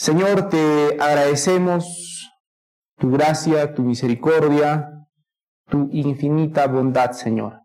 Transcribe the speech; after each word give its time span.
Señor, 0.00 0.48
te 0.48 0.96
agradecemos 1.00 2.30
tu 2.98 3.10
gracia, 3.10 3.74
tu 3.74 3.82
misericordia, 3.82 5.08
tu 5.68 5.88
infinita 5.90 6.68
bondad, 6.68 7.10
Señor, 7.10 7.62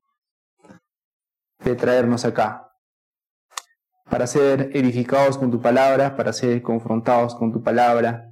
de 1.59 1.75
traernos 1.75 2.25
acá, 2.25 2.71
para 4.09 4.25
ser 4.25 4.71
edificados 4.75 5.38
con 5.38 5.51
tu 5.51 5.61
palabra, 5.61 6.17
para 6.17 6.33
ser 6.33 6.59
confrontados 6.63 7.35
con 7.35 7.54
tu 7.54 7.61
palabra, 7.61 8.32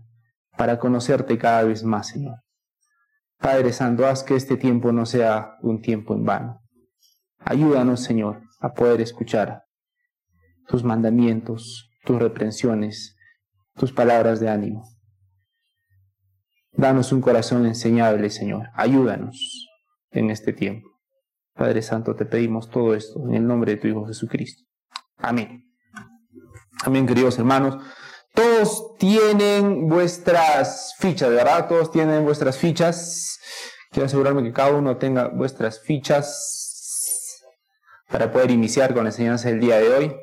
para 0.57 0.79
conocerte 0.79 1.37
cada 1.37 1.61
vez 1.61 1.83
más, 1.83 2.07
Señor. 2.07 2.39
Padre 3.37 3.71
Santo, 3.71 4.07
haz 4.07 4.23
que 4.23 4.35
este 4.35 4.57
tiempo 4.57 4.91
no 4.91 5.05
sea 5.05 5.57
un 5.61 5.79
tiempo 5.79 6.15
en 6.15 6.25
vano. 6.25 6.59
Ayúdanos, 7.37 8.01
Señor, 8.01 8.41
a 8.61 8.73
poder 8.73 8.99
escuchar 8.99 9.61
tus 10.65 10.83
mandamientos, 10.83 11.91
tus 12.03 12.17
reprensiones, 12.17 13.15
tus 13.81 13.91
palabras 13.91 14.39
de 14.39 14.47
ánimo. 14.47 14.87
Danos 16.71 17.11
un 17.11 17.19
corazón 17.19 17.65
enseñable, 17.65 18.29
Señor. 18.29 18.67
Ayúdanos 18.75 19.67
en 20.11 20.29
este 20.29 20.53
tiempo. 20.53 20.87
Padre 21.55 21.81
Santo, 21.81 22.15
te 22.15 22.25
pedimos 22.25 22.69
todo 22.69 22.93
esto 22.93 23.19
en 23.27 23.33
el 23.33 23.47
nombre 23.47 23.71
de 23.71 23.81
tu 23.81 23.87
Hijo 23.87 24.05
Jesucristo. 24.05 24.63
Amén. 25.17 25.65
Amén, 26.83 27.07
queridos 27.07 27.39
hermanos. 27.39 27.83
Todos 28.35 28.97
tienen 28.99 29.89
vuestras 29.89 30.93
fichas, 30.99 31.31
¿verdad? 31.31 31.67
Todos 31.67 31.89
tienen 31.89 32.23
vuestras 32.23 32.59
fichas. 32.59 33.39
Quiero 33.89 34.05
asegurarme 34.05 34.43
que 34.43 34.53
cada 34.53 34.75
uno 34.75 34.97
tenga 34.97 35.27
vuestras 35.29 35.81
fichas 35.81 37.41
para 38.11 38.31
poder 38.31 38.51
iniciar 38.51 38.93
con 38.93 39.05
la 39.05 39.09
enseñanza 39.09 39.49
del 39.49 39.59
día 39.59 39.79
de 39.79 39.89
hoy. 39.89 40.15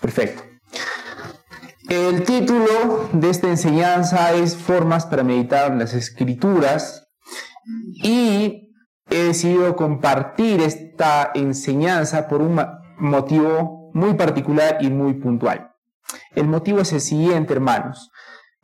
Perfecto. 0.00 0.42
El 1.88 2.22
título 2.22 3.08
de 3.12 3.30
esta 3.30 3.48
enseñanza 3.48 4.32
es 4.32 4.56
Formas 4.56 5.06
para 5.06 5.24
meditar 5.24 5.74
las 5.74 5.92
escrituras 5.92 7.08
y 8.02 8.72
he 9.10 9.24
decidido 9.24 9.74
compartir 9.74 10.60
esta 10.60 11.32
enseñanza 11.34 12.28
por 12.28 12.42
un 12.42 12.60
motivo 12.98 13.90
muy 13.92 14.14
particular 14.14 14.78
y 14.80 14.88
muy 14.88 15.14
puntual. 15.14 15.72
El 16.34 16.46
motivo 16.46 16.80
es 16.80 16.92
el 16.92 17.00
siguiente, 17.00 17.54
hermanos. 17.54 18.10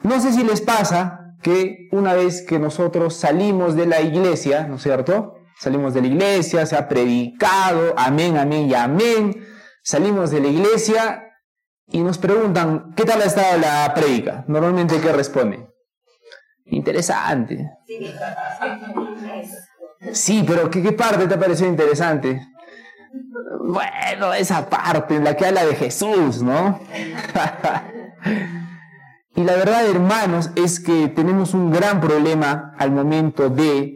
No 0.02 0.20
sé 0.20 0.32
si 0.32 0.44
les 0.44 0.60
pasa 0.60 1.34
que 1.42 1.88
una 1.90 2.14
vez 2.14 2.46
que 2.46 2.58
nosotros 2.58 3.16
salimos 3.16 3.74
de 3.74 3.86
la 3.86 4.00
iglesia, 4.00 4.66
¿no 4.68 4.76
es 4.76 4.82
cierto? 4.82 5.34
Salimos 5.58 5.94
de 5.94 6.02
la 6.02 6.06
iglesia, 6.06 6.64
se 6.64 6.76
ha 6.76 6.86
predicado, 6.86 7.94
amén, 7.96 8.36
amén 8.36 8.70
y 8.70 8.74
amén. 8.74 9.46
Salimos 9.82 10.30
de 10.30 10.40
la 10.40 10.48
iglesia 10.48 11.25
y 11.88 12.02
nos 12.02 12.18
preguntan, 12.18 12.92
¿qué 12.96 13.04
tal 13.04 13.22
ha 13.22 13.26
estado 13.26 13.58
la 13.58 13.92
predica? 13.94 14.44
Normalmente, 14.48 15.00
¿qué 15.00 15.12
responde? 15.12 15.68
Interesante. 16.66 17.70
Sí, 20.12 20.44
pero 20.46 20.68
¿qué, 20.68 20.82
¿qué, 20.82 20.92
parte 20.92 21.26
te 21.26 21.34
ha 21.34 21.38
parecido 21.38 21.68
interesante? 21.68 22.40
Bueno, 23.64 24.34
esa 24.34 24.68
parte 24.68 25.16
en 25.16 25.24
la 25.24 25.36
que 25.36 25.46
habla 25.46 25.64
de 25.64 25.76
Jesús, 25.76 26.42
¿no? 26.42 26.80
y 29.36 29.44
la 29.44 29.54
verdad, 29.54 29.86
hermanos, 29.86 30.50
es 30.56 30.80
que 30.80 31.08
tenemos 31.08 31.54
un 31.54 31.70
gran 31.70 32.00
problema 32.00 32.74
al 32.78 32.90
momento 32.90 33.48
de... 33.48 33.92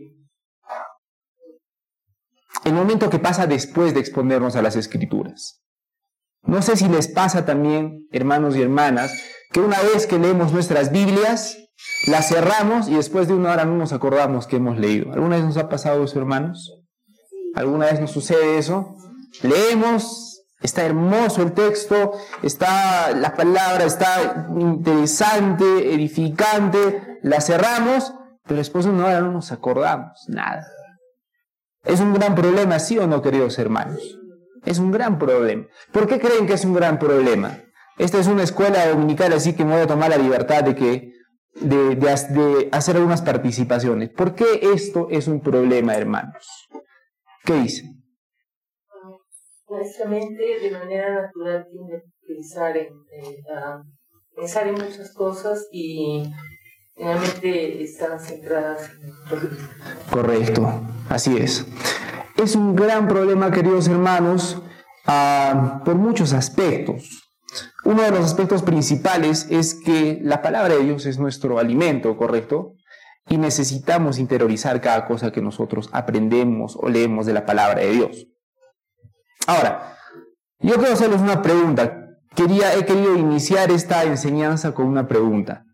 El 2.64 2.74
momento 2.74 3.10
que 3.10 3.18
pasa 3.18 3.46
después 3.46 3.94
de 3.94 4.00
exponernos 4.00 4.54
a 4.54 4.62
las 4.62 4.76
escrituras. 4.76 5.60
No 6.42 6.62
sé 6.62 6.76
si 6.76 6.88
les 6.88 7.08
pasa 7.08 7.44
también, 7.44 8.06
hermanos 8.12 8.56
y 8.56 8.62
hermanas, 8.62 9.12
que 9.52 9.60
una 9.60 9.80
vez 9.80 10.06
que 10.06 10.18
leemos 10.18 10.52
nuestras 10.52 10.90
Biblias, 10.90 11.58
las 12.06 12.28
cerramos 12.28 12.88
y 12.88 12.94
después 12.94 13.28
de 13.28 13.34
una 13.34 13.52
hora 13.52 13.64
no 13.64 13.76
nos 13.76 13.92
acordamos 13.92 14.46
que 14.46 14.56
hemos 14.56 14.78
leído. 14.78 15.12
¿Alguna 15.12 15.36
vez 15.36 15.44
nos 15.44 15.56
ha 15.56 15.68
pasado 15.68 16.04
eso, 16.04 16.18
hermanos? 16.18 16.72
¿Alguna 17.54 17.86
vez 17.86 18.00
nos 18.00 18.10
sucede 18.10 18.58
eso? 18.58 18.96
Leemos, 19.42 20.42
está 20.60 20.84
hermoso 20.84 21.42
el 21.42 21.52
texto, 21.52 22.12
está 22.42 23.12
la 23.12 23.34
palabra, 23.34 23.84
está 23.84 24.46
interesante, 24.56 25.94
edificante, 25.94 27.18
la 27.22 27.40
cerramos, 27.40 28.12
pero 28.44 28.58
después 28.58 28.84
de 28.84 28.92
una 28.92 29.06
hora 29.06 29.20
no 29.20 29.32
nos 29.32 29.52
acordamos, 29.52 30.24
nada. 30.28 30.66
Es 31.84 32.00
un 32.00 32.12
gran 32.14 32.34
problema, 32.34 32.78
¿sí 32.78 32.98
o 32.98 33.06
no, 33.06 33.22
queridos 33.22 33.58
hermanos? 33.58 34.19
Es 34.64 34.78
un 34.78 34.90
gran 34.90 35.18
problema. 35.18 35.66
¿Por 35.92 36.06
qué 36.06 36.18
creen 36.20 36.46
que 36.46 36.54
es 36.54 36.64
un 36.64 36.74
gran 36.74 36.98
problema? 36.98 37.64
Esta 37.98 38.18
es 38.18 38.26
una 38.26 38.42
escuela 38.42 38.88
dominical, 38.88 39.32
así 39.32 39.54
que 39.54 39.64
me 39.64 39.72
voy 39.72 39.82
a 39.82 39.86
tomar 39.86 40.10
la 40.10 40.16
libertad 40.16 40.64
de, 40.64 40.74
que, 40.74 41.12
de, 41.54 42.68
hacer 42.72 42.96
algunas 42.96 43.22
participaciones. 43.22 44.10
¿Por 44.10 44.34
qué 44.34 44.60
esto 44.74 45.08
es 45.10 45.28
un 45.28 45.40
problema, 45.40 45.94
hermanos? 45.94 46.68
¿Qué 47.44 47.54
dicen? 47.54 48.02
Nuestra 49.68 50.08
mente 50.08 50.60
de 50.60 50.70
manera 50.70 51.22
natural 51.22 51.66
tiende 51.70 51.96
a 51.96 52.02
pensar 52.26 52.76
en, 52.76 52.88
pensar 54.34 54.66
en 54.66 54.74
muchas 54.74 55.12
cosas 55.14 55.68
y 55.70 56.24
realmente 57.00 57.82
están 57.82 58.20
centradas 58.20 58.90
en 59.30 59.58
Correcto, 60.10 60.82
así 61.08 61.36
es. 61.36 61.66
Es 62.36 62.54
un 62.54 62.74
gran 62.76 63.08
problema, 63.08 63.50
queridos 63.50 63.88
hermanos, 63.88 64.62
ah, 65.06 65.82
por 65.84 65.96
muchos 65.96 66.32
aspectos. 66.32 67.30
Uno 67.84 68.02
de 68.02 68.10
los 68.10 68.24
aspectos 68.24 68.62
principales 68.62 69.46
es 69.50 69.74
que 69.74 70.20
la 70.22 70.42
palabra 70.42 70.74
de 70.74 70.84
Dios 70.84 71.06
es 71.06 71.18
nuestro 71.18 71.58
alimento, 71.58 72.16
¿correcto? 72.16 72.74
Y 73.28 73.38
necesitamos 73.38 74.18
interiorizar 74.18 74.80
cada 74.80 75.06
cosa 75.06 75.32
que 75.32 75.40
nosotros 75.40 75.88
aprendemos 75.92 76.76
o 76.76 76.88
leemos 76.88 77.26
de 77.26 77.32
la 77.32 77.46
palabra 77.46 77.80
de 77.80 77.90
Dios. 77.90 78.26
Ahora, 79.46 79.96
yo 80.60 80.74
quiero 80.74 80.92
hacerles 80.92 81.20
una 81.20 81.42
pregunta. 81.42 82.06
Quería, 82.34 82.74
he 82.74 82.84
querido 82.84 83.16
iniciar 83.16 83.70
esta 83.70 84.04
enseñanza 84.04 84.72
con 84.72 84.86
una 84.86 85.08
pregunta. 85.08 85.64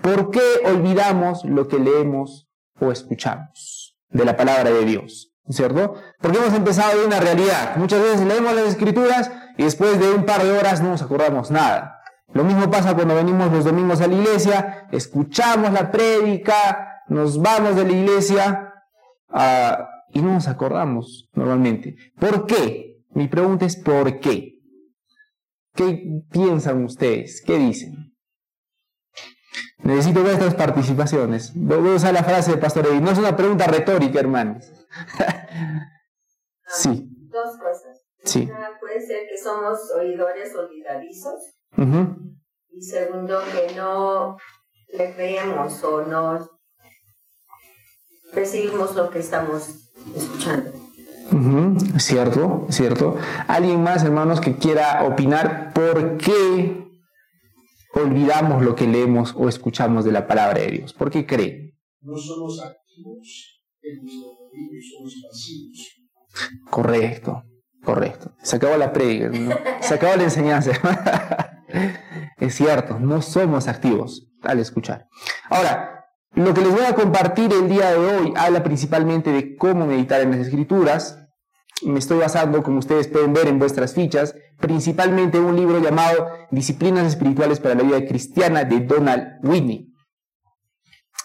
¿Por 0.00 0.30
qué 0.30 0.42
olvidamos 0.64 1.44
lo 1.44 1.68
que 1.68 1.78
leemos 1.78 2.48
o 2.78 2.92
escuchamos 2.92 3.96
de 4.10 4.24
la 4.24 4.36
palabra 4.36 4.70
de 4.70 4.84
Dios? 4.84 5.32
¿Cierto? 5.48 5.94
Porque 6.20 6.38
hemos 6.38 6.54
empezado 6.54 6.98
de 6.98 7.06
una 7.06 7.20
realidad. 7.20 7.76
Muchas 7.76 8.02
veces 8.02 8.26
leemos 8.26 8.54
las 8.54 8.66
escrituras 8.66 9.30
y 9.56 9.64
después 9.64 9.98
de 9.98 10.12
un 10.12 10.24
par 10.24 10.42
de 10.42 10.52
horas 10.52 10.82
no 10.82 10.90
nos 10.90 11.02
acordamos 11.02 11.50
nada. 11.50 12.00
Lo 12.32 12.44
mismo 12.44 12.70
pasa 12.70 12.94
cuando 12.94 13.14
venimos 13.14 13.52
los 13.52 13.64
domingos 13.64 14.00
a 14.00 14.08
la 14.08 14.14
iglesia, 14.14 14.88
escuchamos 14.90 15.72
la 15.72 15.90
prédica, 15.90 17.02
nos 17.08 17.40
vamos 17.40 17.76
de 17.76 17.84
la 17.84 17.92
iglesia 17.92 18.74
uh, 19.30 19.84
y 20.12 20.20
no 20.20 20.34
nos 20.34 20.48
acordamos 20.48 21.28
normalmente. 21.32 21.94
¿Por 22.18 22.46
qué? 22.46 22.98
Mi 23.10 23.28
pregunta 23.28 23.64
es 23.64 23.76
¿por 23.76 24.18
qué? 24.18 24.58
¿Qué 25.74 26.22
piensan 26.30 26.84
ustedes? 26.84 27.42
¿Qué 27.46 27.56
dicen? 27.58 28.05
Necesito 29.82 30.22
ver 30.22 30.34
estas 30.34 30.54
participaciones. 30.54 31.52
Voy 31.54 31.90
a 31.90 31.94
usar 31.94 32.12
la 32.12 32.24
frase 32.24 32.52
de 32.52 32.58
Pastor 32.58 32.86
Edith. 32.86 33.02
No 33.02 33.10
es 33.10 33.18
una 33.18 33.36
pregunta 33.36 33.66
retórica, 33.66 34.20
hermanos. 34.20 34.64
sí. 36.68 37.08
Dos 37.30 37.56
cosas. 37.58 38.02
Sí. 38.24 38.48
puede 38.80 39.00
ser 39.00 39.20
que 39.28 39.38
somos 39.38 39.78
oidores 39.98 40.54
olvidadizos. 40.54 41.54
Y 42.70 42.82
segundo, 42.82 43.40
que 43.52 43.74
no 43.74 44.36
le 44.92 45.14
creemos 45.14 45.82
o 45.84 46.02
no 46.02 46.50
recibimos 48.32 48.94
lo 48.94 49.10
que 49.10 49.20
estamos 49.20 49.90
escuchando. 50.14 50.72
Cierto, 51.98 52.66
cierto. 52.70 53.16
¿Alguien 53.48 53.82
más, 53.82 54.04
hermanos, 54.04 54.40
que 54.40 54.56
quiera 54.56 55.04
opinar 55.04 55.72
por 55.72 56.16
qué 56.18 56.85
olvidamos 57.96 58.62
lo 58.62 58.74
que 58.74 58.86
leemos 58.86 59.34
o 59.36 59.48
escuchamos 59.48 60.04
de 60.04 60.12
la 60.12 60.26
palabra 60.26 60.60
de 60.60 60.70
Dios? 60.70 60.92
¿Por 60.92 61.10
qué 61.10 61.26
creen? 61.26 61.76
No 62.00 62.16
somos 62.16 62.60
activos 62.60 63.62
en 63.82 64.04
nuestro 64.04 64.46
somos 64.96 65.14
pasivos. 65.28 66.70
Correcto, 66.70 67.42
correcto. 67.82 68.32
Se 68.42 68.56
acabó 68.56 68.76
la 68.76 68.92
predica, 68.92 69.30
se 69.80 69.94
acabó 69.94 70.16
la 70.16 70.24
enseñanza. 70.24 70.72
es 72.38 72.54
cierto, 72.54 72.98
no 73.00 73.22
somos 73.22 73.68
activos 73.68 74.28
al 74.42 74.58
escuchar. 74.58 75.08
Ahora, 75.48 76.04
lo 76.32 76.52
que 76.52 76.60
les 76.60 76.70
voy 76.70 76.84
a 76.84 76.94
compartir 76.94 77.50
el 77.52 77.68
día 77.68 77.92
de 77.92 77.98
hoy 77.98 78.34
habla 78.36 78.62
principalmente 78.62 79.32
de 79.32 79.56
cómo 79.56 79.86
meditar 79.86 80.20
en 80.20 80.32
las 80.32 80.40
escrituras. 80.40 81.25
Me 81.84 81.98
estoy 81.98 82.18
basando, 82.18 82.62
como 82.62 82.78
ustedes 82.78 83.08
pueden 83.08 83.32
ver 83.32 83.48
en 83.48 83.58
vuestras 83.58 83.94
fichas, 83.94 84.34
principalmente 84.58 85.38
en 85.38 85.44
un 85.44 85.56
libro 85.56 85.78
llamado 85.78 86.28
Disciplinas 86.50 87.06
Espirituales 87.06 87.60
para 87.60 87.74
la 87.74 87.82
Vida 87.82 88.06
Cristiana 88.06 88.64
de 88.64 88.80
Donald 88.80 89.38
Whitney. 89.42 89.92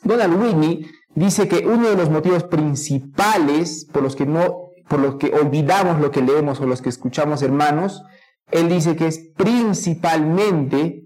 Donald 0.03 0.41
Whitney 0.41 0.85
dice 1.15 1.47
que 1.47 1.65
uno 1.65 1.89
de 1.89 1.95
los 1.95 2.09
motivos 2.09 2.43
principales 2.43 3.87
por 3.91 4.03
los 4.03 4.15
que 4.15 4.25
no 4.25 4.71
por 4.91 4.99
los 4.99 5.15
que 5.15 5.33
olvidamos 5.33 6.01
lo 6.01 6.11
que 6.11 6.21
leemos 6.21 6.59
o 6.59 6.65
los 6.65 6.81
que 6.81 6.89
escuchamos, 6.89 7.41
hermanos, 7.41 8.03
Él 8.51 8.67
dice 8.67 8.97
que 8.97 9.07
es 9.07 9.31
principalmente 9.37 11.05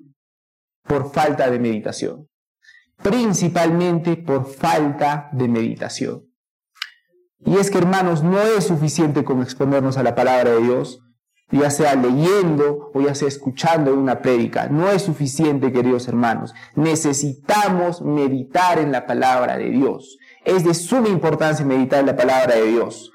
por 0.81 1.12
falta 1.12 1.51
de 1.51 1.59
meditación. 1.59 2.27
Principalmente 3.03 4.18
por 4.18 4.48
falta 4.48 5.30
de 5.33 5.48
meditación. 5.48 6.25
Y 7.45 7.57
es 7.57 7.69
que, 7.69 7.77
hermanos, 7.77 8.24
no 8.24 8.42
es 8.42 8.65
suficiente 8.65 9.24
con 9.24 9.42
exponernos 9.42 9.97
a 9.97 10.03
la 10.03 10.15
palabra 10.15 10.51
de 10.51 10.62
Dios, 10.62 11.01
ya 11.51 11.69
sea 11.69 11.95
leyendo 11.95 12.89
o 12.94 13.01
ya 13.01 13.13
sea 13.13 13.27
escuchando 13.27 13.94
una 13.94 14.21
prédica. 14.21 14.68
No 14.68 14.89
es 14.89 15.03
suficiente, 15.03 15.71
queridos 15.71 16.07
hermanos. 16.07 16.56
Necesitamos 16.74 18.01
meditar 18.01 18.80
en 18.80 18.92
la 18.92 19.06
palabra 19.06 19.57
de 19.57 19.69
Dios. 19.69 20.18
Es 20.44 20.63
de 20.63 20.74
suma 20.74 21.07
importancia 21.09 21.65
meditar 21.65 22.00
en 22.00 22.07
la 22.07 22.15
palabra 22.15 22.56
de 22.56 22.65
Dios. 22.65 23.12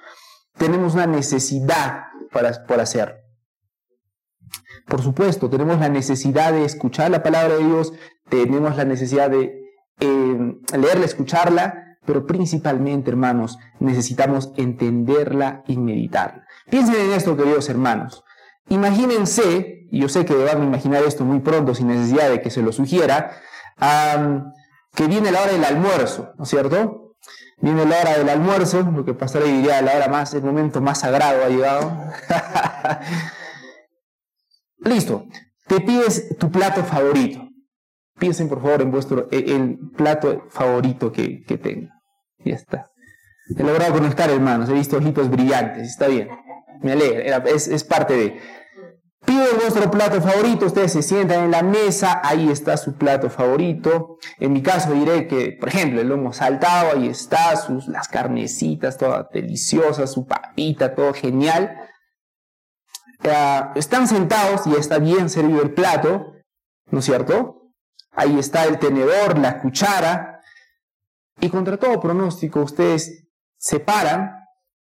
Tenemos 0.57 0.95
una 0.95 1.07
necesidad 1.07 2.05
para, 2.31 2.65
por 2.67 2.81
hacerlo. 2.81 3.17
Por 4.87 5.03
supuesto, 5.03 5.51
tenemos 5.51 5.79
la 5.81 5.89
necesidad 5.89 6.53
de 6.53 6.65
escuchar 6.65 7.11
la 7.11 7.23
palabra 7.23 7.57
de 7.57 7.65
Dios, 7.65 7.93
tenemos 8.29 8.77
la 8.77 8.85
necesidad 8.85 9.31
de 9.31 9.61
eh, 10.01 10.55
leerla, 10.77 11.05
escucharla, 11.05 11.90
pero 12.05 12.27
principalmente, 12.27 13.11
hermanos, 13.11 13.59
necesitamos 13.79 14.53
entenderla 14.57 15.63
y 15.67 15.77
meditarla. 15.77 16.47
Piensen 16.71 16.97
en 16.97 17.13
esto, 17.13 17.37
queridos 17.37 17.69
hermanos. 17.69 18.25
Imagínense, 18.69 19.87
y 19.91 20.01
yo 20.01 20.09
sé 20.09 20.25
que 20.25 20.35
van 20.35 20.63
a 20.63 20.65
imaginar 20.65 21.03
esto 21.03 21.25
muy 21.25 21.41
pronto 21.41 21.75
sin 21.75 21.89
necesidad 21.89 22.31
de 22.31 22.41
que 22.41 22.51
se 22.51 22.63
lo 22.63 22.73
sugiera, 22.73 23.33
que 24.95 25.07
viene 25.07 25.33
la 25.33 25.43
hora 25.43 25.53
del 25.53 25.65
almuerzo, 25.65 26.33
¿no 26.37 26.45
es 26.45 26.51
cierto? 26.51 27.17
Viene 27.59 27.85
la 27.85 28.01
hora 28.01 28.17
del 28.17 28.29
almuerzo, 28.29 28.83
lo 28.83 29.05
que 29.05 29.13
pasará 29.13 29.45
diría 29.45 29.83
la 29.83 29.95
hora 29.95 30.09
más, 30.09 30.33
el 30.33 30.43
momento 30.43 30.81
más 30.81 31.01
sagrado 31.01 31.45
ha 31.45 31.49
llegado. 31.49 31.93
Listo, 34.79 35.27
te 35.67 35.81
pides 35.81 36.39
tu 36.39 36.51
plato 36.51 36.83
favorito. 36.85 37.50
Piensen 38.21 38.49
por 38.49 38.63
favor 38.63 38.83
en 38.83 38.93
vuestro 38.93 39.29
el 39.33 39.79
plato 39.97 40.45
favorito 40.51 41.11
que, 41.11 41.43
que 41.43 41.59
tenga. 41.59 42.01
Ya 42.45 42.55
está. 42.55 42.91
He 43.57 43.63
logrado 43.63 43.95
conectar, 43.95 44.31
hermanos. 44.31 44.69
He 44.69 44.75
visto 44.75 44.99
ojitos 44.99 45.29
brillantes. 45.29 45.89
Está 45.89 46.07
bien. 46.07 46.29
Me 46.83 46.93
alegra. 46.93 47.39
Es, 47.47 47.67
es 47.67 47.83
parte 47.83 48.15
de. 48.15 48.41
Piden 49.27 49.59
vuestro 49.61 49.91
plato 49.91 50.21
favorito, 50.23 50.65
ustedes 50.65 50.93
se 50.93 51.03
sientan 51.03 51.45
en 51.45 51.51
la 51.51 51.63
mesa, 51.63 52.23
ahí 52.25 52.49
está 52.49 52.79
su 52.79 52.95
plato 52.95 53.29
favorito. 53.29 54.17
En 54.39 54.53
mi 54.53 54.63
caso 54.63 54.93
diré 54.93 55.29
que, 55.29 55.57
por 55.61 55.69
ejemplo, 55.69 56.01
el 56.01 56.09
lomo 56.09 56.33
saltado, 56.33 56.97
ahí 56.97 57.07
está, 57.07 57.55
sus, 57.57 57.87
las 57.87 58.09
carnecitas, 58.09 58.97
todas 58.97 59.29
deliciosas, 59.31 60.13
su 60.13 60.27
papita, 60.27 60.95
todo 60.95 61.13
genial. 61.13 61.77
están 63.75 64.09
sentados 64.09 64.67
y 64.67 64.75
está 64.75 64.99
bien 64.99 65.29
servido 65.29 65.63
el 65.63 65.75
plato, 65.75 66.33
¿no 66.91 67.01
es 67.01 67.05
cierto? 67.05 67.60
Ahí 68.13 68.39
está 68.39 68.65
el 68.65 68.79
tenedor, 68.79 69.39
la 69.39 69.61
cuchara. 69.61 70.41
Y 71.41 71.49
contra 71.49 71.77
todo 71.77 72.01
pronóstico, 72.01 72.61
ustedes 72.61 73.27
se 73.57 73.81
paran, 73.81 74.33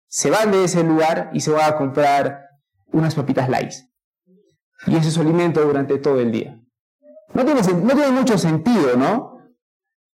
se 0.08 0.30
van 0.30 0.52
de 0.52 0.64
ese 0.64 0.84
lugar 0.84 1.30
y 1.34 1.42
se 1.42 1.52
van 1.52 1.72
a 1.72 1.78
comprar 1.78 2.48
unas 2.92 3.14
papitas 3.14 3.50
light 3.50 3.74
y 4.88 4.96
ese 4.96 5.10
es 5.10 5.14
su 5.14 5.22
alimento 5.22 5.64
durante 5.64 5.98
todo 5.98 6.20
el 6.20 6.32
día. 6.32 6.60
No 7.34 7.46
tiene, 7.46 7.62
no 7.62 7.94
tiene 7.94 8.12
mucho 8.12 8.38
sentido, 8.38 8.96
¿no? 8.96 9.40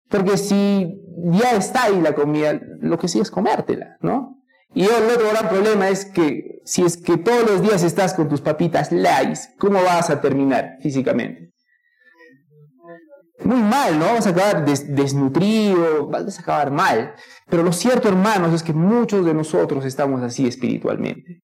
Porque 0.09 0.37
si 0.37 1.01
ya 1.17 1.53
está 1.53 1.85
ahí 1.85 2.01
la 2.01 2.15
comida, 2.15 2.61
lo 2.81 2.99
que 2.99 3.09
sí 3.09 3.21
es 3.21 3.31
comértela, 3.31 3.97
¿no? 4.01 4.43
Y 4.75 4.85
el 4.85 5.09
otro 5.11 5.31
gran 5.31 5.49
problema 5.49 5.89
es 5.89 6.05
que 6.05 6.61
si 6.65 6.83
es 6.83 6.97
que 6.97 7.17
todos 7.17 7.49
los 7.49 7.62
días 7.62 7.85
estás 7.85 8.15
con 8.15 8.29
tus 8.29 8.41
papitas 8.41 8.91
Lays, 8.91 9.51
¿cómo 9.59 9.83
vas 9.83 10.11
a 10.11 10.21
terminar 10.21 10.79
físicamente? 10.81 11.53
Muy 13.42 13.60
mal, 13.60 13.98
¿no? 13.98 14.06
Vas 14.14 14.26
a 14.26 14.31
acabar 14.31 14.64
desnutrido, 14.64 16.06
vas 16.06 16.38
a 16.38 16.42
acabar 16.42 16.70
mal. 16.70 17.14
Pero 17.48 17.62
lo 17.62 17.72
cierto, 17.72 18.08
hermanos, 18.08 18.54
es 18.54 18.62
que 18.62 18.72
muchos 18.72 19.25
de 19.26 19.34
nosotros 19.34 19.84
estamos 19.84 20.22
así 20.22 20.46
espiritualmente. 20.46 21.42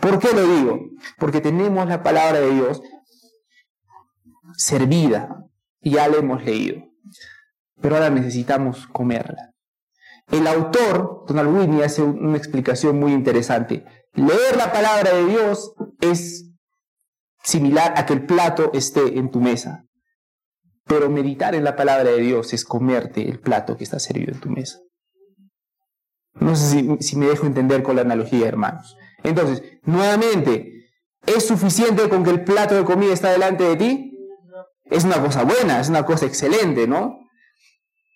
¿Por 0.00 0.18
qué 0.18 0.32
lo 0.32 0.42
digo? 0.46 0.80
Porque 1.18 1.40
tenemos 1.40 1.86
la 1.88 2.02
palabra 2.02 2.40
de 2.40 2.50
Dios 2.50 2.82
servida 4.56 5.44
y 5.80 5.92
ya 5.92 6.08
la 6.08 6.18
hemos 6.18 6.44
leído. 6.44 6.82
Pero 7.80 7.96
ahora 7.96 8.10
necesitamos 8.10 8.86
comerla. 8.88 9.52
El 10.30 10.46
autor, 10.46 11.24
Donald 11.26 11.56
Whitney, 11.56 11.82
hace 11.82 12.02
una 12.02 12.36
explicación 12.36 12.98
muy 12.98 13.12
interesante. 13.12 13.84
Leer 14.14 14.56
la 14.56 14.72
palabra 14.72 15.14
de 15.14 15.26
Dios 15.26 15.72
es 16.00 16.50
similar 17.42 17.94
a 17.96 18.04
que 18.04 18.12
el 18.12 18.26
plato 18.26 18.70
esté 18.74 19.18
en 19.18 19.30
tu 19.30 19.40
mesa. 19.40 19.84
Pero 20.88 21.10
meditar 21.10 21.54
en 21.54 21.64
la 21.64 21.76
palabra 21.76 22.10
de 22.10 22.18
Dios 22.18 22.52
es 22.52 22.64
comerte 22.64 23.28
el 23.28 23.38
plato 23.38 23.76
que 23.76 23.84
está 23.84 23.98
servido 23.98 24.32
en 24.32 24.40
tu 24.40 24.48
mesa. 24.48 24.78
No 26.40 26.56
sé 26.56 26.86
si, 27.00 27.16
me 27.16 27.26
dejo 27.26 27.46
entender 27.46 27.82
con 27.82 27.96
la 27.96 28.02
analogía, 28.02 28.46
hermanos. 28.46 28.96
Entonces, 29.22 29.62
nuevamente, 29.82 30.88
¿es 31.26 31.46
suficiente 31.46 32.08
con 32.08 32.24
que 32.24 32.30
el 32.30 32.44
plato 32.44 32.74
de 32.74 32.84
comida 32.84 33.12
está 33.12 33.30
delante 33.30 33.64
de 33.64 33.76
ti? 33.76 34.18
Es 34.84 35.04
una 35.04 35.20
cosa 35.20 35.44
buena, 35.44 35.80
es 35.80 35.88
una 35.88 36.04
cosa 36.04 36.26
excelente, 36.26 36.86
¿no? 36.86 37.18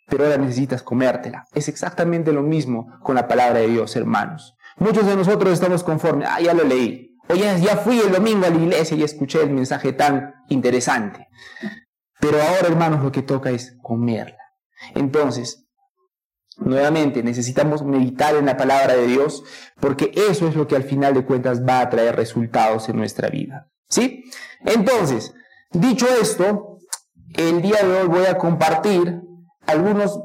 Pero 0.08 0.24
ahora 0.24 0.38
necesitas 0.38 0.82
comértela. 0.82 1.44
Es 1.52 1.68
exactamente 1.68 2.32
lo 2.32 2.42
mismo 2.42 2.98
con 3.02 3.16
la 3.16 3.28
palabra 3.28 3.60
de 3.60 3.68
Dios, 3.68 3.94
hermanos. 3.96 4.54
Muchos 4.78 5.06
de 5.06 5.16
nosotros 5.16 5.52
estamos 5.52 5.84
conformes, 5.84 6.28
ah, 6.30 6.40
ya 6.40 6.54
lo 6.54 6.64
leí. 6.64 7.18
O 7.28 7.34
ya 7.34 7.76
fui 7.76 7.98
el 8.00 8.12
domingo 8.12 8.46
a 8.46 8.50
la 8.50 8.56
iglesia 8.56 8.96
y 8.96 9.02
escuché 9.02 9.42
el 9.42 9.50
mensaje 9.50 9.92
tan 9.92 10.34
interesante. 10.48 11.28
Pero 12.22 12.40
ahora, 12.40 12.68
hermanos, 12.68 13.02
lo 13.02 13.12
que 13.12 13.22
toca 13.22 13.50
es 13.50 13.76
comerla. 13.82 14.38
Entonces, 14.94 15.62
Nuevamente, 16.58 17.22
necesitamos 17.22 17.82
meditar 17.82 18.34
en 18.36 18.44
la 18.46 18.56
palabra 18.56 18.94
de 18.94 19.06
Dios 19.06 19.42
porque 19.80 20.12
eso 20.14 20.46
es 20.46 20.54
lo 20.54 20.66
que 20.66 20.76
al 20.76 20.84
final 20.84 21.14
de 21.14 21.24
cuentas 21.24 21.66
va 21.66 21.80
a 21.80 21.88
traer 21.88 22.14
resultados 22.14 22.88
en 22.88 22.96
nuestra 22.96 23.30
vida. 23.30 23.70
¿Sí? 23.88 24.24
Entonces, 24.60 25.34
dicho 25.72 26.06
esto, 26.20 26.78
el 27.34 27.62
día 27.62 27.82
de 27.82 28.02
hoy 28.02 28.08
voy 28.08 28.26
a 28.26 28.36
compartir 28.36 29.22
algunos 29.66 30.20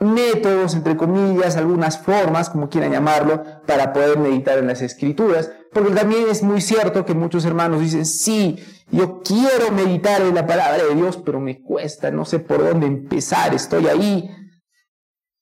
métodos, 0.00 0.74
entre 0.74 0.96
comillas, 0.96 1.56
algunas 1.56 1.98
formas, 1.98 2.48
como 2.48 2.70
quieran 2.70 2.92
llamarlo, 2.92 3.42
para 3.66 3.92
poder 3.92 4.18
meditar 4.18 4.58
en 4.58 4.66
las 4.66 4.80
escrituras, 4.80 5.52
porque 5.72 5.94
también 5.94 6.28
es 6.28 6.42
muy 6.42 6.60
cierto 6.60 7.04
que 7.04 7.14
muchos 7.14 7.44
hermanos 7.44 7.80
dicen, 7.80 8.06
sí, 8.06 8.58
yo 8.90 9.22
quiero 9.22 9.70
meditar 9.72 10.22
en 10.22 10.34
la 10.34 10.46
palabra 10.46 10.84
de 10.84 10.94
Dios, 10.94 11.18
pero 11.18 11.40
me 11.40 11.62
cuesta, 11.62 12.10
no 12.10 12.24
sé 12.24 12.38
por 12.38 12.64
dónde 12.64 12.86
empezar, 12.86 13.54
estoy 13.54 13.86
ahí, 13.86 14.30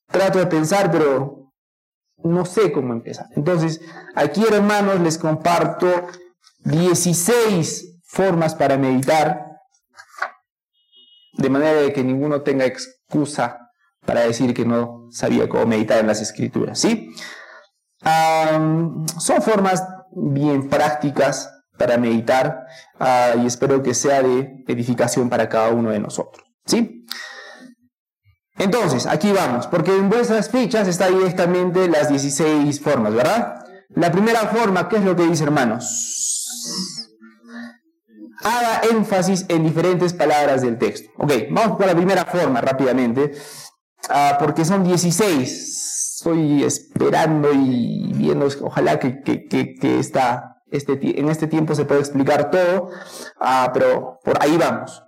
trato 0.09 0.39
de 0.39 0.47
pensar, 0.47 0.91
pero 0.91 1.53
no 2.25 2.45
sé 2.45 2.73
cómo 2.73 2.93
empezar. 2.93 3.27
Entonces, 3.37 3.81
aquí 4.15 4.45
hermanos 4.51 5.01
les 5.01 5.19
comparto 5.19 5.87
16 6.61 8.01
formas 8.05 8.55
para 8.55 8.77
meditar, 8.77 9.47
de 11.35 11.51
manera 11.51 11.81
de 11.83 11.93
que 11.93 12.03
ninguno 12.03 12.43
tenga 12.43 12.65
excusa 12.65 13.71
para 14.05 14.23
decir 14.23 14.55
que 14.55 14.65
no 14.65 15.09
sabía 15.11 15.49
cómo 15.49 15.67
meditar 15.67 15.99
en 15.99 16.07
las 16.07 16.21
escrituras, 16.21 16.79
¿sí? 16.79 17.15
son 18.03 19.43
formas 19.43 19.83
bien 20.17 20.69
prácticas 20.69 21.53
para 21.79 21.99
meditar 21.99 22.67
ah, 22.99 23.35
y 23.41 23.47
espero 23.47 23.83
que 23.83 23.95
sea 23.95 24.23
de 24.23 24.65
edificación 24.67 25.29
para 25.29 25.49
cada 25.49 25.69
uno 25.71 25.91
de 25.91 26.01
nosotros, 26.01 26.45
¿sí? 26.65 27.05
Entonces, 28.59 29.07
aquí 29.07 29.33
vamos, 29.33 29.67
porque 29.67 29.95
en 29.95 30.09
vuestras 30.09 30.49
fichas 30.49 30.89
está 30.89 31.09
directamente 31.09 31.89
las 31.89 32.09
16 32.09 32.81
formas, 32.81 33.15
¿verdad? 33.15 33.67
La 33.91 34.11
primera 34.11 34.41
forma, 34.47 34.89
¿qué 34.89 34.97
es 34.97 35.05
lo 35.05 35.15
que 35.15 35.25
dice, 35.25 35.45
hermanos? 35.45 37.13
Haga 38.43 38.81
énfasis 38.91 39.45
en 39.49 39.65
diferentes 39.65 40.15
palabras 40.15 40.63
del 40.63 40.79
texto. 40.79 41.11
Ok, 41.19 41.33
vamos 41.51 41.77
por 41.77 41.87
la 41.87 41.95
primera 41.95 42.25
forma 42.25 42.63
rápidamente, 42.63 43.33
ah, 44.09 44.39
porque 44.41 44.65
son 44.65 44.85
16. 44.85 45.75
Estoy 46.27 46.65
esperando 46.65 47.53
y 47.53 48.13
viendo, 48.13 48.49
ojalá 48.63 48.99
que, 48.99 49.23
este, 50.73 51.21
en 51.21 51.29
este 51.29 51.47
tiempo 51.47 51.77
se 51.77 51.85
pueda 51.85 52.01
explicar 52.01 52.51
todo, 52.51 52.91
ah, 53.39 53.71
pero 53.73 54.19
por 54.25 54.43
ahí 54.43 54.57
vamos. 54.57 55.05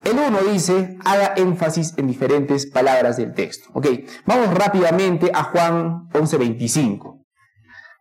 El 0.00 0.18
1 0.18 0.38
dice, 0.50 0.96
haga 1.04 1.34
énfasis 1.36 1.92
en 1.98 2.06
diferentes 2.06 2.64
palabras 2.64 3.18
del 3.18 3.34
texto. 3.34 3.68
Ok, 3.74 3.88
vamos 4.24 4.54
rápidamente 4.54 5.30
a 5.34 5.42
Juan 5.44 6.08
11.25. 6.14 7.22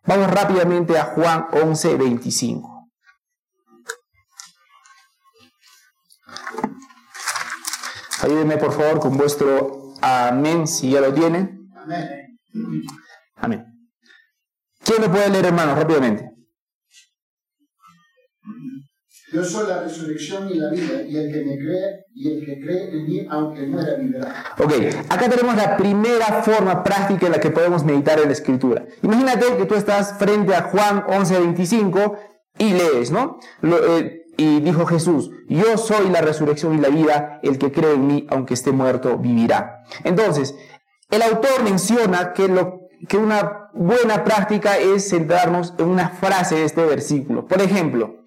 Vamos 0.06 0.32
rápidamente 0.32 0.98
a 0.98 1.04
Juan 1.04 1.48
11.25. 1.52 2.88
Ayúdenme 8.24 8.56
por 8.56 8.72
favor 8.72 9.02
con 9.02 9.18
vuestro 9.18 9.96
amén 10.02 10.66
si 10.66 10.92
ya 10.92 11.02
lo 11.02 11.14
tienen. 11.14 11.61
Amén. 11.84 12.40
Amén. 13.38 13.66
¿Quién 14.84 15.02
lo 15.02 15.12
puede 15.12 15.30
leer, 15.30 15.46
hermano, 15.46 15.76
rápidamente? 15.76 16.30
Yo 19.34 19.44
soy 19.46 19.66
la 19.68 19.82
resurrección 19.82 20.50
y 20.50 20.56
la 20.56 20.70
vida, 20.70 21.04
y 21.04 21.16
el 21.16 21.32
que 21.32 21.46
me 21.46 21.58
cree 21.58 22.06
y 22.14 22.34
el 22.34 22.46
que 22.46 22.60
cree 22.60 22.92
en 22.92 23.06
mí, 23.06 23.28
aunque 23.30 23.66
muera, 23.66 23.96
vivirá. 23.96 24.54
Ok, 24.58 24.74
acá 25.08 25.30
tenemos 25.30 25.56
la 25.56 25.78
primera 25.78 26.44
forma 26.44 26.84
práctica 26.84 27.28
en 27.28 27.32
la 27.32 27.40
que 27.40 27.50
podemos 27.50 27.86
meditar 27.86 28.20
en 28.20 28.26
la 28.26 28.34
escritura. 28.34 28.86
Imagínate 29.02 29.56
que 29.58 29.66
tú 29.66 29.76
estás 29.76 30.18
frente 30.20 30.54
a 30.54 30.64
Juan 30.64 31.06
11:25 31.08 32.18
y 32.58 32.74
lees, 32.74 33.12
¿no? 33.12 33.40
Eh, 33.64 34.26
y 34.36 34.60
dijo 34.60 34.86
Jesús, 34.86 35.32
yo 35.48 35.78
soy 35.78 36.10
la 36.10 36.22
resurrección 36.22 36.78
y 36.78 36.82
la 36.82 36.90
vida, 36.90 37.40
el 37.42 37.58
que 37.58 37.72
cree 37.72 37.94
en 37.94 38.08
mí, 38.08 38.28
aunque 38.30 38.54
esté 38.54 38.72
muerto, 38.74 39.18
vivirá. 39.18 39.84
Entonces, 40.04 40.56
el 41.12 41.22
autor 41.22 41.63
menciona 41.63 42.34
que, 42.34 42.48
lo, 42.48 42.89
que 43.08 43.18
una 43.18 43.70
buena 43.74 44.24
práctica 44.24 44.77
es 44.77 45.10
centrarnos 45.10 45.74
en 45.77 45.86
una 45.86 46.10
frase 46.10 46.56
de 46.56 46.65
este 46.65 46.84
versículo. 46.86 47.46
Por 47.46 47.62
ejemplo, 47.62 48.24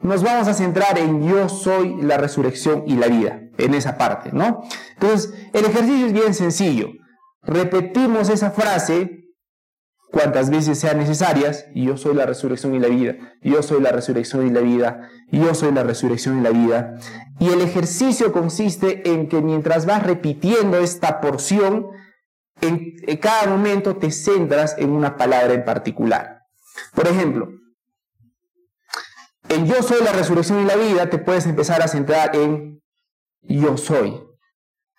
nos 0.00 0.22
vamos 0.22 0.48
a 0.48 0.54
centrar 0.54 0.98
en 0.98 1.28
yo 1.28 1.48
soy 1.48 1.96
la 2.00 2.16
resurrección 2.16 2.84
y 2.86 2.94
la 2.94 3.08
vida, 3.08 3.40
en 3.58 3.74
esa 3.74 3.98
parte, 3.98 4.30
¿no? 4.32 4.62
Entonces, 4.94 5.34
el 5.52 5.66
ejercicio 5.66 6.06
es 6.06 6.12
bien 6.12 6.32
sencillo. 6.32 6.88
Repetimos 7.42 8.28
esa 8.30 8.50
frase 8.50 9.20
cuantas 10.10 10.50
veces 10.50 10.78
sean 10.78 10.98
necesarias, 10.98 11.66
yo 11.74 11.96
soy 11.96 12.14
la 12.14 12.26
resurrección 12.26 12.74
y 12.74 12.78
la 12.78 12.88
vida, 12.88 13.16
yo 13.42 13.62
soy 13.62 13.80
la 13.80 13.92
resurrección 13.92 14.46
y 14.46 14.50
la 14.50 14.60
vida, 14.60 15.08
yo 15.30 15.54
soy 15.54 15.72
la 15.72 15.82
resurrección 15.82 16.40
y 16.40 16.42
la 16.42 16.50
vida. 16.50 16.96
Y 17.38 17.48
el 17.48 17.60
ejercicio 17.60 18.32
consiste 18.32 19.08
en 19.10 19.28
que 19.28 19.40
mientras 19.40 19.86
vas 19.86 20.02
repitiendo 20.02 20.78
esta 20.78 21.20
porción, 21.20 21.86
en, 22.60 23.16
cada 23.18 23.46
momento 23.46 23.96
te 23.96 24.10
centras 24.10 24.76
en 24.78 24.90
una 24.90 25.16
palabra 25.16 25.54
en 25.54 25.64
particular. 25.64 26.42
Por 26.94 27.08
ejemplo, 27.08 27.50
en 29.48 29.66
yo 29.66 29.82
soy 29.82 30.02
la 30.02 30.12
resurrección 30.12 30.60
y 30.60 30.64
la 30.64 30.76
vida 30.76 31.10
te 31.10 31.18
puedes 31.18 31.46
empezar 31.46 31.82
a 31.82 31.88
centrar 31.88 32.34
en 32.36 32.82
yo 33.42 33.76
soy. 33.76 34.22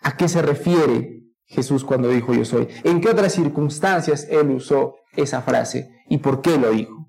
¿A 0.01 0.17
qué 0.17 0.27
se 0.27 0.41
refiere 0.41 1.23
Jesús 1.45 1.83
cuando 1.83 2.09
dijo 2.09 2.33
yo 2.33 2.45
soy? 2.45 2.67
¿En 2.83 3.01
qué 3.01 3.09
otras 3.09 3.33
circunstancias 3.33 4.27
Él 4.29 4.49
usó 4.51 4.95
esa 5.15 5.41
frase 5.41 5.89
y 6.07 6.17
por 6.17 6.41
qué 6.41 6.57
lo 6.57 6.71
dijo? 6.71 7.07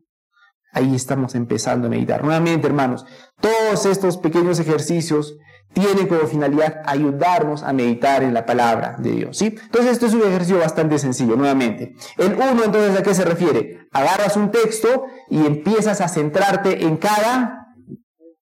Ahí 0.72 0.94
estamos 0.94 1.34
empezando 1.34 1.86
a 1.86 1.90
meditar. 1.90 2.24
Nuevamente, 2.24 2.66
hermanos, 2.66 3.04
todos 3.40 3.86
estos 3.86 4.16
pequeños 4.16 4.58
ejercicios 4.58 5.36
tienen 5.72 6.06
como 6.06 6.26
finalidad 6.26 6.82
ayudarnos 6.84 7.62
a 7.62 7.72
meditar 7.72 8.22
en 8.22 8.34
la 8.34 8.44
palabra 8.44 8.96
de 8.98 9.10
Dios. 9.12 9.38
¿sí? 9.38 9.46
Entonces, 9.46 9.92
esto 9.92 10.06
es 10.06 10.14
un 10.14 10.22
ejercicio 10.22 10.58
bastante 10.58 10.98
sencillo, 10.98 11.36
nuevamente. 11.36 11.94
El 12.18 12.34
uno, 12.34 12.64
entonces, 12.64 12.98
¿a 12.98 13.02
qué 13.02 13.14
se 13.14 13.24
refiere? 13.24 13.88
Agarras 13.92 14.36
un 14.36 14.50
texto 14.50 15.06
y 15.30 15.46
empiezas 15.46 16.00
a 16.00 16.08
centrarte 16.08 16.84
en 16.84 16.96
cada 16.96 17.74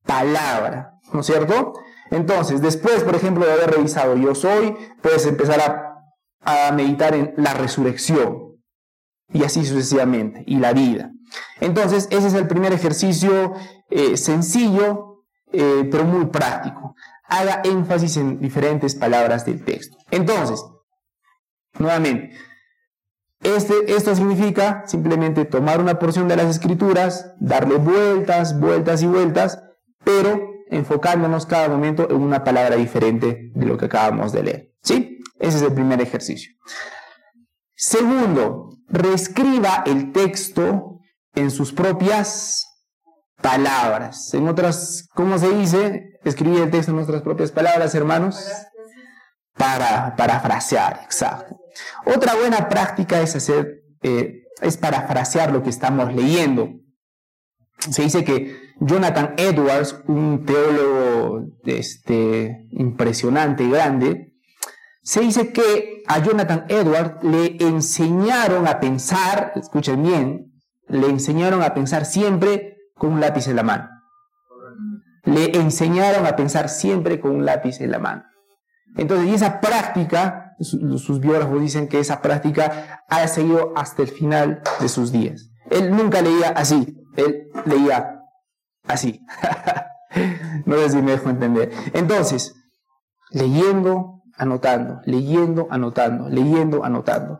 palabra, 0.04 0.98
¿no 1.12 1.20
es 1.20 1.26
cierto? 1.26 1.74
Entonces, 2.10 2.60
después, 2.60 3.04
por 3.04 3.14
ejemplo, 3.14 3.46
de 3.46 3.52
haber 3.52 3.70
revisado 3.70 4.16
yo 4.16 4.34
soy, 4.34 4.76
puedes 5.00 5.26
empezar 5.26 5.60
a 5.60 5.90
a 6.42 6.72
meditar 6.72 7.14
en 7.14 7.34
la 7.36 7.54
resurrección 7.54 8.56
y 9.32 9.44
así 9.44 9.64
sucesivamente, 9.64 10.42
y 10.46 10.56
la 10.56 10.72
vida. 10.72 11.12
Entonces, 11.60 12.08
ese 12.10 12.26
es 12.26 12.34
el 12.34 12.48
primer 12.48 12.72
ejercicio 12.72 13.52
eh, 13.88 14.16
sencillo, 14.16 15.24
eh, 15.52 15.88
pero 15.90 16.04
muy 16.04 16.26
práctico. 16.26 16.89
Haga 17.30 17.62
énfasis 17.64 18.16
en 18.16 18.40
diferentes 18.40 18.94
palabras 18.94 19.46
del 19.46 19.64
texto. 19.64 19.96
Entonces, 20.10 20.62
nuevamente, 21.78 22.36
este, 23.42 23.94
esto 23.94 24.14
significa 24.14 24.82
simplemente 24.86 25.46
tomar 25.46 25.80
una 25.80 25.98
porción 25.98 26.28
de 26.28 26.36
las 26.36 26.46
escrituras, 26.46 27.34
darle 27.40 27.76
vueltas, 27.76 28.58
vueltas 28.60 29.02
y 29.02 29.06
vueltas, 29.06 29.62
pero 30.04 30.50
enfocándonos 30.68 31.46
cada 31.46 31.68
momento 31.68 32.08
en 32.10 32.20
una 32.20 32.44
palabra 32.44 32.76
diferente 32.76 33.50
de 33.54 33.66
lo 33.66 33.78
que 33.78 33.86
acabamos 33.86 34.32
de 34.32 34.42
leer. 34.42 34.74
¿Sí? 34.82 35.18
Ese 35.38 35.56
es 35.56 35.62
el 35.62 35.72
primer 35.72 36.00
ejercicio. 36.00 36.52
Segundo, 37.74 38.76
reescriba 38.88 39.84
el 39.86 40.12
texto 40.12 40.98
en 41.34 41.50
sus 41.50 41.72
propias 41.72 42.66
palabras. 43.40 44.34
En 44.34 44.48
otras, 44.48 45.08
¿cómo 45.14 45.38
se 45.38 45.48
dice? 45.56 46.09
Escribir 46.24 46.60
el 46.62 46.70
texto 46.70 46.90
en 46.90 46.96
nuestras 46.96 47.22
propias 47.22 47.50
palabras, 47.50 47.94
hermanos. 47.94 48.44
Para 49.56 50.14
parafrasear, 50.16 51.00
exacto. 51.04 51.56
Otra 52.04 52.34
buena 52.34 52.68
práctica 52.68 53.20
es 53.20 53.36
hacer, 53.36 53.82
eh, 54.02 54.44
es 54.60 54.76
parafrasear 54.76 55.52
lo 55.52 55.62
que 55.62 55.70
estamos 55.70 56.14
leyendo. 56.14 56.68
Se 57.78 58.02
dice 58.02 58.24
que 58.24 58.70
Jonathan 58.80 59.34
Edwards, 59.36 60.02
un 60.06 60.44
teólogo 60.44 61.46
este, 61.64 62.66
impresionante 62.70 63.64
y 63.64 63.70
grande, 63.70 64.34
se 65.02 65.20
dice 65.20 65.52
que 65.52 66.02
a 66.06 66.22
Jonathan 66.22 66.66
Edwards 66.68 67.22
le 67.22 67.56
enseñaron 67.60 68.66
a 68.66 68.80
pensar, 68.80 69.52
escuchen 69.56 70.02
bien, 70.02 70.52
le 70.88 71.08
enseñaron 71.08 71.62
a 71.62 71.72
pensar 71.72 72.04
siempre 72.04 72.76
con 72.94 73.14
un 73.14 73.20
lápiz 73.20 73.48
en 73.48 73.56
la 73.56 73.62
mano. 73.62 73.88
Le 75.24 75.56
enseñaron 75.56 76.26
a 76.26 76.36
pensar 76.36 76.68
siempre 76.68 77.20
con 77.20 77.32
un 77.32 77.44
lápiz 77.44 77.80
en 77.80 77.90
la 77.90 77.98
mano. 77.98 78.24
Entonces, 78.96 79.28
y 79.28 79.34
esa 79.34 79.60
práctica, 79.60 80.56
sus 80.60 81.20
biógrafos 81.20 81.60
dicen 81.60 81.88
que 81.88 82.00
esa 82.00 82.22
práctica 82.22 83.04
ha 83.08 83.26
seguido 83.28 83.72
hasta 83.76 84.02
el 84.02 84.08
final 84.08 84.62
de 84.80 84.88
sus 84.88 85.12
días. 85.12 85.50
Él 85.70 85.90
nunca 85.94 86.20
leía 86.20 86.50
así, 86.50 86.96
él 87.16 87.48
leía 87.66 88.20
así. 88.86 89.24
no 90.66 90.76
sé 90.76 90.90
si 90.90 91.02
me 91.02 91.12
dejo 91.12 91.30
entender. 91.30 91.70
Entonces, 91.92 92.54
leyendo, 93.30 94.22
anotando, 94.36 95.00
leyendo, 95.04 95.68
anotando, 95.70 96.28
leyendo, 96.28 96.84
anotando. 96.84 97.38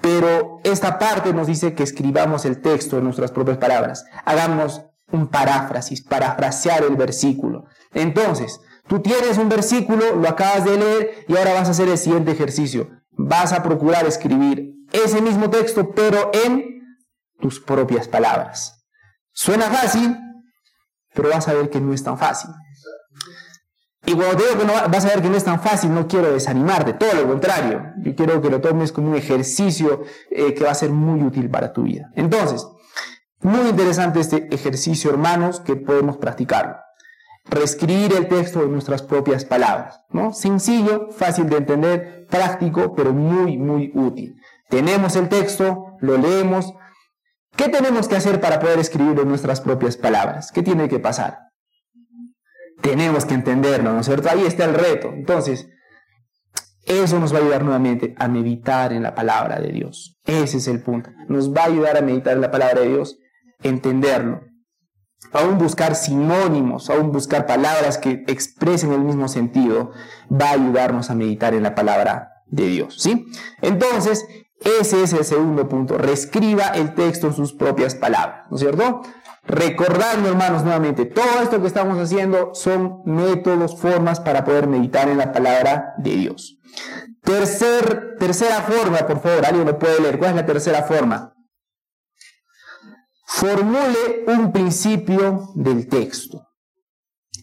Pero 0.00 0.60
esta 0.64 0.98
parte 0.98 1.34
nos 1.34 1.48
dice 1.48 1.74
que 1.74 1.82
escribamos 1.82 2.44
el 2.44 2.60
texto 2.60 2.98
en 2.98 3.04
nuestras 3.04 3.32
propias 3.32 3.58
palabras. 3.58 4.04
Hagamos 4.24 4.87
un 5.10 5.28
paráfrasis, 5.28 6.02
parafrasear 6.02 6.84
el 6.84 6.96
versículo. 6.96 7.64
Entonces, 7.92 8.60
tú 8.86 9.00
tienes 9.00 9.38
un 9.38 9.48
versículo, 9.48 10.16
lo 10.16 10.28
acabas 10.28 10.64
de 10.64 10.76
leer 10.76 11.24
y 11.28 11.36
ahora 11.36 11.54
vas 11.54 11.68
a 11.68 11.70
hacer 11.72 11.88
el 11.88 11.98
siguiente 11.98 12.32
ejercicio. 12.32 12.88
Vas 13.12 13.52
a 13.52 13.62
procurar 13.62 14.06
escribir 14.06 14.74
ese 14.92 15.20
mismo 15.20 15.50
texto, 15.50 15.90
pero 15.94 16.30
en 16.32 16.82
tus 17.40 17.60
propias 17.60 18.08
palabras. 18.08 18.84
Suena 19.32 19.70
fácil, 19.70 20.16
pero 21.14 21.30
vas 21.30 21.48
a 21.48 21.54
ver 21.54 21.70
que 21.70 21.80
no 21.80 21.92
es 21.92 22.02
tan 22.02 22.18
fácil. 22.18 22.50
Y 24.06 24.14
cuando 24.14 24.36
te 24.36 24.44
digo 24.44 24.58
que 24.58 24.64
no, 24.64 24.72
vas 24.72 25.04
a 25.04 25.08
ver 25.08 25.22
que 25.22 25.28
no 25.28 25.36
es 25.36 25.44
tan 25.44 25.60
fácil, 25.60 25.92
no 25.92 26.08
quiero 26.08 26.32
desanimarte, 26.32 26.94
todo 26.94 27.12
lo 27.14 27.28
contrario. 27.28 27.92
Yo 27.98 28.14
quiero 28.14 28.40
que 28.40 28.48
lo 28.48 28.60
tomes 28.60 28.90
como 28.90 29.10
un 29.10 29.16
ejercicio 29.16 30.04
eh, 30.30 30.54
que 30.54 30.64
va 30.64 30.70
a 30.70 30.74
ser 30.74 30.90
muy 30.90 31.22
útil 31.22 31.50
para 31.50 31.72
tu 31.72 31.82
vida. 31.82 32.10
Entonces, 32.14 32.66
muy 33.40 33.68
interesante 33.68 34.20
este 34.20 34.52
ejercicio, 34.54 35.10
hermanos, 35.10 35.60
que 35.60 35.76
podemos 35.76 36.16
practicarlo. 36.16 36.76
Reescribir 37.44 38.12
el 38.12 38.28
texto 38.28 38.62
en 38.62 38.72
nuestras 38.72 39.02
propias 39.02 39.44
palabras, 39.44 40.02
¿no? 40.10 40.32
Sencillo, 40.32 41.10
fácil 41.10 41.48
de 41.48 41.56
entender, 41.56 42.26
práctico, 42.28 42.94
pero 42.94 43.12
muy, 43.12 43.56
muy 43.56 43.90
útil. 43.94 44.36
Tenemos 44.68 45.16
el 45.16 45.28
texto, 45.28 45.96
lo 46.00 46.18
leemos. 46.18 46.74
¿Qué 47.56 47.68
tenemos 47.68 48.06
que 48.06 48.16
hacer 48.16 48.40
para 48.40 48.60
poder 48.60 48.78
escribirlo 48.78 49.22
en 49.22 49.28
nuestras 49.28 49.60
propias 49.60 49.96
palabras? 49.96 50.52
¿Qué 50.52 50.62
tiene 50.62 50.88
que 50.88 50.98
pasar? 50.98 51.48
tenemos 52.80 53.24
que 53.24 53.34
entenderlo, 53.34 53.92
¿no 53.92 54.00
es 54.00 54.06
cierto? 54.06 54.28
Ahí 54.30 54.44
está 54.44 54.64
el 54.64 54.74
reto. 54.74 55.08
Entonces, 55.12 55.68
eso 56.84 57.18
nos 57.18 57.32
va 57.32 57.38
a 57.38 57.42
ayudar 57.42 57.64
nuevamente 57.64 58.14
a 58.18 58.28
meditar 58.28 58.92
en 58.92 59.02
la 59.02 59.14
palabra 59.14 59.60
de 59.60 59.68
Dios. 59.72 60.18
Ese 60.24 60.58
es 60.58 60.68
el 60.68 60.82
punto. 60.82 61.10
Nos 61.28 61.52
va 61.52 61.62
a 61.62 61.66
ayudar 61.66 61.96
a 61.96 62.02
meditar 62.02 62.34
en 62.34 62.40
la 62.40 62.50
palabra 62.50 62.80
de 62.80 62.88
Dios, 62.88 63.18
entenderlo. 63.62 64.42
Aún 65.32 65.58
buscar 65.58 65.94
sinónimos, 65.94 66.90
aún 66.90 67.12
buscar 67.12 67.46
palabras 67.46 67.98
que 67.98 68.24
expresen 68.28 68.92
el 68.92 69.00
mismo 69.00 69.28
sentido, 69.28 69.90
va 70.30 70.50
a 70.50 70.52
ayudarnos 70.52 71.10
a 71.10 71.14
meditar 71.14 71.54
en 71.54 71.64
la 71.64 71.74
palabra 71.74 72.30
de 72.46 72.66
Dios. 72.66 72.96
¿sí? 72.98 73.26
Entonces, 73.60 74.26
ese 74.80 75.02
es 75.02 75.12
el 75.12 75.24
segundo 75.24 75.68
punto. 75.68 75.98
Reescriba 75.98 76.68
el 76.68 76.94
texto 76.94 77.26
en 77.26 77.34
sus 77.34 77.52
propias 77.52 77.94
palabras, 77.94 78.46
¿no 78.50 78.56
es 78.56 78.62
cierto? 78.62 79.02
Recordando, 79.44 80.28
hermanos, 80.28 80.62
nuevamente, 80.62 81.06
todo 81.06 81.40
esto 81.42 81.60
que 81.60 81.68
estamos 81.68 81.98
haciendo 81.98 82.54
son 82.54 83.02
métodos, 83.06 83.80
formas 83.80 84.20
para 84.20 84.44
poder 84.44 84.66
meditar 84.66 85.08
en 85.08 85.18
la 85.18 85.32
palabra 85.32 85.94
de 85.98 86.16
Dios. 86.16 86.58
Tercer, 87.22 88.16
tercera 88.18 88.60
forma, 88.62 88.98
por 88.98 89.20
favor, 89.20 89.46
alguien 89.46 89.66
lo 89.66 89.78
puede 89.78 90.00
leer. 90.00 90.18
¿Cuál 90.18 90.30
es 90.30 90.36
la 90.36 90.46
tercera 90.46 90.82
forma? 90.82 91.34
Formule 93.30 94.24
un 94.26 94.52
principio 94.52 95.50
del 95.54 95.86
texto. 95.86 96.48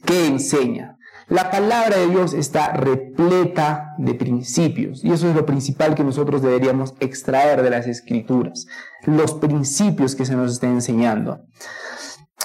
¿Qué 0.03 0.25
enseña? 0.25 0.97
La 1.27 1.51
palabra 1.51 1.97
de 1.97 2.07
Dios 2.07 2.33
está 2.33 2.73
repleta 2.73 3.93
de 3.99 4.15
principios 4.15 5.03
y 5.05 5.13
eso 5.13 5.29
es 5.29 5.35
lo 5.35 5.45
principal 5.45 5.93
que 5.93 6.03
nosotros 6.03 6.41
deberíamos 6.41 6.95
extraer 6.99 7.61
de 7.61 7.69
las 7.69 7.85
escrituras, 7.85 8.65
los 9.05 9.35
principios 9.35 10.15
que 10.15 10.25
se 10.25 10.35
nos 10.35 10.53
está 10.53 10.67
enseñando. 10.67 11.41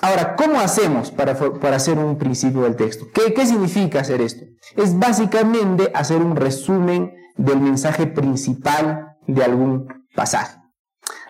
Ahora, 0.02 0.37
¿cómo 0.37 0.61
hacemos 0.61 1.11
para, 1.11 1.35
para 1.35 1.76
hacer 1.76 1.99
un 1.99 2.18
principio 2.18 2.62
del 2.62 2.76
texto? 2.76 3.06
¿Qué, 3.12 3.32
¿Qué 3.32 3.47
significa 3.47 4.00
hacer 4.00 4.20
esto? 4.20 4.44
Es 4.76 4.97
básicamente 4.99 5.90
hacer 5.94 6.18
un 6.18 6.37
resumen 6.37 7.14
del 7.37 7.59
mensaje 7.59 8.06
principal 8.06 9.16
de 9.26 9.42
algún 9.42 9.88
pasaje. 10.14 10.60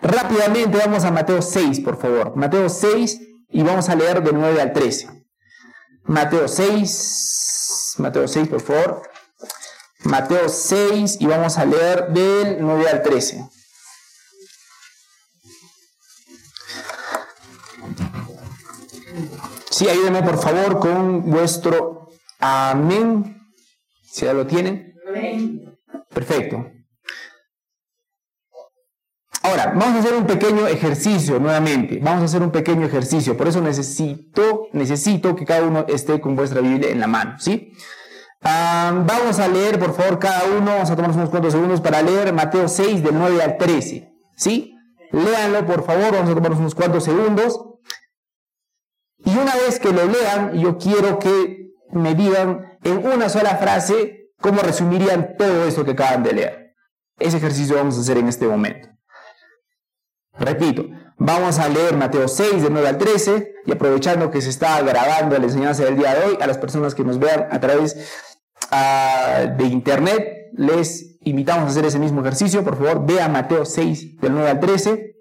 Rápidamente 0.01 0.77
vamos 0.77 1.03
a 1.03 1.11
Mateo 1.11 1.41
6, 1.41 1.79
por 1.81 1.97
favor. 1.97 2.35
Mateo 2.35 2.69
6 2.69 3.19
y 3.49 3.63
vamos 3.63 3.89
a 3.89 3.95
leer 3.95 4.23
del 4.23 4.35
9 4.35 4.61
al 4.61 4.73
13. 4.73 5.25
Mateo 6.03 6.47
6, 6.47 7.95
Mateo 7.97 8.27
6, 8.27 8.47
por 8.47 8.61
favor. 8.61 9.03
Mateo 10.03 10.49
6 10.49 11.17
y 11.19 11.25
vamos 11.27 11.57
a 11.57 11.65
leer 11.65 12.07
del 12.09 12.57
9 12.59 12.89
al 12.89 13.03
13. 13.03 13.49
Sí, 19.69 19.87
ayúdenme 19.87 20.23
por 20.23 20.37
favor 20.39 20.79
con 20.79 21.29
vuestro 21.29 22.09
amén. 22.39 23.37
Si 24.03 24.25
ya 24.25 24.33
lo 24.33 24.45
tienen. 24.45 24.93
Perfecto. 26.09 26.80
Ahora, 29.43 29.73
vamos 29.75 29.95
a 29.95 29.99
hacer 29.99 30.13
un 30.13 30.27
pequeño 30.27 30.67
ejercicio 30.67 31.39
nuevamente. 31.39 31.99
Vamos 32.01 32.21
a 32.21 32.25
hacer 32.25 32.43
un 32.43 32.51
pequeño 32.51 32.85
ejercicio. 32.85 33.35
Por 33.35 33.47
eso 33.47 33.59
necesito, 33.61 34.67
necesito 34.73 35.35
que 35.35 35.45
cada 35.45 35.65
uno 35.65 35.85
esté 35.87 36.21
con 36.21 36.35
vuestra 36.35 36.61
Biblia 36.61 36.89
en 36.91 36.99
la 36.99 37.07
mano, 37.07 37.39
¿sí? 37.39 37.73
vamos 38.43 39.39
a 39.39 39.47
leer, 39.47 39.77
por 39.77 39.93
favor, 39.93 40.17
cada 40.17 40.45
uno, 40.45 40.65
vamos 40.71 40.89
a 40.89 40.95
tomar 40.95 41.11
unos 41.11 41.29
cuantos 41.29 41.53
segundos 41.53 41.79
para 41.79 42.01
leer 42.01 42.33
Mateo 42.33 42.67
6, 42.67 43.03
del 43.03 43.15
9 43.15 43.41
al 43.43 43.57
13, 43.57 44.11
¿sí? 44.35 44.75
Léanlo, 45.11 45.65
por 45.65 45.83
favor, 45.85 46.11
vamos 46.11 46.31
a 46.31 46.33
tomar 46.33 46.51
unos 46.53 46.73
cuantos 46.73 47.03
segundos. 47.03 47.61
Y 49.23 49.31
una 49.31 49.53
vez 49.55 49.79
que 49.79 49.91
lo 49.91 50.05
lean, 50.05 50.53
yo 50.53 50.77
quiero 50.77 51.19
que 51.19 51.71
me 51.91 52.15
digan 52.15 52.79
en 52.83 53.05
una 53.05 53.29
sola 53.29 53.57
frase 53.57 54.31
cómo 54.39 54.61
resumirían 54.61 55.35
todo 55.37 55.65
eso 55.65 55.85
que 55.85 55.91
acaban 55.91 56.23
de 56.23 56.33
leer. 56.33 56.75
Ese 57.19 57.37
ejercicio 57.37 57.75
vamos 57.75 57.97
a 57.97 58.01
hacer 58.01 58.17
en 58.17 58.27
este 58.27 58.47
momento. 58.47 58.89
Repito, 60.39 60.85
vamos 61.17 61.59
a 61.59 61.67
leer 61.67 61.95
Mateo 61.97 62.27
6, 62.27 62.63
de 62.63 62.69
9 62.69 62.87
al 62.87 62.97
13, 62.97 63.53
y 63.65 63.71
aprovechando 63.71 64.31
que 64.31 64.41
se 64.41 64.49
está 64.49 64.81
grabando 64.81 65.37
la 65.37 65.45
enseñanza 65.45 65.83
del 65.83 65.97
día 65.97 66.15
de 66.15 66.25
hoy, 66.25 66.37
a 66.41 66.47
las 66.47 66.57
personas 66.57 66.95
que 66.95 67.03
nos 67.03 67.19
vean 67.19 67.47
a 67.51 67.59
través 67.59 67.95
uh, 68.71 69.55
de 69.57 69.65
internet, 69.65 70.49
les 70.53 71.17
invitamos 71.21 71.65
a 71.65 71.67
hacer 71.67 71.85
ese 71.85 71.99
mismo 71.99 72.21
ejercicio. 72.21 72.63
Por 72.63 72.77
favor, 72.77 73.05
vea 73.05 73.27
Mateo 73.27 73.65
6, 73.65 74.17
del 74.17 74.33
9 74.33 74.49
al 74.49 74.59
13. 74.59 75.15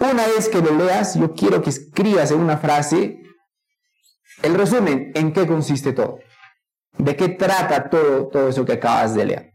Una 0.00 0.26
vez 0.26 0.48
que 0.48 0.60
lo 0.60 0.74
leas, 0.74 1.14
yo 1.14 1.32
quiero 1.32 1.62
que 1.62 1.70
escribas 1.70 2.30
en 2.30 2.40
una 2.40 2.58
frase 2.58 3.20
el 4.42 4.54
resumen, 4.54 5.12
en 5.14 5.32
qué 5.32 5.46
consiste 5.46 5.92
todo. 5.92 6.18
¿De 6.98 7.16
qué 7.16 7.30
trata 7.30 7.88
todo, 7.88 8.28
todo 8.28 8.48
eso 8.48 8.64
que 8.64 8.74
acabas 8.74 9.14
de 9.14 9.24
leer? 9.24 9.54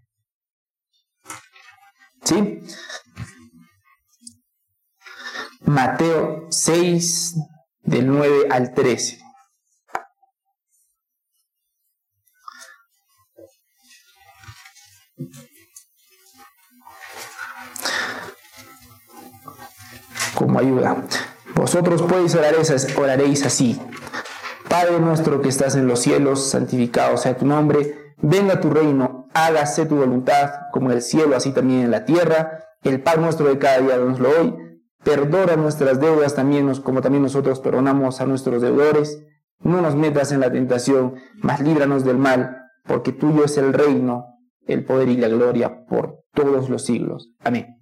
¿Sí? 2.24 2.60
Mateo 5.62 6.48
6, 6.50 7.36
del 7.82 8.08
9 8.08 8.48
al 8.50 8.74
13. 8.74 9.20
Como 20.34 20.60
ayuda. 20.60 20.96
Vosotros 21.56 22.02
podéis 22.04 22.36
oraréis 22.36 23.46
así. 23.46 23.80
Padre 24.70 25.00
nuestro 25.00 25.42
que 25.42 25.50
estás 25.50 25.76
en 25.76 25.88
los 25.88 26.00
cielos, 26.00 26.50
santificado 26.50 27.18
sea 27.18 27.36
tu 27.36 27.46
nombre. 27.46 28.14
Venga 28.22 28.62
tu 28.62 28.70
reino, 28.70 29.28
hágase 29.34 29.86
tu 29.86 29.98
voluntad, 29.98 30.52
como 30.72 30.90
en 30.90 30.98
el 30.98 31.02
cielo, 31.02 31.36
así 31.36 31.52
también 31.52 31.82
en 31.82 31.92
la 31.92 32.06
tierra. 32.06 32.60
El 32.82 33.02
pan 33.02 33.22
nuestro 33.22 33.48
de 33.48 33.60
cada 33.60 33.80
día, 33.80 33.98
danoslo 33.98 34.30
hoy 34.30 34.69
Perdona 35.04 35.56
nuestras 35.56 36.00
deudas 36.00 36.36
también, 36.36 36.74
como 36.82 37.02
también 37.02 37.24
nosotros 37.24 37.60
perdonamos 37.60 38.20
a 38.22 38.26
nuestros 38.26 38.62
deudores. 38.62 39.24
No 39.60 39.82
nos 39.82 39.96
metas 39.96 40.32
en 40.32 40.40
la 40.40 40.52
tentación, 40.52 41.16
mas 41.38 41.62
líbranos 41.62 42.04
del 42.04 42.18
mal, 42.18 42.58
porque 42.86 43.12
tuyo 43.12 43.46
es 43.46 43.58
el 43.58 43.74
reino, 43.74 44.26
el 44.68 44.86
poder 44.86 45.10
y 45.10 45.18
la 45.18 45.28
gloria 45.28 45.86
por 45.86 46.24
todos 46.34 46.70
los 46.70 46.86
siglos. 46.86 47.32
Amén. 47.40 47.78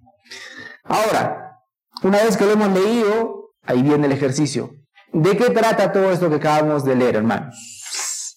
Ahora, 0.84 1.58
una 2.02 2.22
vez 2.22 2.36
que 2.36 2.44
lo 2.44 2.52
hemos 2.52 2.72
leído, 2.72 3.52
ahí 3.62 3.82
viene 3.82 4.06
el 4.06 4.12
ejercicio. 4.12 4.70
¿De 5.12 5.36
qué 5.36 5.50
trata 5.50 5.92
todo 5.92 6.10
esto 6.10 6.28
que 6.28 6.36
acabamos 6.36 6.84
de 6.84 6.96
leer, 6.96 7.16
hermanos? 7.16 8.36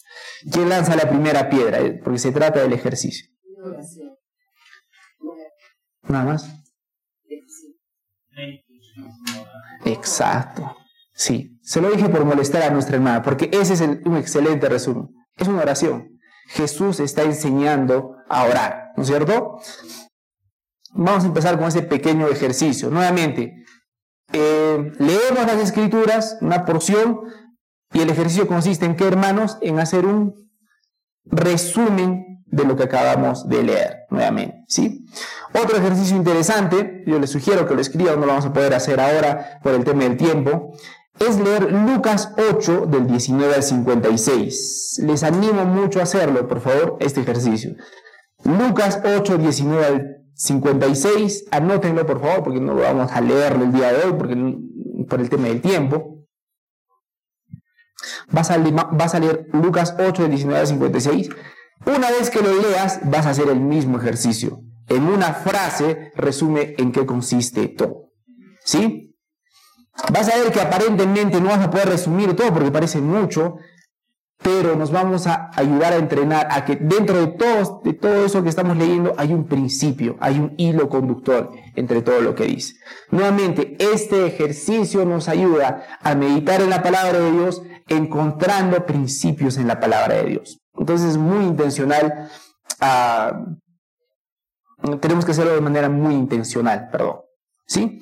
¿Quién 0.52 0.70
lanza 0.70 0.96
la 0.96 1.08
primera 1.10 1.50
piedra? 1.50 1.80
Porque 2.04 2.20
se 2.20 2.32
trata 2.32 2.62
del 2.62 2.74
ejercicio. 2.74 3.28
Nada 6.08 6.26
más. 6.26 6.50
Exacto. 9.86 10.76
Sí, 11.14 11.60
se 11.62 11.82
lo 11.82 11.92
dije 11.92 12.10
por 12.10 12.26
molestar 12.26 12.64
a 12.64 12.72
nuestra 12.72 12.96
hermana, 12.96 13.22
porque 13.22 13.50
ese 13.54 13.74
es 13.74 13.82
un 13.82 14.18
excelente 14.18 14.68
resumen. 14.70 15.10
Es 15.38 15.48
una 15.48 15.62
oración. 15.62 16.20
Jesús 16.48 17.00
está 17.00 17.24
enseñando 17.24 18.18
a 18.30 18.44
orar, 18.46 18.92
¿no 18.98 19.04
es 19.04 19.10
cierto? 19.10 19.60
Vamos 20.94 21.24
a 21.24 21.28
empezar 21.28 21.58
con 21.58 21.68
ese 21.68 21.84
pequeño 21.84 22.28
ejercicio. 22.28 22.90
Nuevamente, 22.90 23.64
eh, 24.34 24.92
leemos 25.00 25.46
las 25.46 25.58
escrituras, 25.58 26.38
una 26.42 26.66
porción, 26.66 27.22
y 27.94 28.02
el 28.02 28.10
ejercicio 28.10 28.48
consiste 28.48 28.86
en 28.86 28.96
qué, 28.96 29.08
hermanos, 29.08 29.58
en 29.62 29.80
hacer 29.80 30.06
un 30.06 30.52
resumen 31.26 32.31
de 32.52 32.66
lo 32.66 32.76
que 32.76 32.84
acabamos 32.84 33.48
de 33.48 33.64
leer 33.64 34.06
nuevamente, 34.10 34.64
¿sí? 34.68 35.06
Otro 35.54 35.78
ejercicio 35.78 36.16
interesante, 36.16 37.04
yo 37.08 37.18
les 37.18 37.30
sugiero 37.30 37.68
que 37.68 37.74
lo 37.74 37.82
escriban, 37.82 38.20
no 38.20 38.26
lo 38.26 38.34
vamos 38.34 38.46
a 38.46 38.54
poder 38.54 38.74
hacer 38.74 39.00
ahora 39.00 39.60
por 39.64 39.74
el 39.74 39.84
tema 39.84 40.04
del 40.04 40.18
tiempo, 40.18 40.74
es 41.20 41.40
leer 41.40 41.72
Lucas 41.72 42.34
8 42.38 42.86
del 42.88 43.08
19 43.08 43.56
al 43.56 43.64
56. 43.64 45.02
Les 45.04 45.24
animo 45.24 45.66
mucho 45.66 46.00
a 46.00 46.04
hacerlo, 46.04 46.48
por 46.48 46.62
favor, 46.62 46.98
este 47.00 47.22
ejercicio. 47.22 47.76
Lucas 48.44 49.02
8, 49.04 49.38
19 49.38 49.86
al 49.86 50.18
56, 50.34 51.46
anótenlo 51.52 52.06
por 52.06 52.22
favor, 52.22 52.44
porque 52.44 52.60
no 52.60 52.74
lo 52.74 52.82
vamos 52.82 53.12
a 53.12 53.22
leer 53.22 53.54
el 53.54 53.72
día 53.72 53.94
de 53.94 54.04
hoy, 54.04 54.14
porque, 54.18 54.36
por 55.08 55.22
el 55.22 55.30
tema 55.30 55.48
del 55.48 55.62
tiempo. 55.62 56.18
Vas 58.32 58.50
a, 58.50 58.58
vas 58.58 59.14
a 59.14 59.20
leer 59.20 59.48
Lucas 59.54 59.96
8 60.00 60.24
del 60.24 60.32
19 60.32 60.60
al 60.60 60.68
56 60.68 61.30
una 61.86 62.12
vez 62.12 62.30
que 62.30 62.42
lo 62.42 62.54
leas, 62.62 63.00
vas 63.04 63.26
a 63.26 63.32
hacer 63.32 63.50
el 63.50 63.60
mismo 63.60 63.98
ejercicio. 63.98 64.62
En 64.88 65.04
una 65.04 65.34
frase 65.34 66.12
resume 66.16 66.76
en 66.78 66.92
qué 66.92 67.06
consiste 67.06 67.68
todo. 67.70 68.12
¿Sí? 68.64 69.16
Vas 70.12 70.30
a 70.30 70.38
ver 70.38 70.52
que 70.52 70.62
aparentemente 70.62 71.40
no 71.40 71.50
vas 71.50 71.66
a 71.66 71.70
poder 71.70 71.90
resumir 71.90 72.36
todo 72.36 72.54
porque 72.54 72.72
parece 72.72 73.00
mucho, 73.00 73.56
pero 74.42 74.76
nos 74.76 74.92
vamos 74.92 75.28
a 75.28 75.52
ayudar 75.56 75.94
a 75.94 75.98
entrenar 75.98 76.48
a 76.52 76.66
que 76.66 76.76
dentro 76.76 77.20
de 77.20 77.28
todo, 77.28 77.82
de 77.84 77.94
todo 77.94 78.26
eso 78.26 78.42
que 78.42 78.50
estamos 78.50 78.76
leyendo 78.78 79.14
hay 79.18 79.34
un 79.34 79.46
principio, 79.46 80.18
hay 80.20 80.40
un 80.40 80.56
hilo 80.58 80.90
conductor 80.90 81.52
entre 81.76 82.02
todo 82.02 82.22
lo 82.22 82.34
que 82.34 82.46
dice. 82.46 82.76
Nuevamente, 83.12 83.78
este 83.80 84.26
ejercicio 84.26 85.06
nos 85.06 85.28
ayuda 85.28 86.00
a 86.02 86.16
meditar 86.16 86.62
en 86.62 86.70
la 86.70 86.82
palabra 86.82 87.20
de 87.20 87.32
Dios 87.32 87.62
encontrando 87.88 88.86
principios 88.86 89.58
en 89.58 89.68
la 89.68 89.80
palabra 89.80 90.16
de 90.16 90.26
Dios. 90.26 90.61
Entonces 90.78 91.12
es 91.12 91.18
muy 91.18 91.46
intencional. 91.46 92.30
Ah, 92.80 93.46
tenemos 95.00 95.26
que 95.26 95.32
hacerlo 95.32 95.54
de 95.54 95.62
manera 95.62 95.90
muy 95.90 96.16
intencional, 96.16 96.90
perdón. 96.92 97.22
¿Sí? 97.68 98.02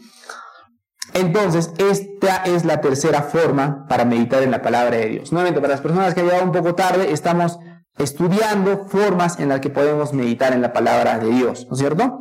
Entonces, 1.14 1.72
esta 1.78 2.44
es 2.44 2.66
la 2.66 2.82
tercera 2.82 3.24
forma 3.24 3.88
para 3.88 4.06
meditar 4.06 4.44
en 4.44 4.52
la 4.52 4.62
palabra 4.62 4.98
de 4.98 5.08
Dios. 5.08 5.32
Nuevamente, 5.32 5.60
para 5.60 5.74
las 5.74 5.82
personas 5.82 6.14
que 6.14 6.22
han 6.22 6.28
llegado 6.28 6.46
un 6.46 6.52
poco 6.52 6.76
tarde, 6.76 7.12
estamos 7.12 7.60
estudiando 7.98 8.86
formas 8.88 9.40
en 9.40 9.50
las 9.50 9.60
que 9.60 9.70
podemos 9.70 10.14
meditar 10.14 10.54
en 10.54 10.62
la 10.62 10.72
palabra 10.72 11.20
de 11.20 11.30
Dios, 11.30 11.66
¿no 11.68 11.74
es 11.74 11.80
cierto? 11.80 12.20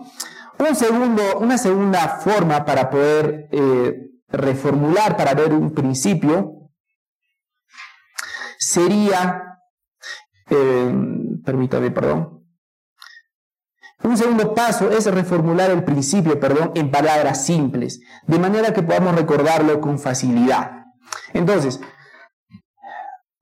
Un 0.59 0.75
segundo, 0.75 1.39
una 1.39 1.57
segunda 1.57 2.19
forma 2.21 2.65
para 2.65 2.91
poder 2.91 3.49
eh, 3.53 4.11
reformular, 4.29 5.17
para 5.17 5.35
ver 5.35 5.53
un 5.53 5.73
principio, 5.73 6.71
sería 8.59 9.48
eh, 10.51 10.95
permítame, 11.45 11.91
perdón. 11.91 12.39
Un 14.03 14.17
segundo 14.17 14.55
paso 14.55 14.91
es 14.91 15.07
reformular 15.07 15.71
el 15.71 15.83
principio, 15.83 16.39
perdón, 16.39 16.73
en 16.75 16.91
palabras 16.91 17.45
simples, 17.45 18.01
de 18.27 18.39
manera 18.39 18.73
que 18.73 18.83
podamos 18.83 19.15
recordarlo 19.15 19.81
con 19.81 19.99
facilidad. 19.99 20.85
Entonces, 21.33 21.81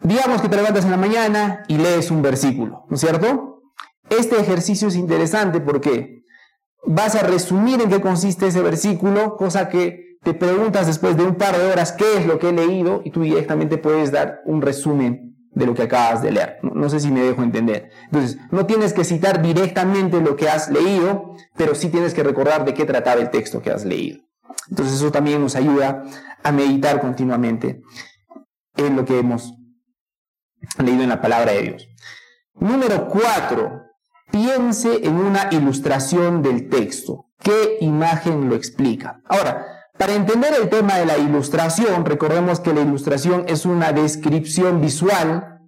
digamos 0.00 0.40
que 0.40 0.48
te 0.48 0.56
levantas 0.56 0.84
en 0.84 0.90
la 0.90 0.96
mañana 0.96 1.62
y 1.68 1.76
lees 1.76 2.10
un 2.10 2.22
versículo, 2.22 2.86
¿no 2.88 2.94
es 2.94 3.00
cierto? 3.00 3.62
Este 4.08 4.40
ejercicio 4.40 4.88
es 4.88 4.96
interesante 4.96 5.60
porque 5.60 6.22
vas 6.86 7.16
a 7.16 7.22
resumir 7.22 7.82
en 7.82 7.90
qué 7.90 8.00
consiste 8.00 8.46
ese 8.46 8.62
versículo, 8.62 9.36
cosa 9.36 9.68
que 9.68 10.16
te 10.22 10.32
preguntas 10.32 10.86
después 10.86 11.16
de 11.16 11.24
un 11.24 11.34
par 11.34 11.56
de 11.56 11.70
horas 11.70 11.92
qué 11.92 12.16
es 12.16 12.26
lo 12.26 12.38
que 12.38 12.48
he 12.48 12.52
leído 12.52 13.02
y 13.04 13.10
tú 13.10 13.22
directamente 13.22 13.78
puedes 13.78 14.10
dar 14.10 14.40
un 14.46 14.62
resumen 14.62 15.35
de 15.56 15.64
lo 15.64 15.74
que 15.74 15.84
acabas 15.84 16.20
de 16.20 16.32
leer. 16.32 16.58
No, 16.62 16.90
sé 16.90 17.00
si 17.00 17.10
me 17.10 17.22
dejo 17.22 17.42
entender. 17.42 17.90
Entonces, 18.04 18.36
no 18.50 18.66
tienes 18.66 18.92
que 18.92 19.04
citar 19.04 19.40
directamente 19.40 20.20
lo 20.20 20.36
que 20.36 20.50
has 20.50 20.70
leído, 20.70 21.34
pero 21.56 21.74
sí 21.74 21.88
tienes 21.88 22.12
que 22.12 22.22
recordar 22.22 22.66
de 22.66 22.74
qué 22.74 22.84
trataba 22.84 23.22
el 23.22 23.30
texto 23.30 23.62
que 23.62 23.70
has 23.70 23.86
leído. 23.86 24.20
Entonces, 24.68 24.96
eso 24.96 25.10
también 25.10 25.40
nos 25.40 25.56
ayuda 25.56 26.04
a 26.42 26.52
meditar 26.52 27.00
continuamente 27.00 27.80
en 28.76 28.96
lo 28.96 29.06
que 29.06 29.18
hemos 29.18 29.54
leído 30.78 31.02
en 31.02 31.08
la 31.08 31.22
palabra 31.22 31.52
de 31.52 31.62
Dios. 31.62 31.88
Número 32.56 33.08
cuatro, 33.08 33.80
piense 34.30 35.06
en 35.06 35.14
una 35.14 35.48
ilustración 35.52 36.42
del 36.42 36.68
texto. 36.68 37.30
¿Qué 37.38 37.78
imagen 37.80 38.50
lo 38.50 38.56
explica? 38.56 39.22
Ahora, 39.24 39.75
para 39.98 40.14
entender 40.14 40.54
el 40.60 40.68
tema 40.68 40.96
de 40.96 41.06
la 41.06 41.18
ilustración, 41.18 42.04
recordemos 42.04 42.60
que 42.60 42.72
la 42.72 42.80
ilustración 42.80 43.44
es 43.48 43.64
una 43.66 43.92
descripción 43.92 44.80
visual, 44.80 45.60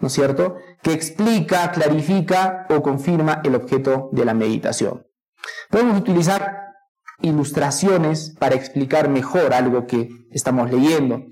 ¿no 0.00 0.06
es 0.06 0.12
cierto?, 0.12 0.56
que 0.82 0.92
explica, 0.92 1.70
clarifica 1.72 2.66
o 2.70 2.82
confirma 2.82 3.40
el 3.44 3.54
objeto 3.54 4.08
de 4.12 4.24
la 4.24 4.34
meditación. 4.34 5.06
Podemos 5.70 5.98
utilizar 5.98 6.60
ilustraciones 7.22 8.34
para 8.38 8.54
explicar 8.54 9.08
mejor 9.08 9.52
algo 9.52 9.86
que 9.86 10.08
estamos 10.30 10.70
leyendo. 10.70 11.22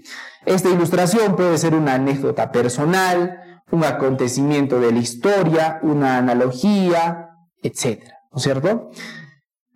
Esta 0.44 0.68
ilustración 0.68 1.36
puede 1.36 1.56
ser 1.58 1.74
una 1.74 1.94
anécdota 1.94 2.52
personal, 2.52 3.62
un 3.70 3.84
acontecimiento 3.84 4.80
de 4.80 4.92
la 4.92 4.98
historia, 4.98 5.78
una 5.82 6.18
analogía, 6.18 7.30
etc. 7.62 8.02
¿No 8.32 8.38
es 8.38 8.42
cierto? 8.42 8.90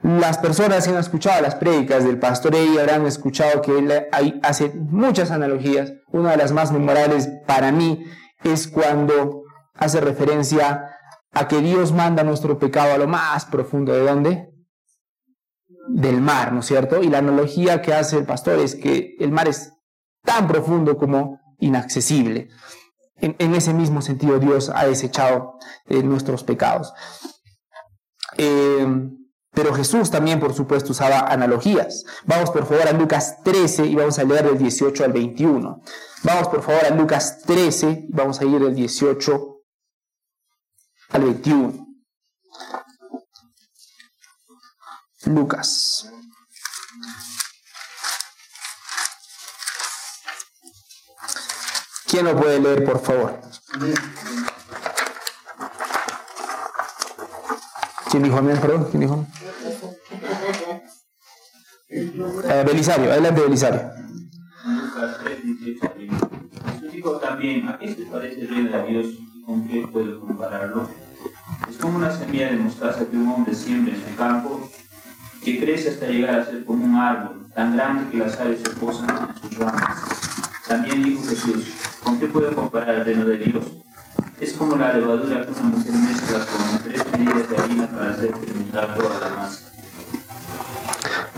Las 0.02 0.38
personas 0.38 0.84
que 0.84 0.90
han 0.90 0.98
escuchado 0.98 1.40
las 1.42 1.54
prédicas 1.54 2.04
del 2.04 2.18
pastor 2.18 2.56
Eddie 2.56 2.80
habrán 2.80 3.06
escuchado 3.06 3.62
que 3.62 3.78
él 3.78 3.92
hace 4.42 4.70
muchas 4.74 5.30
analogías. 5.30 5.92
Una 6.08 6.32
de 6.32 6.38
las 6.38 6.50
más 6.50 6.72
memorables 6.72 7.28
para 7.46 7.70
mí 7.70 8.04
es 8.42 8.66
cuando 8.66 9.44
hace 9.74 10.00
referencia 10.00 10.88
a 11.30 11.46
que 11.46 11.60
Dios 11.60 11.92
manda 11.92 12.24
nuestro 12.24 12.58
pecado 12.58 12.92
a 12.92 12.98
lo 12.98 13.06
más 13.06 13.44
profundo. 13.44 13.92
¿De 13.92 14.04
dónde? 14.04 14.52
Del 15.88 16.20
mar, 16.20 16.52
¿no 16.52 16.60
es 16.60 16.66
cierto? 16.66 17.00
Y 17.00 17.08
la 17.08 17.18
analogía 17.18 17.80
que 17.80 17.94
hace 17.94 18.18
el 18.18 18.24
pastor 18.24 18.58
es 18.58 18.74
que 18.74 19.14
el 19.20 19.30
mar 19.30 19.46
es 19.46 19.72
tan 20.24 20.48
profundo 20.48 20.96
como 20.96 21.38
inaccesible. 21.60 22.48
En, 23.16 23.54
ese 23.54 23.72
mismo 23.72 24.02
sentido 24.02 24.40
Dios 24.40 24.68
ha 24.74 24.84
desechado 24.84 25.58
eh, 25.86 26.02
nuestros 26.02 26.42
pecados. 26.42 26.92
Eh, 28.36 28.84
pero 29.54 29.74
Jesús 29.74 30.10
también, 30.10 30.40
por 30.40 30.54
supuesto, 30.54 30.92
usaba 30.92 31.20
analogías. 31.20 32.04
Vamos 32.24 32.50
por 32.50 32.66
favor 32.66 32.88
a 32.88 32.92
Lucas 32.92 33.42
13 33.44 33.86
y 33.86 33.94
vamos 33.94 34.18
a 34.18 34.24
leer 34.24 34.46
del 34.46 34.58
18 34.58 35.04
al 35.04 35.12
21. 35.12 35.82
Vamos 36.22 36.48
por 36.48 36.62
favor 36.62 36.84
a 36.86 36.90
Lucas 36.90 37.42
13 37.46 38.06
y 38.08 38.12
vamos 38.12 38.40
a 38.40 38.44
ir 38.44 38.58
del 38.58 38.74
18 38.74 39.62
al 41.10 41.22
21. 41.22 41.86
Lucas. 45.26 46.08
¿Quién 52.06 52.24
lo 52.24 52.36
puede 52.38 52.58
leer, 52.58 52.84
por 52.84 53.02
favor? 53.02 53.40
¿Quién 58.10 58.22
dijo 58.22 58.36
amén, 58.36 58.60
perdón? 58.60 58.88
¿Quién 58.90 59.00
dijo 59.00 59.26
eh, 61.92 62.64
Belisario, 62.66 63.12
adelante 63.12 63.40
Belisario. 63.42 63.90
Lucas 64.64 65.18
3, 65.22 65.38
18 65.44 65.92
Jesús 65.96 66.92
dijo 66.92 67.18
también, 67.18 67.68
¿a 67.68 67.78
qué 67.78 67.94
se 67.94 68.06
parece 68.06 68.40
el 68.40 68.48
reino 68.48 68.70
de 68.70 68.86
Dios 68.86 69.06
y 69.06 69.42
con 69.42 69.68
qué 69.68 69.86
puedo 69.86 70.20
compararlo? 70.20 70.88
Es 71.68 71.76
como 71.76 71.98
una 71.98 72.10
semilla 72.10 72.50
de 72.50 72.56
mostaza 72.56 73.06
que 73.06 73.16
un 73.16 73.28
hombre 73.28 73.54
siembra 73.54 73.94
en 73.94 74.00
su 74.00 74.16
campo, 74.16 74.70
que 75.44 75.60
crece 75.60 75.90
hasta 75.90 76.06
llegar 76.06 76.40
a 76.40 76.44
ser 76.46 76.64
como 76.64 76.84
un 76.84 76.96
árbol, 76.96 77.46
tan 77.54 77.76
grande 77.76 78.10
que 78.10 78.18
las 78.18 78.40
aves 78.40 78.60
se 78.64 78.70
posan 78.70 79.10
en 79.10 79.42
sus 79.42 79.58
ramas. 79.58 79.98
También 80.66 81.02
dijo 81.02 81.22
Jesús, 81.24 81.74
¿con 82.02 82.18
qué 82.18 82.26
puedo 82.26 82.54
comparar 82.54 82.94
el 82.96 83.04
reino 83.04 83.24
de 83.26 83.38
Dios? 83.38 83.64
Es 84.40 84.54
como 84.54 84.76
la 84.76 84.94
levadura 84.94 85.44
que 85.44 85.52
una 85.52 85.76
mujer 85.76 85.92
mezcla 85.92 86.38
con 86.38 86.82
tres 86.82 87.04
medidas 87.12 87.50
de 87.50 87.56
harina 87.56 87.86
para 87.88 88.10
hacer 88.10 88.34
fermentar 88.34 88.96
toda 88.96 89.20
la 89.20 89.36
masa. 89.36 89.61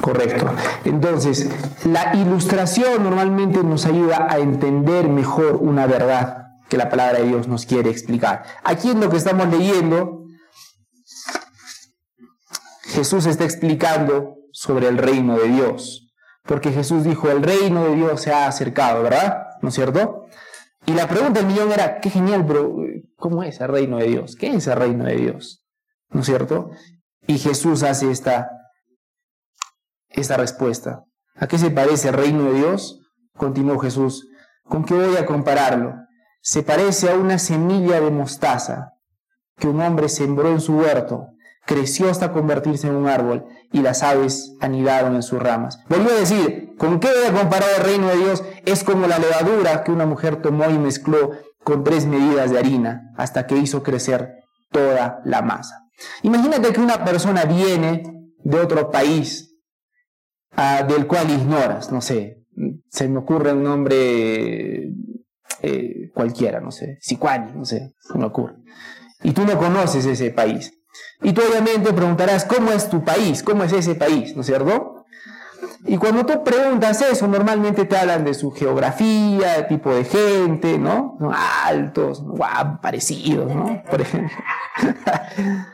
Correcto. 0.04 0.52
Entonces, 0.84 1.48
la 1.86 2.14
ilustración 2.14 3.02
normalmente 3.04 3.64
nos 3.64 3.86
ayuda 3.86 4.26
a 4.30 4.38
entender 4.38 5.08
mejor 5.08 5.56
una 5.56 5.86
verdad 5.86 6.48
que 6.68 6.76
la 6.76 6.90
palabra 6.90 7.20
de 7.20 7.28
Dios 7.28 7.48
nos 7.48 7.64
quiere 7.64 7.88
explicar. 7.88 8.42
Aquí 8.64 8.90
en 8.90 9.00
lo 9.00 9.08
que 9.08 9.16
estamos 9.16 9.48
leyendo, 9.48 10.26
Jesús 12.82 13.24
está 13.24 13.44
explicando 13.44 14.36
sobre 14.52 14.88
el 14.88 14.98
reino 14.98 15.38
de 15.38 15.48
Dios. 15.48 16.12
Porque 16.42 16.70
Jesús 16.70 17.02
dijo, 17.04 17.30
el 17.30 17.42
reino 17.42 17.84
de 17.86 17.94
Dios 17.94 18.20
se 18.20 18.30
ha 18.30 18.46
acercado, 18.46 19.04
¿verdad? 19.04 19.46
¿No 19.62 19.70
es 19.70 19.74
cierto? 19.74 20.26
Y 20.84 20.92
la 20.92 21.08
pregunta 21.08 21.40
del 21.40 21.48
millón 21.48 21.72
era, 21.72 21.98
qué 22.00 22.10
genial, 22.10 22.44
pero 22.46 22.76
¿cómo 23.16 23.42
es 23.42 23.58
el 23.58 23.68
reino 23.68 23.96
de 23.96 24.08
Dios? 24.08 24.36
¿Qué 24.36 24.54
es 24.54 24.66
el 24.66 24.76
reino 24.76 25.06
de 25.06 25.16
Dios? 25.16 25.64
¿No 26.10 26.20
es 26.20 26.26
cierto? 26.26 26.72
Y 27.26 27.38
Jesús 27.38 27.82
hace 27.82 28.10
esta, 28.10 28.50
esta 30.14 30.36
respuesta. 30.36 31.04
¿A 31.36 31.46
qué 31.46 31.58
se 31.58 31.70
parece 31.70 32.08
el 32.08 32.14
reino 32.14 32.44
de 32.44 32.58
Dios? 32.58 33.00
Continuó 33.36 33.78
Jesús. 33.78 34.28
¿Con 34.64 34.84
qué 34.84 34.94
voy 34.94 35.16
a 35.16 35.26
compararlo? 35.26 35.94
Se 36.40 36.62
parece 36.62 37.10
a 37.10 37.14
una 37.14 37.38
semilla 37.38 38.00
de 38.00 38.10
mostaza 38.10 38.92
que 39.56 39.68
un 39.68 39.80
hombre 39.80 40.08
sembró 40.08 40.50
en 40.50 40.60
su 40.60 40.76
huerto 40.76 41.34
creció 41.66 42.10
hasta 42.10 42.32
convertirse 42.32 42.88
en 42.88 42.94
un 42.94 43.08
árbol 43.08 43.46
y 43.72 43.80
las 43.80 44.02
aves 44.02 44.54
anidaron 44.60 45.14
en 45.14 45.22
sus 45.22 45.42
ramas. 45.42 45.80
Volvió 45.88 46.10
a 46.10 46.20
decir, 46.20 46.74
¿con 46.78 47.00
qué 47.00 47.08
voy 47.08 47.26
a 47.26 47.40
comparar 47.40 47.68
el 47.78 47.84
reino 47.84 48.08
de 48.08 48.16
Dios? 48.16 48.44
Es 48.64 48.84
como 48.84 49.06
la 49.06 49.18
levadura 49.18 49.82
que 49.84 49.92
una 49.92 50.06
mujer 50.06 50.42
tomó 50.42 50.68
y 50.70 50.78
mezcló 50.78 51.30
con 51.62 51.82
tres 51.84 52.06
medidas 52.06 52.50
de 52.50 52.58
harina 52.58 53.12
hasta 53.16 53.46
que 53.46 53.56
hizo 53.56 53.82
crecer 53.82 54.34
toda 54.70 55.20
la 55.24 55.42
masa. 55.42 55.86
Imagínate 56.22 56.72
que 56.72 56.80
una 56.80 57.04
persona 57.04 57.44
viene 57.44 58.02
de 58.42 58.60
otro 58.60 58.90
país 58.90 59.53
ah, 60.56 60.82
del 60.82 61.06
cual 61.06 61.30
ignoras, 61.30 61.92
no 61.92 62.00
sé, 62.00 62.44
se 62.88 63.08
me 63.08 63.18
ocurre 63.18 63.52
un 63.52 63.62
nombre 63.62 64.90
eh, 65.62 66.10
cualquiera, 66.14 66.60
no 66.60 66.70
sé, 66.70 66.98
Sicuani, 67.00 67.52
no 67.52 67.64
sé, 67.64 67.94
se 67.98 68.18
me 68.18 68.26
ocurre. 68.26 68.56
Y 69.22 69.32
tú 69.32 69.44
no 69.44 69.58
conoces 69.58 70.04
ese 70.04 70.30
país. 70.30 70.72
Y 71.22 71.32
tú 71.32 71.42
obviamente 71.48 71.92
preguntarás, 71.92 72.44
¿cómo 72.44 72.70
es 72.70 72.88
tu 72.88 73.02
país? 73.02 73.42
¿Cómo 73.42 73.64
es 73.64 73.72
ese 73.72 73.94
país? 73.94 74.34
¿No 74.36 74.42
es 74.42 74.46
cierto? 74.46 75.04
Y 75.86 75.98
cuando 75.98 76.24
tú 76.24 76.44
preguntas 76.44 77.02
eso, 77.02 77.26
normalmente 77.26 77.84
te 77.84 77.96
hablan 77.96 78.24
de 78.24 78.34
su 78.34 78.50
geografía, 78.50 79.56
de 79.56 79.62
tipo 79.64 79.94
de 79.94 80.04
gente, 80.04 80.78
¿no? 80.78 81.18
Altos, 81.64 82.22
guau, 82.22 82.80
parecidos, 82.80 83.54
¿no? 83.54 83.82
Por 83.90 84.00
ejemplo. 84.00 84.36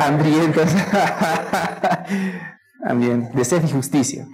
Hambrientos. 0.00 0.70
También, 2.82 3.30
de 3.32 3.44
sed 3.44 3.64
y 3.64 3.70
justicia. 3.70 4.26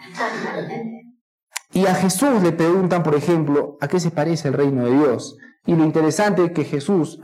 Y 1.72 1.87
a 1.87 1.94
Jesús 1.94 2.42
le 2.42 2.52
preguntan, 2.52 3.02
por 3.02 3.14
ejemplo, 3.14 3.76
¿a 3.80 3.88
qué 3.88 4.00
se 4.00 4.11
parece 4.11 4.48
el 4.48 4.54
reino 4.54 4.84
de 4.84 4.92
Dios? 4.92 5.37
Y 5.66 5.76
lo 5.76 5.84
interesante 5.84 6.44
es 6.44 6.52
que 6.52 6.64
Jesús 6.64 7.20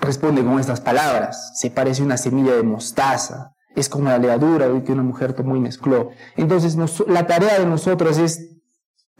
responde 0.00 0.42
con 0.42 0.58
estas 0.58 0.80
palabras. 0.80 1.52
Se 1.58 1.70
parece 1.70 2.02
a 2.02 2.06
una 2.06 2.16
semilla 2.16 2.54
de 2.54 2.64
mostaza. 2.64 3.54
Es 3.76 3.88
como 3.88 4.08
la 4.08 4.18
levadura 4.18 4.66
que 4.82 4.92
una 4.92 5.04
mujer 5.04 5.34
tomó 5.34 5.54
y 5.54 5.60
mezcló. 5.60 6.10
Entonces, 6.36 6.76
la 7.06 7.26
tarea 7.28 7.60
de 7.60 7.66
nosotros 7.66 8.18
es 8.18 8.56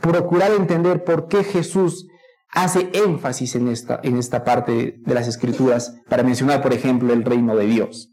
procurar 0.00 0.50
entender 0.50 1.04
por 1.04 1.28
qué 1.28 1.44
Jesús 1.44 2.08
hace 2.50 2.90
énfasis 2.92 3.54
en 3.54 3.68
esta, 3.68 4.00
en 4.02 4.16
esta 4.16 4.42
parte 4.42 4.96
de 4.98 5.14
las 5.14 5.28
escrituras 5.28 5.94
para 6.08 6.24
mencionar, 6.24 6.60
por 6.60 6.72
ejemplo, 6.72 7.12
el 7.12 7.24
reino 7.24 7.54
de 7.54 7.66
Dios. 7.66 8.10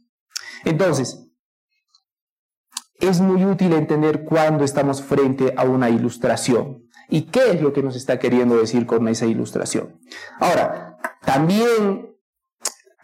Entonces, 0.65 1.24
es 3.07 3.21
muy 3.21 3.45
útil 3.45 3.73
entender 3.73 4.23
cuando 4.23 4.63
estamos 4.63 5.01
frente 5.01 5.53
a 5.57 5.63
una 5.63 5.89
ilustración 5.89 6.85
y 7.09 7.23
qué 7.23 7.51
es 7.51 7.61
lo 7.61 7.73
que 7.73 7.83
nos 7.83 7.95
está 7.95 8.19
queriendo 8.19 8.57
decir 8.57 8.85
con 8.85 9.07
esa 9.07 9.25
ilustración. 9.25 9.99
Ahora, 10.39 10.97
también 11.23 12.15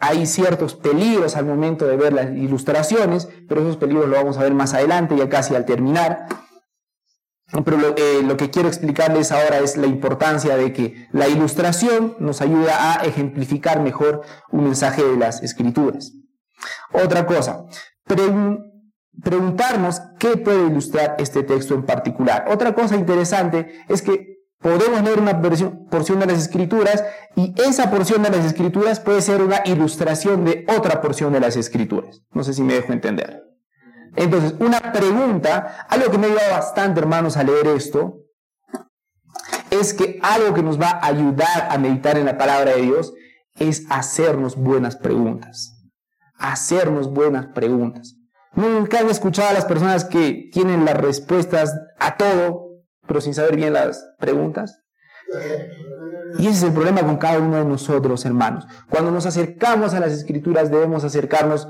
hay 0.00 0.26
ciertos 0.26 0.74
peligros 0.74 1.36
al 1.36 1.46
momento 1.46 1.86
de 1.86 1.96
ver 1.96 2.12
las 2.12 2.30
ilustraciones, 2.30 3.28
pero 3.48 3.60
esos 3.60 3.76
peligros 3.76 4.08
lo 4.08 4.16
vamos 4.16 4.36
a 4.36 4.42
ver 4.42 4.52
más 4.52 4.74
adelante, 4.74 5.16
ya 5.16 5.28
casi 5.28 5.54
al 5.54 5.64
terminar. 5.64 6.26
Pero 7.64 7.94
eh, 7.96 8.22
lo, 8.24 8.36
que 8.36 8.50
quiero 8.50 8.68
explicarles 8.68 9.30
ahora 9.30 9.58
es 9.58 9.76
la 9.76 9.86
importancia 9.86 10.56
de 10.56 10.72
que 10.72 11.06
la 11.12 11.28
ilustración 11.28 12.16
nos 12.18 12.40
ayuda 12.40 12.94
a 12.94 13.04
ejemplificar 13.04 13.80
mejor 13.80 14.22
un 14.50 14.64
mensaje 14.64 15.04
de 15.04 15.16
las 15.16 15.42
escrituras. 15.42 16.14
Otra 16.92 17.26
cosa, 17.26 17.66
preguntarnos 19.20 20.00
qué 20.18 20.36
puede 20.36 20.66
ilustrar 20.66 21.16
este 21.18 21.42
texto 21.42 21.74
en 21.74 21.84
particular. 21.84 22.46
Otra 22.48 22.74
cosa 22.74 22.96
interesante 22.96 23.84
es 23.88 24.02
que 24.02 24.32
podemos 24.58 25.02
leer 25.02 25.18
una 25.18 25.40
porción 25.40 26.20
de 26.20 26.26
las 26.26 26.38
escrituras 26.38 27.04
y 27.36 27.52
esa 27.60 27.90
porción 27.90 28.22
de 28.22 28.30
las 28.30 28.44
escrituras 28.44 29.00
puede 29.00 29.20
ser 29.20 29.42
una 29.42 29.60
ilustración 29.64 30.44
de 30.44 30.64
otra 30.76 31.00
porción 31.00 31.32
de 31.32 31.40
las 31.40 31.56
escrituras. 31.56 32.22
No 32.30 32.44
sé 32.44 32.54
si 32.54 32.62
me 32.62 32.74
dejo 32.74 32.92
entender. 32.92 33.42
Entonces, 34.14 34.54
una 34.60 34.92
pregunta, 34.92 35.86
algo 35.88 36.10
que 36.10 36.18
me 36.18 36.26
ha 36.26 36.30
ayudado 36.30 36.52
bastante, 36.52 37.00
hermanos, 37.00 37.36
a 37.36 37.44
leer 37.44 37.66
esto, 37.68 38.18
es 39.70 39.94
que 39.94 40.18
algo 40.22 40.54
que 40.54 40.62
nos 40.62 40.80
va 40.80 40.90
a 40.90 41.06
ayudar 41.06 41.68
a 41.70 41.78
meditar 41.78 42.18
en 42.18 42.26
la 42.26 42.36
palabra 42.36 42.72
de 42.72 42.82
Dios 42.82 43.14
es 43.58 43.86
hacernos 43.88 44.56
buenas 44.56 44.96
preguntas. 44.96 45.78
Hacernos 46.36 47.10
buenas 47.10 47.46
preguntas. 47.46 48.16
Nunca 48.54 48.98
han 48.98 49.08
escuchado 49.08 49.48
a 49.48 49.54
las 49.54 49.64
personas 49.64 50.04
que 50.04 50.50
tienen 50.52 50.84
las 50.84 50.96
respuestas 50.96 51.74
a 51.98 52.16
todo, 52.16 52.82
pero 53.06 53.20
sin 53.20 53.34
saber 53.34 53.56
bien 53.56 53.72
las 53.72 54.04
preguntas. 54.18 54.82
Y 56.38 56.46
ese 56.46 56.58
es 56.58 56.62
el 56.64 56.72
problema 56.72 57.02
con 57.02 57.16
cada 57.16 57.38
uno 57.38 57.56
de 57.56 57.64
nosotros, 57.64 58.24
hermanos. 58.24 58.66
Cuando 58.90 59.10
nos 59.10 59.26
acercamos 59.26 59.94
a 59.94 60.00
las 60.00 60.12
escrituras 60.12 60.70
debemos 60.70 61.04
acercarnos 61.04 61.68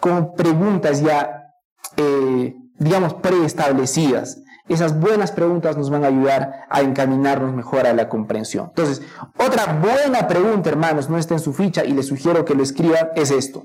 con 0.00 0.34
preguntas 0.34 1.00
ya, 1.00 1.52
eh, 1.96 2.54
digamos, 2.78 3.14
preestablecidas. 3.14 4.42
Esas 4.68 4.98
buenas 4.98 5.30
preguntas 5.30 5.76
nos 5.76 5.90
van 5.90 6.04
a 6.04 6.08
ayudar 6.08 6.66
a 6.68 6.80
encaminarnos 6.80 7.54
mejor 7.54 7.86
a 7.86 7.92
la 7.92 8.08
comprensión. 8.08 8.66
Entonces, 8.68 9.02
otra 9.38 9.74
buena 9.74 10.26
pregunta, 10.26 10.70
hermanos, 10.70 11.08
no 11.08 11.18
está 11.18 11.34
en 11.34 11.40
su 11.40 11.52
ficha 11.52 11.84
y 11.84 11.92
les 11.92 12.06
sugiero 12.06 12.44
que 12.44 12.54
lo 12.54 12.64
escriban, 12.64 13.10
es 13.14 13.30
esto. 13.30 13.62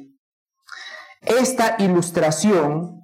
Esta 1.21 1.75
ilustración 1.79 3.01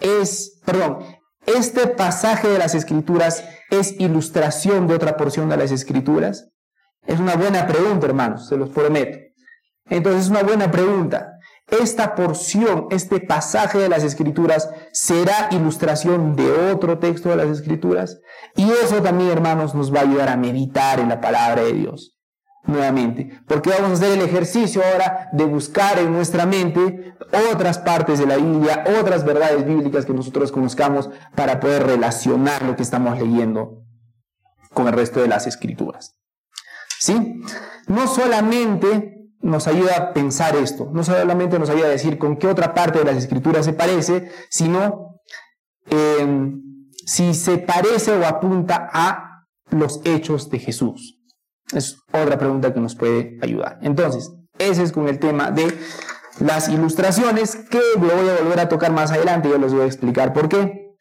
es, 0.00 0.60
perdón, 0.64 0.98
este 1.46 1.86
pasaje 1.86 2.48
de 2.48 2.58
las 2.58 2.74
escrituras 2.74 3.44
es 3.70 3.98
ilustración 4.00 4.86
de 4.86 4.94
otra 4.94 5.16
porción 5.16 5.48
de 5.48 5.56
las 5.56 5.70
escrituras. 5.70 6.48
Es 7.06 7.20
una 7.20 7.36
buena 7.36 7.66
pregunta, 7.66 8.06
hermanos, 8.06 8.48
se 8.48 8.56
los 8.56 8.70
prometo. 8.70 9.18
Entonces 9.88 10.24
es 10.24 10.30
una 10.30 10.42
buena 10.42 10.70
pregunta. 10.70 11.32
Esta 11.68 12.14
porción, 12.14 12.86
este 12.90 13.20
pasaje 13.20 13.78
de 13.78 13.88
las 13.88 14.02
escrituras, 14.02 14.70
será 14.92 15.48
ilustración 15.50 16.34
de 16.36 16.50
otro 16.72 16.98
texto 16.98 17.28
de 17.28 17.36
las 17.36 17.48
escrituras. 17.48 18.18
Y 18.56 18.70
eso 18.70 19.02
también, 19.02 19.30
hermanos, 19.30 19.74
nos 19.74 19.94
va 19.94 20.00
a 20.00 20.02
ayudar 20.02 20.28
a 20.28 20.36
meditar 20.36 21.00
en 21.00 21.08
la 21.08 21.20
palabra 21.20 21.62
de 21.62 21.72
Dios 21.72 22.15
nuevamente, 22.66 23.40
porque 23.46 23.70
vamos 23.70 23.90
a 23.90 23.92
hacer 23.94 24.18
el 24.18 24.24
ejercicio 24.24 24.82
ahora 24.84 25.28
de 25.32 25.44
buscar 25.44 25.98
en 25.98 26.12
nuestra 26.12 26.46
mente 26.46 27.14
otras 27.52 27.78
partes 27.78 28.18
de 28.18 28.26
la 28.26 28.36
Biblia, 28.36 28.84
otras 29.00 29.24
verdades 29.24 29.64
bíblicas 29.64 30.04
que 30.04 30.12
nosotros 30.12 30.52
conozcamos 30.52 31.10
para 31.34 31.60
poder 31.60 31.86
relacionar 31.86 32.62
lo 32.62 32.76
que 32.76 32.82
estamos 32.82 33.18
leyendo 33.18 33.82
con 34.72 34.88
el 34.88 34.92
resto 34.92 35.20
de 35.20 35.28
las 35.28 35.46
escrituras. 35.46 36.16
¿Sí? 36.98 37.40
No 37.86 38.06
solamente 38.06 39.16
nos 39.40 39.68
ayuda 39.68 39.96
a 39.96 40.12
pensar 40.12 40.56
esto, 40.56 40.90
no 40.92 41.04
solamente 41.04 41.58
nos 41.58 41.70
ayuda 41.70 41.86
a 41.86 41.90
decir 41.90 42.18
con 42.18 42.36
qué 42.36 42.48
otra 42.48 42.74
parte 42.74 42.98
de 42.98 43.04
las 43.04 43.16
escrituras 43.16 43.64
se 43.64 43.72
parece, 43.72 44.30
sino 44.50 45.20
eh, 45.88 46.52
si 47.06 47.34
se 47.34 47.58
parece 47.58 48.12
o 48.12 48.26
apunta 48.26 48.90
a 48.92 49.46
los 49.70 50.00
hechos 50.04 50.50
de 50.50 50.58
Jesús. 50.58 51.20
Es 51.72 51.98
otra 52.12 52.38
pregunta 52.38 52.72
que 52.72 52.80
nos 52.80 52.94
puede 52.94 53.38
ayudar. 53.42 53.78
Entonces, 53.82 54.32
ese 54.58 54.82
es 54.82 54.92
con 54.92 55.08
el 55.08 55.18
tema 55.18 55.50
de 55.50 55.66
las 56.40 56.68
ilustraciones 56.68 57.56
que 57.56 57.80
lo 57.94 58.14
voy 58.14 58.28
a 58.28 58.42
volver 58.42 58.60
a 58.60 58.68
tocar 58.68 58.92
más 58.92 59.10
adelante. 59.10 59.48
Yo 59.48 59.58
les 59.58 59.72
voy 59.72 59.82
a 59.82 59.86
explicar 59.86 60.32
por 60.32 60.48
qué. 60.48 60.96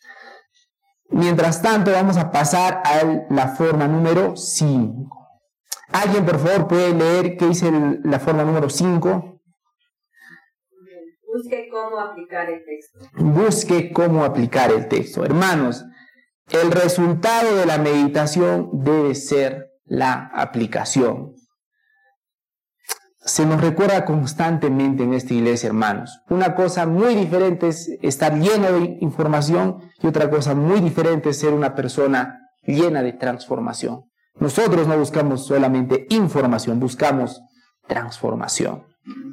Mientras 1.10 1.62
tanto, 1.62 1.92
vamos 1.92 2.18
a 2.18 2.32
pasar 2.32 2.82
a 2.84 3.26
la 3.30 3.50
forma 3.50 3.88
número 3.88 4.36
5. 4.36 5.10
¿Alguien, 5.92 6.26
por 6.26 6.40
favor, 6.40 6.68
puede 6.68 6.94
leer 6.94 7.38
qué 7.38 7.48
dice 7.48 7.72
la 8.04 8.20
forma 8.20 8.44
número 8.44 8.70
5? 8.70 9.36
Busque 11.34 11.68
cómo 11.70 12.00
aplicar 12.00 12.50
el 12.50 12.64
texto. 12.66 13.00
Busque 13.18 13.94
cómo 13.94 14.24
aplicar 14.24 14.72
el 14.72 14.88
texto. 14.88 15.24
Hermanos, 15.24 15.86
el 16.50 16.72
resultado 16.72 17.56
de 17.56 17.66
la 17.66 17.78
meditación 17.78 18.70
debe 18.74 19.16
ser 19.16 19.75
la 19.86 20.32
aplicación. 20.34 21.34
Se 23.20 23.46
nos 23.46 23.60
recuerda 23.60 24.06
constantemente 24.06 25.04
en 25.04 25.14
esta 25.16 25.34
iglesia, 25.34 25.68
hermanos. 25.68 26.22
Una 26.30 26.54
cosa 26.54 26.86
muy 26.86 27.16
diferente 27.16 27.70
es 27.70 27.90
estar 28.02 28.38
lleno 28.38 28.72
de 28.72 28.98
información 29.02 29.80
y 30.02 30.08
otra 30.08 30.30
cosa 30.30 30.54
muy 30.54 30.80
diferente 30.80 31.30
es 31.30 31.40
ser 31.40 31.54
una 31.54 31.74
persona 31.74 32.40
llena 32.64 33.02
de 33.02 33.14
transformación. 33.14 34.04
Nosotros 34.40 34.88
no 34.88 34.98
buscamos 34.98 35.48
solamente 35.48 36.06
información, 36.10 36.80
buscamos 36.80 37.42
transformación, 37.88 38.84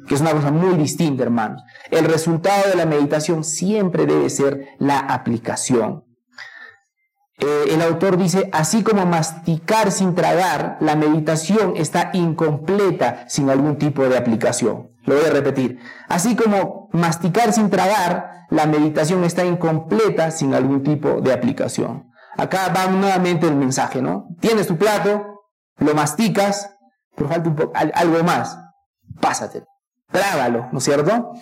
que 0.07 0.15
es 0.15 0.21
una 0.21 0.31
cosa 0.31 0.51
muy 0.51 0.75
distinta, 0.77 1.23
hermanos. 1.23 1.61
El 1.91 2.05
resultado 2.05 2.69
de 2.69 2.75
la 2.75 2.85
meditación 2.85 3.43
siempre 3.43 4.05
debe 4.05 4.29
ser 4.29 4.69
la 4.79 4.99
aplicación. 4.99 6.03
Eh, 7.39 7.65
el 7.71 7.81
autor 7.81 8.17
dice, 8.17 8.49
así 8.53 8.83
como 8.83 9.05
masticar 9.05 9.91
sin 9.91 10.13
tragar, 10.13 10.77
la 10.79 10.95
meditación 10.95 11.73
está 11.75 12.11
incompleta 12.13 13.27
sin 13.27 13.49
algún 13.49 13.77
tipo 13.77 14.07
de 14.07 14.17
aplicación. 14.17 14.91
Lo 15.05 15.15
voy 15.15 15.25
a 15.25 15.31
repetir. 15.31 15.79
Así 16.07 16.35
como 16.35 16.89
masticar 16.93 17.51
sin 17.51 17.69
tragar, 17.69 18.45
la 18.49 18.67
meditación 18.67 19.23
está 19.23 19.43
incompleta 19.43 20.31
sin 20.31 20.53
algún 20.53 20.83
tipo 20.83 21.21
de 21.21 21.33
aplicación. 21.33 22.11
Acá 22.37 22.71
va 22.75 22.87
nuevamente 22.87 23.47
el 23.47 23.55
mensaje, 23.55 24.01
¿no? 24.01 24.27
Tienes 24.39 24.67
tu 24.67 24.77
plato, 24.77 25.41
lo 25.77 25.93
masticas, 25.93 26.69
pero 27.15 27.29
falta 27.29 27.51
algo 27.95 28.23
más. 28.23 28.57
Pásate, 29.19 29.65
trágalo, 30.11 30.69
¿no 30.71 30.77
es 30.77 30.83
cierto? 30.83 31.33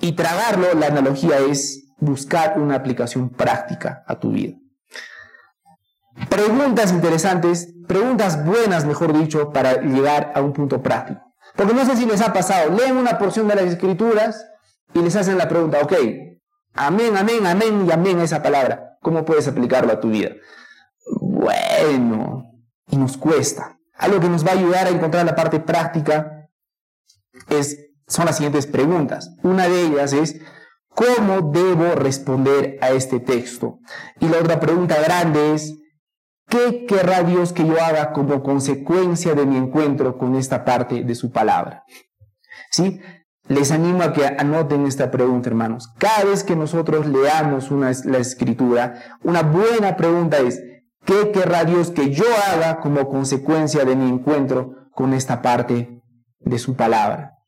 Y 0.00 0.12
tragarlo, 0.12 0.74
la 0.74 0.86
analogía 0.86 1.38
es 1.38 1.92
buscar 1.98 2.60
una 2.60 2.76
aplicación 2.76 3.30
práctica 3.30 4.04
a 4.06 4.14
tu 4.18 4.30
vida 4.30 4.56
preguntas 6.28 6.92
interesantes, 6.92 7.74
preguntas 7.86 8.44
buenas, 8.44 8.84
mejor 8.84 9.16
dicho, 9.18 9.52
para 9.52 9.80
llegar 9.80 10.32
a 10.34 10.40
un 10.40 10.52
punto 10.52 10.82
práctico. 10.82 11.20
Porque 11.56 11.74
no 11.74 11.84
sé 11.84 11.96
si 11.96 12.06
les 12.06 12.20
ha 12.20 12.32
pasado, 12.32 12.70
leen 12.70 12.96
una 12.96 13.18
porción 13.18 13.48
de 13.48 13.56
las 13.56 13.64
escrituras 13.64 14.46
y 14.94 15.00
les 15.00 15.16
hacen 15.16 15.38
la 15.38 15.48
pregunta, 15.48 15.80
ok, 15.82 15.92
amén, 16.74 17.16
amén, 17.16 17.46
amén 17.46 17.86
y 17.86 17.92
amén 17.92 18.20
esa 18.20 18.42
palabra. 18.42 18.96
¿Cómo 19.00 19.24
puedes 19.24 19.48
aplicarlo 19.48 19.92
a 19.92 20.00
tu 20.00 20.10
vida? 20.10 20.30
Bueno, 21.20 22.52
y 22.90 22.96
nos 22.96 23.16
cuesta. 23.16 23.78
Algo 23.94 24.20
que 24.20 24.28
nos 24.28 24.46
va 24.46 24.50
a 24.50 24.54
ayudar 24.54 24.86
a 24.86 24.90
encontrar 24.90 25.26
la 25.26 25.34
parte 25.34 25.60
práctica 25.60 26.48
es, 27.48 27.90
son 28.06 28.26
las 28.26 28.36
siguientes 28.36 28.66
preguntas. 28.66 29.34
Una 29.42 29.68
de 29.68 29.86
ellas 29.86 30.12
es, 30.12 30.40
¿cómo 30.88 31.50
debo 31.52 31.94
responder 31.94 32.78
a 32.80 32.90
este 32.90 33.20
texto? 33.20 33.80
Y 34.20 34.28
la 34.28 34.38
otra 34.38 34.60
pregunta 34.60 35.00
grande 35.00 35.54
es, 35.54 35.74
¿Qué 36.48 36.86
querrá 36.86 37.22
Dios 37.22 37.52
que 37.52 37.66
yo 37.66 37.74
haga 37.80 38.12
como 38.12 38.42
consecuencia 38.42 39.34
de 39.34 39.44
mi 39.44 39.56
encuentro 39.56 40.16
con 40.16 40.34
esta 40.34 40.64
parte 40.64 41.04
de 41.04 41.14
su 41.14 41.30
palabra? 41.30 41.84
¿Sí? 42.70 43.00
Les 43.48 43.70
animo 43.70 44.02
a 44.02 44.12
que 44.12 44.26
anoten 44.26 44.86
esta 44.86 45.10
pregunta, 45.10 45.48
hermanos. 45.48 45.92
Cada 45.98 46.24
vez 46.24 46.44
que 46.44 46.56
nosotros 46.56 47.06
leamos 47.06 47.70
una, 47.70 47.90
la 48.04 48.18
escritura, 48.18 49.18
una 49.22 49.42
buena 49.42 49.96
pregunta 49.96 50.38
es, 50.38 50.62
¿qué 51.04 51.32
querrá 51.32 51.64
Dios 51.64 51.90
que 51.90 52.10
yo 52.10 52.24
haga 52.50 52.80
como 52.80 53.08
consecuencia 53.08 53.84
de 53.84 53.96
mi 53.96 54.08
encuentro 54.08 54.88
con 54.92 55.12
esta 55.12 55.42
parte 55.42 56.02
de 56.40 56.58
su 56.58 56.76
palabra? 56.76 57.38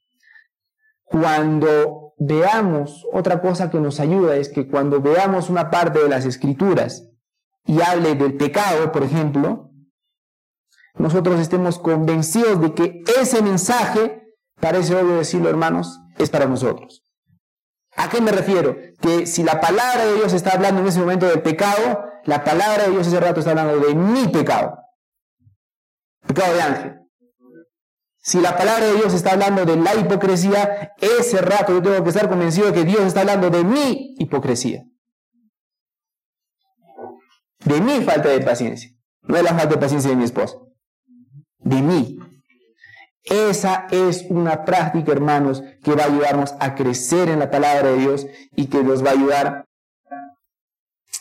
Cuando 1.04 2.14
veamos, 2.18 3.06
otra 3.12 3.40
cosa 3.40 3.70
que 3.70 3.80
nos 3.80 3.98
ayuda 3.98 4.36
es 4.36 4.48
que 4.48 4.68
cuando 4.68 5.00
veamos 5.00 5.50
una 5.50 5.70
parte 5.70 6.02
de 6.02 6.08
las 6.08 6.24
escrituras, 6.24 7.09
y 7.70 7.80
hable 7.82 8.16
del 8.16 8.36
pecado, 8.36 8.90
por 8.90 9.04
ejemplo, 9.04 9.70
nosotros 10.96 11.38
estemos 11.38 11.78
convencidos 11.78 12.60
de 12.60 12.74
que 12.74 13.04
ese 13.20 13.42
mensaje, 13.42 14.24
parece 14.60 14.96
obvio 14.96 15.18
decirlo 15.18 15.48
hermanos, 15.48 16.00
es 16.18 16.30
para 16.30 16.46
nosotros. 16.46 17.04
¿A 17.94 18.08
qué 18.08 18.20
me 18.20 18.32
refiero? 18.32 18.76
Que 19.00 19.24
si 19.24 19.44
la 19.44 19.60
palabra 19.60 20.04
de 20.04 20.14
Dios 20.16 20.32
está 20.32 20.54
hablando 20.54 20.80
en 20.80 20.88
ese 20.88 20.98
momento 20.98 21.26
del 21.26 21.42
pecado, 21.42 22.06
la 22.24 22.42
palabra 22.42 22.86
de 22.86 22.90
Dios 22.90 23.06
ese 23.06 23.20
rato 23.20 23.38
está 23.38 23.52
hablando 23.52 23.78
de 23.78 23.94
mi 23.94 24.26
pecado. 24.26 24.76
Pecado 26.26 26.52
de 26.52 26.62
ángel. 26.62 26.96
Si 28.20 28.40
la 28.40 28.56
palabra 28.56 28.86
de 28.86 28.94
Dios 28.94 29.14
está 29.14 29.34
hablando 29.34 29.64
de 29.64 29.76
la 29.76 29.94
hipocresía, 29.94 30.92
ese 31.00 31.40
rato 31.40 31.72
yo 31.72 31.82
tengo 31.82 32.02
que 32.02 32.10
estar 32.10 32.28
convencido 32.28 32.66
de 32.66 32.72
que 32.72 32.84
Dios 32.84 33.02
está 33.02 33.20
hablando 33.20 33.48
de 33.48 33.62
mi 33.62 34.16
hipocresía 34.18 34.89
de 37.64 37.80
mi 37.80 38.00
falta 38.00 38.28
de 38.28 38.40
paciencia, 38.40 38.90
no 39.22 39.36
de 39.36 39.42
la 39.42 39.50
falta 39.50 39.74
de 39.74 39.80
paciencia 39.80 40.10
de 40.10 40.16
mi 40.16 40.24
esposa, 40.24 40.56
de 41.58 41.82
mí. 41.82 42.18
Esa 43.22 43.86
es 43.90 44.24
una 44.28 44.64
práctica, 44.64 45.12
hermanos, 45.12 45.62
que 45.82 45.94
va 45.94 46.04
a 46.04 46.06
ayudarnos 46.06 46.54
a 46.58 46.74
crecer 46.74 47.28
en 47.28 47.38
la 47.38 47.50
palabra 47.50 47.90
de 47.90 47.98
Dios 47.98 48.26
y 48.56 48.66
que 48.66 48.82
nos 48.82 49.04
va 49.04 49.10
a 49.10 49.12
ayudar 49.12 49.66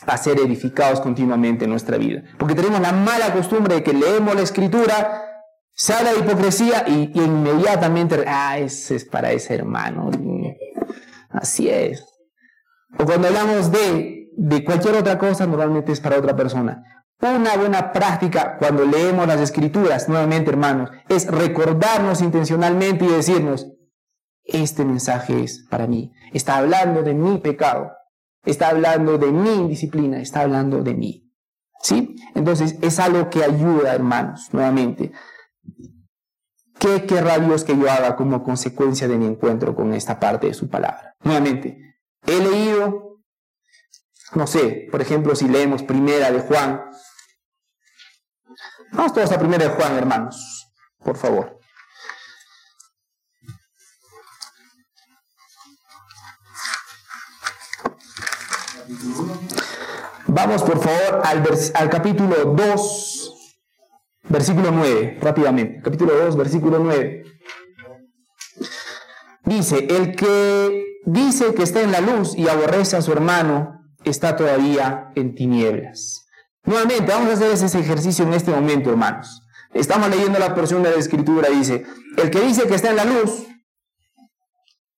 a 0.06 0.16
ser 0.16 0.38
edificados 0.40 1.00
continuamente 1.00 1.64
en 1.64 1.70
nuestra 1.70 1.98
vida. 1.98 2.22
Porque 2.38 2.54
tenemos 2.54 2.80
la 2.80 2.92
mala 2.92 3.32
costumbre 3.32 3.76
de 3.76 3.82
que 3.82 3.92
leemos 3.92 4.34
la 4.34 4.42
escritura, 4.42 5.24
sale 5.74 6.12
la 6.12 6.18
hipocresía 6.18 6.84
y, 6.88 7.12
inmediatamente, 7.14 8.24
ah, 8.26 8.58
ese 8.58 8.96
es 8.96 9.04
para 9.04 9.32
ese 9.32 9.54
hermano. 9.54 10.10
Así 11.28 11.68
es. 11.68 12.04
O 12.98 13.04
cuando 13.04 13.28
hablamos 13.28 13.70
de, 13.70 14.19
de 14.42 14.64
cualquier 14.64 14.94
otra 14.94 15.18
cosa, 15.18 15.46
normalmente 15.46 15.92
es 15.92 16.00
para 16.00 16.16
otra 16.16 16.34
persona. 16.34 17.04
Una 17.20 17.58
buena 17.58 17.92
práctica 17.92 18.56
cuando 18.58 18.86
leemos 18.86 19.26
las 19.26 19.38
escrituras, 19.38 20.08
nuevamente 20.08 20.50
hermanos, 20.50 20.90
es 21.10 21.26
recordarnos 21.26 22.22
intencionalmente 22.22 23.04
y 23.04 23.08
decirnos, 23.08 23.70
este 24.42 24.86
mensaje 24.86 25.44
es 25.44 25.66
para 25.68 25.86
mí. 25.86 26.12
Está 26.32 26.56
hablando 26.56 27.02
de 27.02 27.12
mi 27.12 27.36
pecado, 27.36 27.92
está 28.42 28.68
hablando 28.68 29.18
de 29.18 29.30
mi 29.30 29.52
indisciplina, 29.52 30.20
está 30.20 30.40
hablando 30.40 30.82
de 30.82 30.94
mí. 30.94 31.30
¿Sí? 31.82 32.16
Entonces 32.34 32.78
es 32.80 32.98
algo 32.98 33.28
que 33.28 33.44
ayuda, 33.44 33.94
hermanos, 33.94 34.48
nuevamente. 34.52 35.12
¿Qué 36.78 37.04
querrá 37.04 37.38
Dios 37.38 37.64
que 37.64 37.76
yo 37.76 37.90
haga 37.90 38.16
como 38.16 38.42
consecuencia 38.42 39.06
de 39.06 39.18
mi 39.18 39.26
encuentro 39.26 39.74
con 39.76 39.92
esta 39.92 40.18
parte 40.18 40.46
de 40.46 40.54
su 40.54 40.70
palabra? 40.70 41.14
Nuevamente, 41.22 41.98
he 42.26 42.38
leído, 42.38 43.09
no 44.34 44.46
sé, 44.46 44.88
por 44.90 45.00
ejemplo, 45.02 45.34
si 45.34 45.48
leemos 45.48 45.82
primera 45.82 46.30
de 46.30 46.40
Juan, 46.40 46.82
Vamos 48.92 49.12
todos 49.12 49.30
a 49.30 49.38
primera 49.38 49.64
de 49.64 49.70
Juan, 49.70 49.96
hermanos, 49.96 50.66
por 50.98 51.16
favor. 51.16 51.58
Vamos 60.26 60.62
por 60.62 60.82
favor 60.82 61.22
al, 61.24 61.44
al 61.74 61.90
capítulo 61.90 62.36
2, 62.46 63.56
versículo 64.28 64.70
9, 64.72 65.18
rápidamente. 65.20 65.80
Capítulo 65.82 66.14
2, 66.16 66.36
versículo 66.36 66.78
9. 66.80 67.24
Dice, 69.44 69.86
el 69.88 70.16
que 70.16 71.00
dice 71.04 71.54
que 71.54 71.62
está 71.62 71.80
en 71.80 71.92
la 71.92 72.00
luz 72.00 72.36
y 72.36 72.48
aborrece 72.48 72.96
a 72.96 73.02
su 73.02 73.12
hermano, 73.12 73.79
está 74.04 74.36
todavía 74.36 75.12
en 75.14 75.34
tinieblas. 75.34 76.26
Nuevamente, 76.64 77.10
vamos 77.10 77.30
a 77.30 77.32
hacer 77.34 77.50
ese 77.52 77.78
ejercicio 77.78 78.24
en 78.24 78.34
este 78.34 78.50
momento, 78.50 78.90
hermanos. 78.90 79.42
Estamos 79.72 80.10
leyendo 80.10 80.38
la 80.38 80.54
porción 80.54 80.82
de 80.82 80.90
la 80.90 80.96
escritura, 80.96 81.48
dice, 81.48 81.84
el 82.16 82.30
que 82.30 82.40
dice 82.40 82.66
que 82.66 82.74
está 82.74 82.90
en 82.90 82.96
la 82.96 83.04
luz 83.04 83.46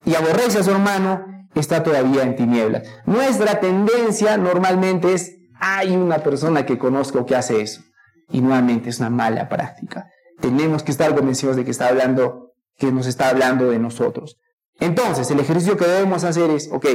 y 0.04 0.14
aborrece 0.14 0.58
a 0.58 0.62
su 0.62 0.70
hermano, 0.70 1.24
está 1.54 1.82
todavía 1.82 2.22
en 2.22 2.36
tinieblas. 2.36 2.88
Nuestra 3.06 3.60
tendencia 3.60 4.36
normalmente 4.36 5.12
es, 5.12 5.36
hay 5.60 5.94
una 5.94 6.18
persona 6.18 6.64
que 6.66 6.78
conozco 6.78 7.26
que 7.26 7.36
hace 7.36 7.60
eso. 7.60 7.82
Y 8.30 8.40
nuevamente 8.40 8.88
es 8.88 8.98
una 8.98 9.10
mala 9.10 9.48
práctica. 9.48 10.08
Tenemos 10.40 10.82
que 10.82 10.90
estar 10.90 11.14
convencidos 11.14 11.56
de 11.56 11.64
que 11.64 11.70
está 11.70 11.88
hablando, 11.88 12.54
que 12.78 12.90
nos 12.90 13.06
está 13.06 13.28
hablando 13.28 13.70
de 13.70 13.78
nosotros. 13.78 14.38
Entonces, 14.80 15.30
el 15.30 15.38
ejercicio 15.38 15.76
que 15.76 15.86
debemos 15.86 16.24
hacer 16.24 16.50
es, 16.50 16.68
ok, 16.72 16.86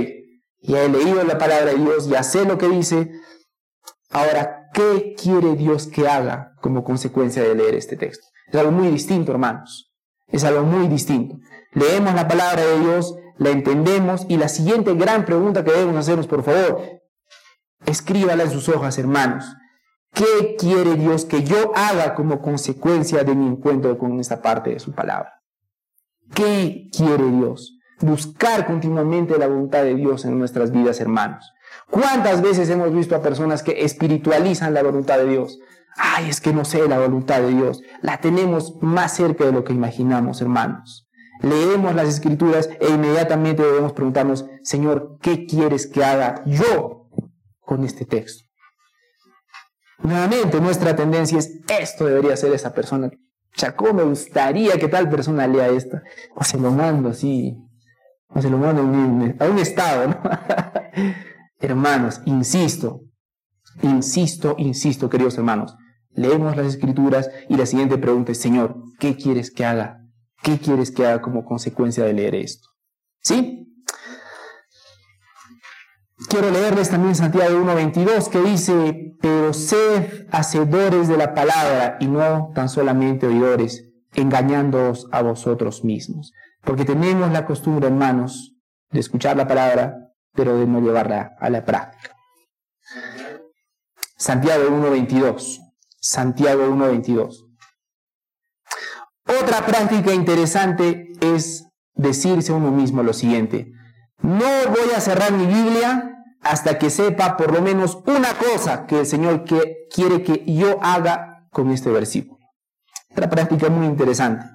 ya 0.61 0.83
he 0.83 0.89
leído 0.89 1.23
la 1.23 1.37
palabra 1.37 1.71
de 1.71 1.77
Dios, 1.77 2.07
ya 2.09 2.23
sé 2.23 2.45
lo 2.45 2.57
que 2.57 2.67
dice, 2.67 3.11
Ahora, 4.09 4.69
¿qué 4.73 5.15
quiere 5.21 5.55
Dios 5.55 5.87
que 5.87 6.07
haga 6.07 6.53
como 6.61 6.83
consecuencia 6.83 7.43
de 7.43 7.55
leer 7.55 7.75
este 7.75 7.97
texto? 7.97 8.27
Es 8.47 8.59
algo 8.59 8.71
muy 8.71 8.87
distinto, 8.87 9.31
hermanos. 9.31 9.91
Es 10.27 10.43
algo 10.43 10.63
muy 10.63 10.87
distinto. 10.87 11.37
Leemos 11.73 12.13
la 12.13 12.27
palabra 12.27 12.63
de 12.63 12.79
Dios, 12.79 13.15
la 13.37 13.49
entendemos 13.49 14.25
y 14.29 14.37
la 14.37 14.47
siguiente 14.47 14.93
gran 14.95 15.25
pregunta 15.25 15.63
que 15.63 15.71
debemos 15.71 15.97
hacernos, 15.97 16.27
por 16.27 16.43
favor, 16.43 16.81
escríbala 17.85 18.43
en 18.43 18.51
sus 18.51 18.69
hojas, 18.69 18.97
hermanos. 18.97 19.45
¿Qué 20.13 20.55
quiere 20.57 20.95
Dios 20.95 21.25
que 21.25 21.43
yo 21.43 21.73
haga 21.75 22.15
como 22.15 22.41
consecuencia 22.41 23.23
de 23.23 23.35
mi 23.35 23.47
encuentro 23.47 23.97
con 23.97 24.19
esta 24.19 24.41
parte 24.41 24.71
de 24.71 24.79
su 24.79 24.93
palabra? 24.93 25.33
¿Qué 26.33 26.89
quiere 26.95 27.29
Dios? 27.29 27.76
Buscar 27.99 28.65
continuamente 28.67 29.37
la 29.37 29.47
voluntad 29.47 29.83
de 29.83 29.95
Dios 29.95 30.25
en 30.25 30.37
nuestras 30.37 30.71
vidas, 30.71 30.99
hermanos. 30.99 31.53
¿Cuántas 31.89 32.41
veces 32.41 32.69
hemos 32.69 32.93
visto 32.93 33.15
a 33.15 33.21
personas 33.21 33.63
que 33.63 33.83
espiritualizan 33.83 34.73
la 34.73 34.83
voluntad 34.83 35.17
de 35.17 35.29
Dios? 35.29 35.59
Ay, 35.95 36.29
es 36.29 36.39
que 36.39 36.53
no 36.53 36.63
sé 36.63 36.87
la 36.87 36.99
voluntad 36.99 37.41
de 37.41 37.49
Dios. 37.49 37.81
La 38.01 38.19
tenemos 38.19 38.75
más 38.81 39.15
cerca 39.15 39.45
de 39.45 39.51
lo 39.51 39.63
que 39.63 39.73
imaginamos, 39.73 40.41
hermanos. 40.41 41.07
Leemos 41.41 41.95
las 41.95 42.07
escrituras 42.07 42.69
e 42.79 42.89
inmediatamente 42.89 43.63
debemos 43.63 43.93
preguntarnos, 43.93 44.45
Señor, 44.63 45.17
¿qué 45.21 45.45
quieres 45.45 45.87
que 45.87 46.03
haga 46.03 46.43
yo 46.45 47.09
con 47.59 47.83
este 47.83 48.05
texto? 48.05 48.43
Nuevamente, 49.99 50.61
nuestra 50.61 50.95
tendencia 50.95 51.39
es, 51.39 51.61
esto 51.67 52.05
debería 52.05 52.37
ser 52.37 52.53
esa 52.53 52.73
persona. 52.73 53.09
Chacó, 53.55 53.93
me 53.93 54.03
gustaría 54.03 54.77
que 54.77 54.87
tal 54.87 55.09
persona 55.09 55.47
lea 55.47 55.69
esta. 55.69 56.03
O 56.35 56.43
se 56.43 56.59
lo 56.59 56.71
mando 56.71 57.09
así, 57.09 57.57
o 58.29 58.41
se 58.41 58.47
a 58.47 58.51
un 58.51 59.59
estado, 59.59 60.07
¿no? 60.09 60.21
Hermanos, 61.59 62.21
insisto, 62.25 63.01
insisto, 63.81 64.55
insisto, 64.57 65.09
queridos 65.09 65.37
hermanos, 65.37 65.75
leemos 66.11 66.55
las 66.55 66.67
escrituras 66.67 67.29
y 67.49 67.55
la 67.55 67.65
siguiente 67.65 67.97
pregunta 67.97 68.31
es, 68.31 68.39
Señor, 68.39 68.75
¿qué 68.99 69.15
quieres 69.15 69.51
que 69.51 69.65
haga? 69.65 70.01
¿Qué 70.43 70.59
quieres 70.59 70.91
que 70.91 71.05
haga 71.05 71.21
como 71.21 71.45
consecuencia 71.45 72.03
de 72.03 72.13
leer 72.13 72.35
esto? 72.35 72.67
¿Sí? 73.21 73.67
Quiero 76.29 76.51
leerles 76.51 76.89
también 76.89 77.15
Santiago 77.15 77.57
1.22 77.59 78.29
que 78.29 78.41
dice, 78.41 79.15
pero 79.21 79.53
sed 79.53 80.27
hacedores 80.31 81.07
de 81.07 81.17
la 81.17 81.33
palabra 81.33 81.97
y 81.99 82.07
no 82.07 82.51
tan 82.53 82.69
solamente 82.69 83.27
oidores, 83.27 83.85
engañándoos 84.13 85.07
a 85.11 85.21
vosotros 85.21 85.83
mismos. 85.83 86.33
Porque 86.67 86.83
tenemos 86.83 87.31
la 87.31 87.45
costumbre, 87.45 87.87
hermanos, 87.87 88.53
de 88.91 88.99
escuchar 88.99 89.37
la 89.37 89.47
palabra, 89.47 90.11
pero 90.33 90.57
de 90.57 90.67
no 90.67 90.81
llevarla 90.81 91.37
a 91.39 91.49
la 91.49 91.63
práctica. 91.63 92.13
Santiago 94.17 94.65
1.22. 94.69 95.59
Santiago 96.01 96.67
1.22. 96.67 97.45
Otra 99.41 99.65
práctica 99.65 100.13
interesante 100.13 101.13
es 101.21 101.69
decirse 101.93 102.51
uno 102.51 102.69
mismo 102.69 103.01
lo 103.01 103.13
siguiente. 103.13 103.71
No 104.21 104.45
voy 104.67 104.91
a 104.93 104.99
cerrar 104.99 105.31
mi 105.31 105.45
Biblia 105.45 106.25
hasta 106.41 106.77
que 106.77 106.89
sepa 106.89 107.37
por 107.37 107.53
lo 107.53 107.61
menos 107.61 107.99
una 108.05 108.33
cosa 108.33 108.87
que 108.87 108.99
el 108.99 109.05
Señor 109.05 109.45
quiere 109.45 110.21
que 110.21 110.43
yo 110.53 110.79
haga 110.81 111.47
con 111.49 111.71
este 111.71 111.89
versículo. 111.91 112.45
Otra 113.09 113.29
práctica 113.29 113.69
muy 113.69 113.85
interesante. 113.85 114.45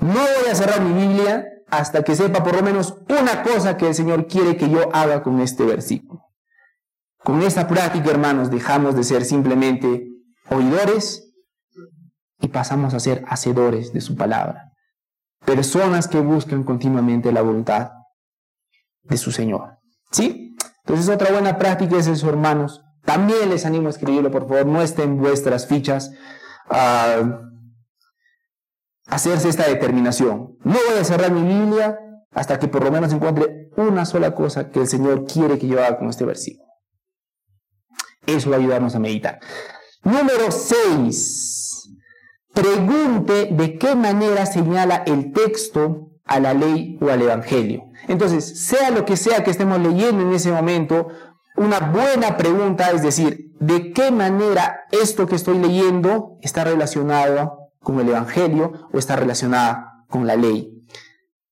No 0.00 0.20
voy 0.20 0.50
a 0.50 0.54
cerrar 0.54 0.80
mi 0.80 1.06
Biblia 1.06 1.46
hasta 1.68 2.02
que 2.02 2.14
sepa 2.14 2.44
por 2.44 2.54
lo 2.54 2.62
menos 2.62 2.98
una 3.08 3.42
cosa 3.42 3.76
que 3.76 3.88
el 3.88 3.94
Señor 3.94 4.26
quiere 4.26 4.56
que 4.56 4.70
yo 4.70 4.94
haga 4.94 5.22
con 5.22 5.40
este 5.40 5.64
versículo. 5.64 6.22
Con 7.22 7.42
esta 7.42 7.66
práctica, 7.66 8.10
hermanos, 8.10 8.50
dejamos 8.50 8.94
de 8.94 9.02
ser 9.02 9.24
simplemente 9.24 10.06
oidores 10.48 11.32
y 12.40 12.48
pasamos 12.48 12.94
a 12.94 13.00
ser 13.00 13.24
hacedores 13.26 13.92
de 13.92 14.00
su 14.00 14.16
palabra. 14.16 14.72
Personas 15.44 16.08
que 16.08 16.20
buscan 16.20 16.62
continuamente 16.62 17.32
la 17.32 17.42
voluntad 17.42 17.90
de 19.02 19.16
su 19.16 19.32
Señor. 19.32 19.78
¿Sí? 20.12 20.56
Entonces 20.84 21.08
otra 21.08 21.32
buena 21.32 21.58
práctica 21.58 21.96
es 21.96 22.06
eso, 22.06 22.28
hermanos. 22.28 22.82
También 23.04 23.50
les 23.50 23.66
animo 23.66 23.88
a 23.88 23.90
escribirlo, 23.90 24.30
por 24.30 24.48
favor, 24.48 24.66
no 24.66 24.82
estén 24.82 25.18
vuestras 25.18 25.66
fichas. 25.66 26.12
Uh, 26.70 27.55
hacerse 29.06 29.48
esta 29.48 29.68
determinación. 29.68 30.56
No 30.64 30.74
voy 30.90 30.98
a 31.00 31.04
cerrar 31.04 31.30
mi 31.30 31.42
Biblia 31.42 31.98
hasta 32.32 32.58
que 32.58 32.68
por 32.68 32.84
lo 32.84 32.90
menos 32.90 33.12
encuentre 33.12 33.70
una 33.76 34.04
sola 34.04 34.34
cosa 34.34 34.70
que 34.70 34.80
el 34.80 34.86
Señor 34.86 35.24
quiere 35.24 35.58
que 35.58 35.66
yo 35.66 35.78
haga 35.78 35.98
con 35.98 36.08
este 36.08 36.24
versículo. 36.24 36.68
Eso 38.26 38.50
va 38.50 38.56
a 38.56 38.58
ayudarnos 38.58 38.94
a 38.94 38.98
meditar. 38.98 39.40
Número 40.02 40.50
6. 40.50 41.96
Pregunte 42.52 43.48
de 43.52 43.78
qué 43.78 43.94
manera 43.94 44.46
señala 44.46 45.02
el 45.06 45.32
texto 45.32 46.10
a 46.24 46.40
la 46.40 46.54
ley 46.54 46.98
o 47.00 47.08
al 47.10 47.22
evangelio. 47.22 47.84
Entonces, 48.08 48.66
sea 48.66 48.90
lo 48.90 49.04
que 49.04 49.16
sea 49.16 49.44
que 49.44 49.50
estemos 49.50 49.78
leyendo 49.80 50.22
en 50.22 50.32
ese 50.32 50.50
momento, 50.50 51.08
una 51.56 51.80
buena 51.80 52.36
pregunta 52.36 52.90
es 52.90 53.02
decir, 53.02 53.52
¿de 53.60 53.92
qué 53.92 54.10
manera 54.10 54.80
esto 54.90 55.26
que 55.26 55.36
estoy 55.36 55.58
leyendo 55.58 56.38
está 56.42 56.64
relacionado 56.64 57.65
con 57.86 58.00
el 58.00 58.08
Evangelio 58.08 58.88
o 58.92 58.98
está 58.98 59.14
relacionada 59.14 60.04
con 60.08 60.26
la 60.26 60.34
ley. 60.34 60.84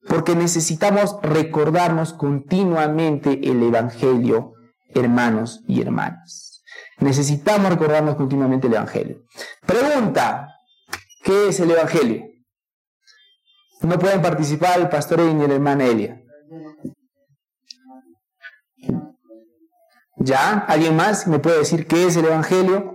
Porque 0.08 0.34
necesitamos 0.34 1.16
recordarnos 1.22 2.12
continuamente 2.12 3.48
el 3.48 3.62
Evangelio, 3.62 4.54
hermanos 4.88 5.62
y 5.68 5.80
hermanas. 5.80 6.64
Necesitamos 6.98 7.70
recordarnos 7.70 8.16
continuamente 8.16 8.66
el 8.66 8.74
Evangelio. 8.74 9.22
Pregunta, 9.64 10.48
¿qué 11.22 11.50
es 11.50 11.60
el 11.60 11.70
Evangelio? 11.70 12.24
No 13.82 13.96
pueden 13.96 14.20
participar 14.20 14.80
el 14.80 14.88
pastor 14.88 15.20
ni 15.20 15.46
la 15.46 15.54
hermana 15.54 15.84
Elia. 15.84 16.20
¿Ya? 20.16 20.64
¿Alguien 20.66 20.96
más 20.96 21.28
me 21.28 21.38
puede 21.38 21.58
decir 21.58 21.86
qué 21.86 22.08
es 22.08 22.16
el 22.16 22.24
Evangelio? 22.24 22.93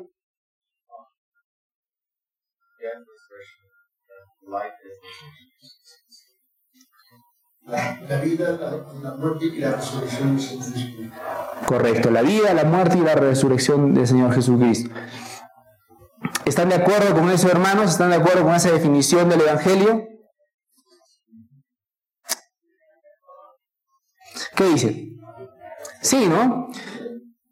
La, 7.70 8.20
vida, 8.22 8.58
la, 9.04 9.12
muerte 9.16 9.46
y 9.46 9.60
la 9.60 9.76
resurrección 9.76 10.36
del 10.36 10.42
Señor 10.42 10.64
Jesucristo. 10.64 11.16
Correcto, 11.66 12.10
la 12.10 12.22
vida, 12.24 12.54
la 12.56 12.64
muerte 12.64 12.98
y 12.98 13.02
la 13.02 13.14
resurrección 13.14 13.94
del 13.94 14.08
Señor 14.08 14.34
Jesucristo. 14.34 14.90
¿Están 16.46 16.70
de 16.70 16.76
acuerdo 16.76 17.14
con 17.14 17.30
eso, 17.30 17.48
hermanos? 17.48 17.92
¿Están 17.92 18.10
de 18.10 18.16
acuerdo 18.16 18.44
con 18.44 18.56
esa 18.56 18.72
definición 18.72 19.30
del 19.30 19.42
Evangelio? 19.42 20.08
¿Qué 24.56 24.64
dice? 24.64 25.10
Sí, 26.02 26.28
¿no? 26.28 26.70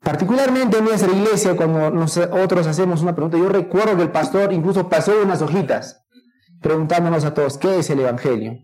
Particularmente 0.01 0.79
en 0.79 0.85
nuestra 0.85 1.11
iglesia, 1.11 1.55
cuando 1.55 1.91
nosotros 1.91 2.65
hacemos 2.65 3.03
una 3.03 3.13
pregunta, 3.13 3.37
yo 3.37 3.49
recuerdo 3.49 3.95
que 3.95 4.03
el 4.03 4.11
pastor 4.11 4.51
incluso 4.51 4.89
pasó 4.89 5.13
unas 5.21 5.43
hojitas 5.43 6.03
preguntándonos 6.61 7.23
a 7.23 7.35
todos, 7.35 7.57
¿qué 7.59 7.79
es 7.79 7.89
el 7.91 7.99
Evangelio? 7.99 8.57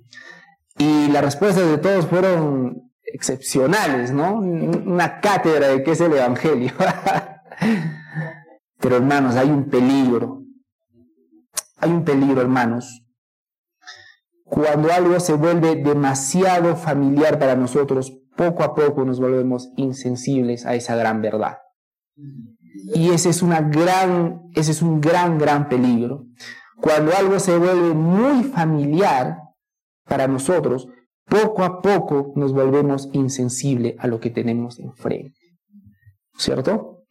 Y 0.78 1.08
las 1.10 1.24
respuestas 1.24 1.68
de 1.68 1.78
todos 1.78 2.08
fueron 2.08 2.92
excepcionales, 3.06 4.12
¿no? 4.12 4.40
Una 4.40 5.20
cátedra 5.20 5.68
de 5.68 5.84
qué 5.84 5.92
es 5.92 6.02
el 6.02 6.14
Evangelio. 6.14 6.72
Pero 8.80 8.98
hermanos, 8.98 9.36
hay 9.36 9.50
un 9.50 9.70
peligro. 9.70 10.42
Hay 11.78 11.92
un 11.92 12.04
peligro, 12.04 12.42
hermanos. 12.42 13.06
Cuando 14.44 14.92
algo 14.92 15.20
se 15.20 15.34
vuelve 15.34 15.76
demasiado 15.76 16.76
familiar 16.76 17.40
para 17.40 17.56
nosotros, 17.56 18.14
poco 18.36 18.64
a 18.64 18.76
poco 18.76 19.06
nos 19.06 19.20
volvemos 19.20 19.72
insensibles 19.78 20.66
a 20.66 20.76
esa 20.76 20.96
gran 20.96 21.22
verdad. 21.22 21.58
Y 22.96 23.12
ese 23.12 23.30
es, 23.30 23.42
una 23.42 23.62
gran, 23.62 24.50
ese 24.54 24.72
es 24.72 24.82
un 24.82 25.00
gran, 25.00 25.38
gran 25.38 25.70
peligro. 25.70 26.26
Cuando 26.82 27.16
algo 27.16 27.40
se 27.40 27.58
vuelve 27.58 27.94
muy 27.94 28.44
familiar, 28.44 29.38
para 30.06 30.28
nosotros, 30.28 30.88
poco 31.26 31.64
a 31.64 31.82
poco 31.82 32.34
nos 32.36 32.54
volvemos 32.54 33.10
insensibles 33.14 33.96
a 34.00 34.08
lo 34.08 34.20
que 34.20 34.30
tenemos 34.30 34.80
enfrente. 34.80 35.40
¿Cierto? 36.38 37.06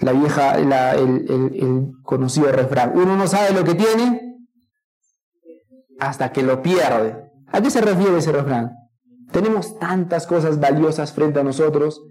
La 0.00 0.12
vieja, 0.12 0.56
el, 0.56 1.92
conocido 2.02 2.50
refrán, 2.52 2.92
uno 2.94 3.16
no 3.16 3.26
sabe 3.26 3.52
lo 3.52 3.64
que 3.64 3.74
tiene 3.74 4.38
hasta 5.98 6.32
que 6.32 6.42
lo 6.42 6.62
pierde. 6.62 7.30
¿A 7.48 7.60
qué 7.60 7.70
se 7.70 7.80
refiere 7.82 8.18
ese 8.18 8.32
refrán? 8.32 8.72
Tenemos 9.30 9.78
tantas 9.78 10.26
cosas 10.26 10.58
valiosas 10.58 11.12
frente 11.12 11.40
a 11.40 11.44
nosotros 11.44 12.02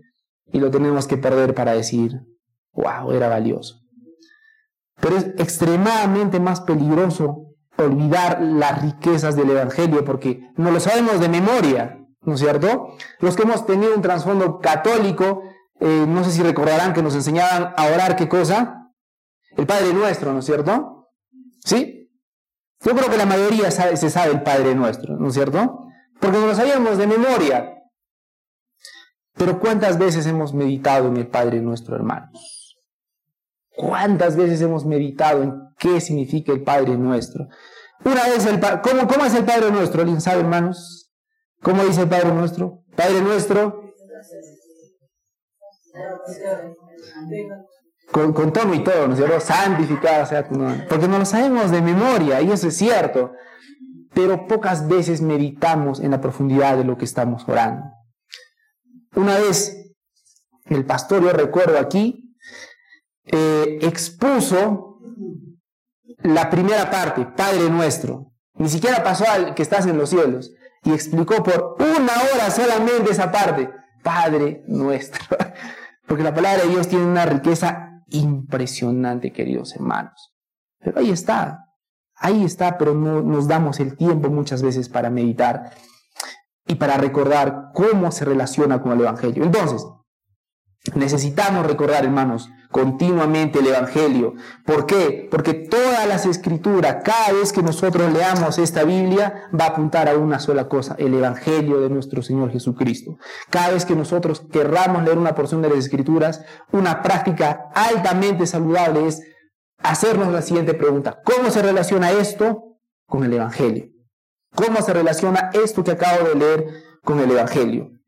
y 0.51 0.59
lo 0.59 0.69
tenemos 0.69 1.07
que 1.07 1.17
perder 1.17 1.55
para 1.55 1.73
decir, 1.73 2.21
wow, 2.73 3.11
era 3.11 3.27
valioso. 3.27 3.81
Pero 5.01 5.17
es 5.17 5.25
extremadamente 5.37 6.39
más 6.39 6.61
peligroso 6.61 7.48
olvidar 7.84 8.41
las 8.41 8.82
riquezas 8.82 9.36
del 9.36 9.51
Evangelio, 9.51 10.05
porque 10.05 10.51
no 10.55 10.71
lo 10.71 10.80
sabemos 10.80 11.19
de 11.19 11.30
memoria, 11.30 11.99
¿no 12.21 12.34
es 12.34 12.39
cierto? 12.39 12.95
Los 13.19 13.36
que 13.36 13.43
hemos 13.43 13.65
tenido 13.65 13.95
un 13.95 14.01
trasfondo 14.01 14.59
católico, 14.59 15.43
eh, 15.80 16.05
no 16.07 16.23
sé 16.23 16.32
si 16.32 16.43
recordarán 16.43 16.93
que 16.93 17.01
nos 17.01 17.15
enseñaban 17.15 17.73
a 17.75 17.86
orar 17.88 18.15
qué 18.15 18.27
cosa, 18.27 18.91
el 19.55 19.65
Padre 19.65 19.93
Nuestro, 19.93 20.34
¿no 20.34 20.39
es 20.39 20.45
cierto? 20.45 21.09
¿Sí? 21.63 22.09
Yo 22.82 22.95
creo 22.95 23.09
que 23.09 23.17
la 23.17 23.25
mayoría 23.25 23.71
se 23.71 24.09
sabe 24.09 24.32
el 24.32 24.43
Padre 24.43 24.73
Nuestro, 24.75 25.17
¿no 25.17 25.27
es 25.27 25.34
cierto? 25.34 25.86
Porque 26.19 26.38
no 26.38 26.47
lo 26.47 26.55
sabíamos 26.55 26.97
de 26.97 27.07
memoria. 27.07 27.75
Pero 29.36 29.59
¿cuántas 29.59 29.97
veces 29.97 30.27
hemos 30.27 30.53
meditado 30.53 31.07
en 31.07 31.17
el 31.17 31.27
Padre 31.27 31.61
Nuestro, 31.61 31.95
hermanos? 31.95 32.77
¿Cuántas 33.75 34.36
veces 34.36 34.61
hemos 34.61 34.86
meditado 34.86 35.43
en 35.43 35.53
qué 35.77 36.01
significa 36.01 36.51
el 36.51 36.63
Padre 36.63 36.97
Nuestro? 36.97 37.47
Una 38.03 38.23
vez 38.27 38.45
el 38.45 38.59
¿cómo, 38.59 39.07
¿Cómo 39.07 39.25
es 39.25 39.33
el 39.35 39.45
Padre 39.45 39.71
Nuestro? 39.71 40.01
¿Alguien 40.01 40.21
sabe, 40.21 40.41
hermanos? 40.41 41.11
¿Cómo 41.61 41.83
dice 41.83 42.01
el 42.01 42.09
Padre 42.09 42.31
Nuestro? 42.31 42.83
Padre 42.95 43.21
Nuestro. 43.21 43.93
Con, 48.11 48.33
con 48.33 48.53
tono 48.53 48.73
y 48.73 48.83
todo, 48.83 49.07
¿no 49.07 49.13
es 49.13 49.19
cierto? 49.19 49.39
Santificado 49.39 50.25
sea 50.25 50.47
tu 50.47 50.55
nombre. 50.55 50.85
Porque 50.89 51.07
no 51.07 51.19
lo 51.19 51.25
sabemos 51.25 51.71
de 51.71 51.81
memoria, 51.81 52.41
y 52.41 52.51
eso 52.51 52.69
es 52.69 52.77
cierto. 52.77 53.33
Pero 54.13 54.47
pocas 54.47 54.87
veces 54.87 55.21
meditamos 55.21 55.99
en 55.99 56.11
la 56.11 56.21
profundidad 56.21 56.77
de 56.77 56.85
lo 56.85 56.97
que 56.97 57.05
estamos 57.05 57.47
orando. 57.47 57.83
Una 59.15 59.37
vez, 59.37 59.93
el 60.65 60.85
pastor, 60.85 61.21
yo 61.21 61.31
recuerdo 61.31 61.77
aquí, 61.77 62.35
eh, 63.25 63.79
expuso 63.81 64.89
la 66.24 66.49
primera 66.49 66.89
parte, 66.89 67.26
Padre 67.26 67.70
nuestro. 67.70 68.32
Ni 68.55 68.70
siquiera 68.70 69.03
pasó 69.03 69.26
al 69.30 69.55
que 69.55 69.63
estás 69.63 69.86
en 69.86 69.97
los 69.97 70.09
cielos. 70.09 70.51
Y 70.84 70.91
explicó 70.91 71.43
por 71.43 71.76
una 71.80 72.13
hora 72.34 72.49
solamente 72.51 73.11
esa 73.11 73.32
parte, 73.32 73.70
Padre 74.03 74.63
nuestro. 74.67 75.22
Porque 76.07 76.24
la 76.24 76.34
palabra 76.34 76.63
de 76.63 76.70
Dios 76.70 76.88
tiene 76.88 77.05
una 77.05 77.26
riqueza 77.26 78.03
impresionante, 78.07 79.32
queridos 79.32 79.76
hermanos. 79.76 80.34
Pero 80.80 80.99
ahí 80.99 81.11
está, 81.11 81.65
ahí 82.15 82.43
está, 82.43 82.78
pero 82.78 82.93
no 82.93 83.22
nos 83.22 83.47
damos 83.47 83.80
el 83.80 83.95
tiempo 83.95 84.30
muchas 84.30 84.61
veces 84.61 84.89
para 84.89 85.09
meditar 85.09 85.72
y 86.65 86.76
para 86.76 86.97
recordar 86.97 87.72
cómo 87.74 88.11
se 88.11 88.26
relaciona 88.26 88.82
con 88.82 88.93
el 88.93 89.01
Evangelio. 89.01 89.43
Entonces, 89.43 89.86
necesitamos 90.95 91.65
recordar, 91.65 92.03
hermanos, 92.03 92.49
continuamente 92.71 93.59
el 93.59 93.67
Evangelio. 93.67 94.35
¿Por 94.65 94.85
qué? 94.85 95.27
Porque 95.29 95.53
todas 95.53 96.07
las 96.07 96.25
escrituras, 96.25 96.97
cada 97.03 97.33
vez 97.33 97.51
que 97.51 97.63
nosotros 97.63 98.11
leamos 98.13 98.57
esta 98.57 98.83
Biblia, 98.83 99.49
va 99.59 99.65
a 99.65 99.69
apuntar 99.69 100.07
a 100.07 100.17
una 100.17 100.39
sola 100.39 100.67
cosa, 100.67 100.95
el 100.99 101.13
Evangelio 101.13 101.81
de 101.81 101.89
nuestro 101.89 102.21
Señor 102.21 102.51
Jesucristo. 102.51 103.17
Cada 103.49 103.71
vez 103.71 103.85
que 103.85 103.95
nosotros 103.95 104.45
querramos 104.51 105.03
leer 105.03 105.17
una 105.17 105.35
porción 105.35 105.61
de 105.61 105.69
las 105.69 105.79
escrituras, 105.79 106.43
una 106.71 107.01
práctica 107.01 107.69
altamente 107.73 108.45
saludable 108.45 109.07
es 109.07 109.21
hacernos 109.79 110.31
la 110.31 110.41
siguiente 110.41 110.73
pregunta. 110.73 111.19
¿Cómo 111.23 111.49
se 111.49 111.61
relaciona 111.61 112.11
esto 112.11 112.77
con 113.07 113.23
el 113.23 113.33
Evangelio? 113.33 113.87
¿Cómo 114.55 114.81
se 114.81 114.93
relaciona 114.93 115.49
esto 115.53 115.83
que 115.83 115.91
acabo 115.91 116.27
de 116.27 116.35
leer 116.35 116.83
con 117.03 117.19
el 117.19 117.31
Evangelio? 117.31 117.98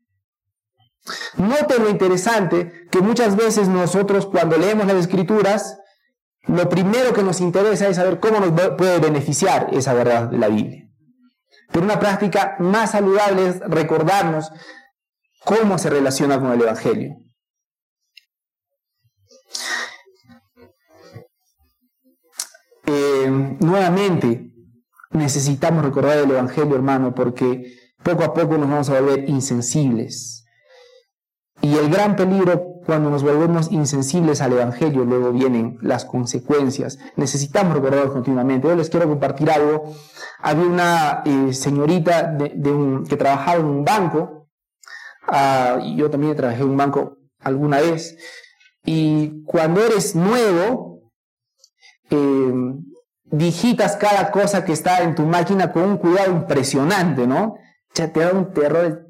Noten 1.36 1.82
lo 1.82 1.90
interesante 1.90 2.86
que 2.90 3.00
muchas 3.00 3.36
veces 3.36 3.68
nosotros 3.68 4.26
cuando 4.26 4.56
leemos 4.56 4.86
las 4.86 4.96
escrituras, 4.96 5.80
lo 6.46 6.68
primero 6.68 7.12
que 7.12 7.22
nos 7.22 7.40
interesa 7.40 7.88
es 7.88 7.96
saber 7.96 8.20
cómo 8.20 8.38
nos 8.38 8.70
puede 8.76 8.98
beneficiar 8.98 9.68
esa 9.72 9.94
verdad 9.94 10.28
de 10.28 10.38
la 10.38 10.48
Biblia. 10.48 10.88
Pero 11.72 11.84
una 11.84 11.98
práctica 11.98 12.56
más 12.58 12.92
saludable 12.92 13.48
es 13.48 13.60
recordarnos 13.60 14.50
cómo 15.44 15.78
se 15.78 15.90
relaciona 15.90 16.38
con 16.38 16.52
el 16.52 16.60
Evangelio. 16.60 17.16
Eh, 22.84 23.56
nuevamente, 23.60 24.52
necesitamos 25.10 25.84
recordar 25.84 26.18
el 26.18 26.30
Evangelio, 26.30 26.74
hermano, 26.74 27.14
porque 27.14 27.76
poco 28.02 28.22
a 28.22 28.34
poco 28.34 28.58
nos 28.58 28.68
vamos 28.68 28.90
a 28.90 29.00
volver 29.00 29.28
insensibles 29.28 30.41
y 31.62 31.76
el 31.76 31.88
gran 31.88 32.16
peligro 32.16 32.80
cuando 32.84 33.08
nos 33.08 33.22
volvemos 33.22 33.70
insensibles 33.70 34.40
al 34.40 34.52
Evangelio, 34.52 35.04
luego 35.04 35.30
vienen 35.30 35.78
las 35.80 36.04
consecuencias. 36.04 36.98
Necesitamos 37.16 37.74
recordarlo 37.74 38.12
continuamente. 38.12 38.66
Yo 38.66 38.74
les 38.74 38.90
quiero 38.90 39.08
compartir 39.08 39.48
algo. 39.50 39.94
Había 40.40 40.66
una 40.66 41.22
eh, 41.24 41.52
señorita 41.52 42.36
que 42.36 43.16
trabajaba 43.16 43.60
en 43.60 43.66
un 43.66 43.84
banco, 43.84 44.48
y 45.84 45.96
yo 45.96 46.10
también 46.10 46.36
trabajé 46.36 46.62
en 46.62 46.70
un 46.70 46.76
banco 46.76 47.18
alguna 47.40 47.80
vez, 47.80 48.18
y 48.84 49.44
cuando 49.44 49.80
eres 49.80 50.16
nuevo, 50.16 51.12
eh, 52.10 52.52
digitas 53.24 53.96
cada 53.96 54.32
cosa 54.32 54.64
que 54.64 54.72
está 54.72 55.02
en 55.02 55.14
tu 55.14 55.22
máquina 55.22 55.72
con 55.72 55.84
un 55.84 55.96
cuidado 55.98 56.32
impresionante, 56.32 57.26
¿no? 57.26 57.54
Ya 57.94 58.12
te 58.12 58.20
da 58.20 58.32
un 58.32 58.52
terror 58.52 59.08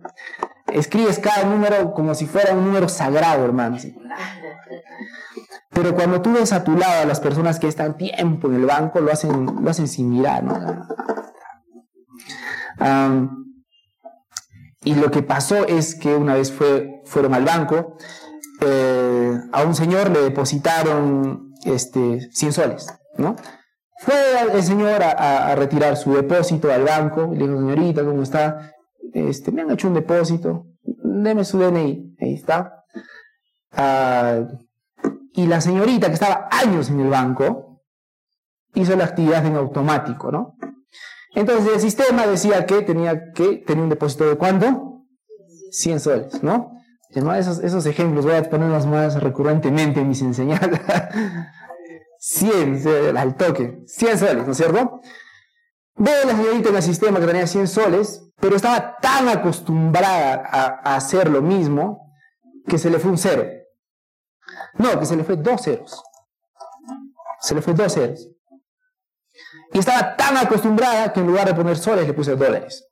escribes 0.74 1.18
cada 1.18 1.44
número 1.44 1.92
como 1.92 2.14
si 2.14 2.26
fuera 2.26 2.52
un 2.52 2.64
número 2.64 2.88
sagrado, 2.88 3.44
hermano. 3.44 3.78
Pero 5.70 5.94
cuando 5.94 6.20
tú 6.20 6.32
ves 6.32 6.52
a 6.52 6.64
tu 6.64 6.76
lado 6.76 7.02
a 7.02 7.06
las 7.06 7.20
personas 7.20 7.58
que 7.58 7.68
están 7.68 7.96
tiempo 7.96 8.48
en 8.48 8.54
el 8.54 8.66
banco, 8.66 9.00
lo 9.00 9.10
hacen, 9.10 9.64
lo 9.64 9.70
hacen 9.70 9.88
sin 9.88 10.10
mirar, 10.10 10.44
¿no? 10.44 10.86
y 14.84 14.94
lo 14.96 15.10
que 15.12 15.22
pasó 15.22 15.66
es 15.66 15.94
que 15.94 16.16
una 16.16 16.34
vez 16.34 16.50
fue, 16.50 17.02
fueron 17.04 17.34
al 17.34 17.44
banco, 17.44 17.96
eh, 18.60 19.40
a 19.52 19.62
un 19.62 19.74
señor 19.74 20.10
le 20.10 20.20
depositaron 20.20 21.52
este, 21.64 22.28
100 22.32 22.52
soles, 22.52 22.86
¿no? 23.16 23.36
Fue 23.98 24.14
el 24.52 24.62
señor 24.64 25.00
a, 25.02 25.54
retirar 25.54 25.96
su 25.96 26.12
depósito 26.14 26.72
al 26.72 26.82
banco, 26.82 27.30
le 27.32 27.46
dijo, 27.46 27.56
señorita, 27.56 28.04
¿cómo 28.04 28.22
está? 28.22 28.72
Este, 29.12 29.52
me 29.52 29.62
han 29.62 29.70
hecho 29.70 29.88
un 29.88 29.94
depósito, 29.94 30.66
deme 30.82 31.44
su 31.44 31.58
DNI, 31.58 32.16
ahí 32.20 32.34
está. 32.34 32.84
Ah, 33.72 34.46
y 35.34 35.46
la 35.46 35.60
señorita 35.60 36.08
que 36.08 36.14
estaba 36.14 36.48
años 36.50 36.90
en 36.90 37.00
el 37.00 37.08
banco 37.08 37.82
hizo 38.74 38.96
la 38.96 39.04
actividad 39.04 39.44
en 39.46 39.56
automático, 39.56 40.30
¿no? 40.30 40.56
Entonces 41.34 41.74
el 41.74 41.80
sistema 41.80 42.26
decía 42.26 42.66
que 42.66 42.82
tenía 42.82 43.32
que 43.32 43.56
tener 43.66 43.82
un 43.82 43.90
depósito 43.90 44.28
de 44.28 44.36
cuánto? 44.36 45.06
100 45.70 46.00
soles, 46.00 46.42
¿no? 46.42 46.72
Esos, 47.34 47.58
esos 47.58 47.84
ejemplos 47.86 48.24
voy 48.24 48.34
a 48.34 48.42
ponerlos 48.42 48.86
más 48.86 49.20
recurrentemente 49.22 50.00
en 50.00 50.08
mis 50.08 50.22
enseñanzas. 50.22 50.80
100 52.18 53.16
al 53.16 53.36
toque, 53.36 53.82
100 53.86 54.18
soles, 54.18 54.46
¿no 54.46 54.52
es 54.52 54.56
cierto? 54.56 55.00
Ve 55.96 56.10
la 56.24 56.36
señorita 56.36 56.68
en 56.68 56.76
el 56.76 56.82
sistema 56.82 57.20
que 57.20 57.26
tenía 57.26 57.46
100 57.46 57.66
soles, 57.68 58.31
pero 58.42 58.56
estaba 58.56 58.96
tan 58.96 59.28
acostumbrada 59.28 60.42
a, 60.44 60.96
hacer 60.96 61.30
lo 61.30 61.40
mismo 61.40 62.12
que 62.66 62.76
se 62.76 62.90
le 62.90 62.98
fue 62.98 63.12
un 63.12 63.16
cero. 63.16 63.44
No, 64.74 64.98
que 64.98 65.06
se 65.06 65.14
le 65.14 65.22
fue 65.22 65.36
dos 65.36 65.62
ceros. 65.62 66.02
Se 67.38 67.54
le 67.54 67.62
fue 67.62 67.72
dos 67.72 67.94
ceros. 67.94 68.28
Y 69.72 69.78
estaba 69.78 70.16
tan 70.16 70.36
acostumbrada 70.36 71.12
que 71.12 71.20
en 71.20 71.28
lugar 71.28 71.46
de 71.46 71.54
poner 71.54 71.76
soles 71.76 72.04
le 72.04 72.14
puse 72.14 72.34
dólares. 72.34 72.84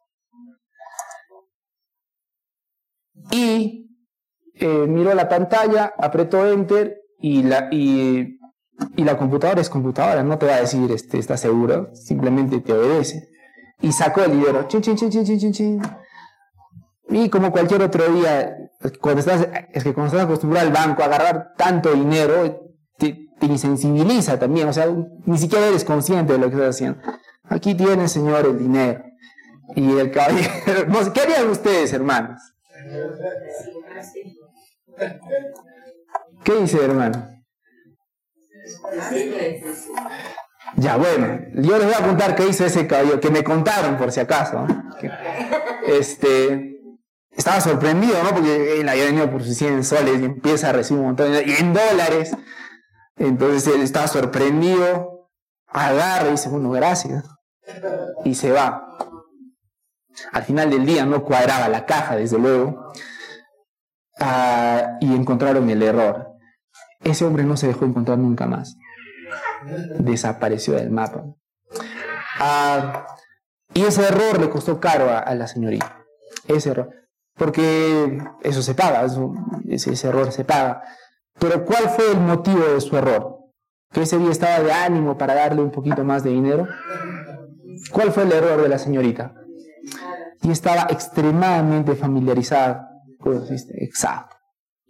Y 3.32 3.90
eh, 4.54 4.86
miró 4.86 5.12
la 5.14 5.28
pantalla, 5.28 5.94
apretó 5.98 6.46
enter 6.46 7.00
y 7.18 7.42
la, 7.42 7.68
y, 7.72 8.38
la 8.96 9.18
computadora 9.18 9.60
es 9.60 9.68
computadora, 9.68 10.22
no 10.22 10.38
te 10.38 10.46
va 10.46 10.54
a 10.54 10.60
decir, 10.60 10.92
este, 10.92 11.18
¿estás 11.18 11.40
seguro? 11.40 11.92
Simplemente 11.92 12.60
te 12.60 12.72
obedece. 12.72 13.39
Y 13.80 13.92
sacó 13.92 14.22
el 14.22 14.32
dinero. 14.32 14.66
Chin, 14.68 14.82
chin, 14.82 15.52
chin. 15.52 15.82
Y 17.08 17.28
como 17.28 17.50
cualquier 17.50 17.82
otro 17.82 18.06
día, 18.12 18.56
cuando 19.00 19.20
estás, 19.20 19.48
es 19.72 19.82
que 19.82 19.92
cuando 19.92 20.12
estás 20.12 20.26
acostumbrado 20.26 20.66
al 20.66 20.72
banco 20.72 21.02
a 21.02 21.06
agarrar 21.06 21.54
tanto 21.56 21.92
dinero, 21.92 22.70
te, 22.96 23.28
insensibiliza 23.40 24.38
también, 24.38 24.68
o 24.68 24.72
sea, 24.72 24.86
ni 25.24 25.38
siquiera 25.38 25.66
eres 25.66 25.84
consciente 25.84 26.34
de 26.34 26.38
lo 26.38 26.48
que 26.50 26.56
estás 26.56 26.76
haciendo. 26.76 27.00
Aquí 27.44 27.74
tiene, 27.74 28.06
Señor, 28.06 28.46
el 28.46 28.58
dinero. 28.58 29.02
Y 29.74 29.98
el 29.98 30.10
caballero, 30.10 30.50
¿qué 31.14 31.20
harían 31.20 31.48
ustedes, 31.48 31.92
hermanos? 31.92 32.40
¿Qué 36.44 36.54
dice, 36.56 36.84
hermano? 36.84 37.28
Ya, 40.76 40.96
bueno, 40.96 41.40
yo 41.54 41.78
les 41.78 41.86
voy 41.86 41.94
a 41.94 42.06
contar 42.06 42.34
qué 42.34 42.48
hizo 42.48 42.64
ese 42.64 42.86
caballero, 42.86 43.20
que 43.20 43.30
me 43.30 43.42
contaron 43.44 43.96
por 43.96 44.12
si 44.12 44.20
acaso. 44.20 44.66
este, 45.86 46.80
estaba 47.30 47.60
sorprendido, 47.60 48.22
¿no? 48.22 48.30
Porque 48.30 48.80
él 48.80 48.88
había 48.88 49.04
venido 49.06 49.30
por 49.30 49.42
sus 49.42 49.56
100 49.56 49.84
soles 49.84 50.20
y 50.20 50.24
empieza 50.24 50.70
a 50.70 50.72
recibir 50.72 51.00
un 51.00 51.06
montón 51.08 51.32
de 51.32 51.44
y 51.44 51.52
en 51.52 51.72
dólares. 51.72 52.36
Entonces 53.16 53.74
él 53.74 53.82
estaba 53.82 54.06
sorprendido, 54.06 55.30
agarra 55.66 56.28
y 56.28 56.32
dice, 56.32 56.48
bueno, 56.48 56.70
gracias. 56.70 57.24
Y 58.24 58.34
se 58.34 58.52
va. 58.52 58.86
Al 60.32 60.42
final 60.42 60.70
del 60.70 60.86
día 60.86 61.06
no 61.06 61.24
cuadraba 61.24 61.68
la 61.68 61.86
caja, 61.86 62.16
desde 62.16 62.38
luego. 62.38 62.92
Ah, 64.18 64.98
y 65.00 65.14
encontraron 65.14 65.68
el 65.70 65.82
error. 65.82 66.28
Ese 67.00 67.24
hombre 67.24 67.44
no 67.44 67.56
se 67.56 67.68
dejó 67.68 67.84
encontrar 67.84 68.18
nunca 68.18 68.46
más. 68.46 68.76
Desapareció 69.98 70.74
del 70.74 70.90
mapa. 70.90 71.24
Ah, 72.38 73.06
y 73.74 73.84
ese 73.84 74.02
error 74.02 74.40
le 74.40 74.50
costó 74.50 74.80
caro 74.80 75.10
a, 75.10 75.34
la 75.34 75.46
señorita. 75.46 76.04
Ese 76.48 76.70
error. 76.70 76.90
Porque 77.36 78.22
eso 78.42 78.62
se 78.62 78.74
paga, 78.74 79.06
ese, 79.68 79.92
ese 79.92 80.08
error 80.08 80.32
se 80.32 80.44
paga. 80.44 80.82
Pero 81.38 81.64
¿cuál 81.64 81.88
fue 81.90 82.10
el 82.12 82.18
motivo 82.18 82.64
de 82.66 82.80
su 82.80 82.96
error? 82.96 83.38
Que 83.92 84.02
ese 84.02 84.18
día 84.18 84.30
estaba 84.30 84.60
de 84.60 84.72
ánimo 84.72 85.16
para 85.16 85.34
darle 85.34 85.62
un 85.62 85.70
poquito 85.70 86.04
más 86.04 86.22
de 86.22 86.30
dinero. 86.30 86.68
¿Cuál 87.92 88.12
fue 88.12 88.24
el 88.24 88.32
error 88.32 88.62
de 88.62 88.68
la 88.68 88.78
señorita? 88.78 89.34
Y 90.42 90.50
estaba 90.50 90.86
extremadamente 90.90 91.94
familiarizada 91.94 92.90
Exacto. 93.74 94.36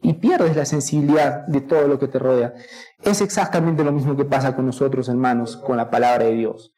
Y 0.03 0.15
pierdes 0.15 0.57
la 0.57 0.65
sensibilidad 0.65 1.47
de 1.47 1.61
todo 1.61 1.87
lo 1.87 1.99
que 1.99 2.09
te 2.09 2.19
rodea. 2.19 2.55
Es 3.03 3.21
exactamente 3.21 3.85
lo 3.85 3.93
mismo 3.93 4.17
que 4.17 4.25
pasa 4.25 4.57
con 4.57 4.67
nosotros, 4.67 5.09
hermanos, 5.09 5.57
con 5.57 5.77
la 5.77 5.91
palabra 5.91 6.25
de 6.25 6.33
Dios. 6.33 6.73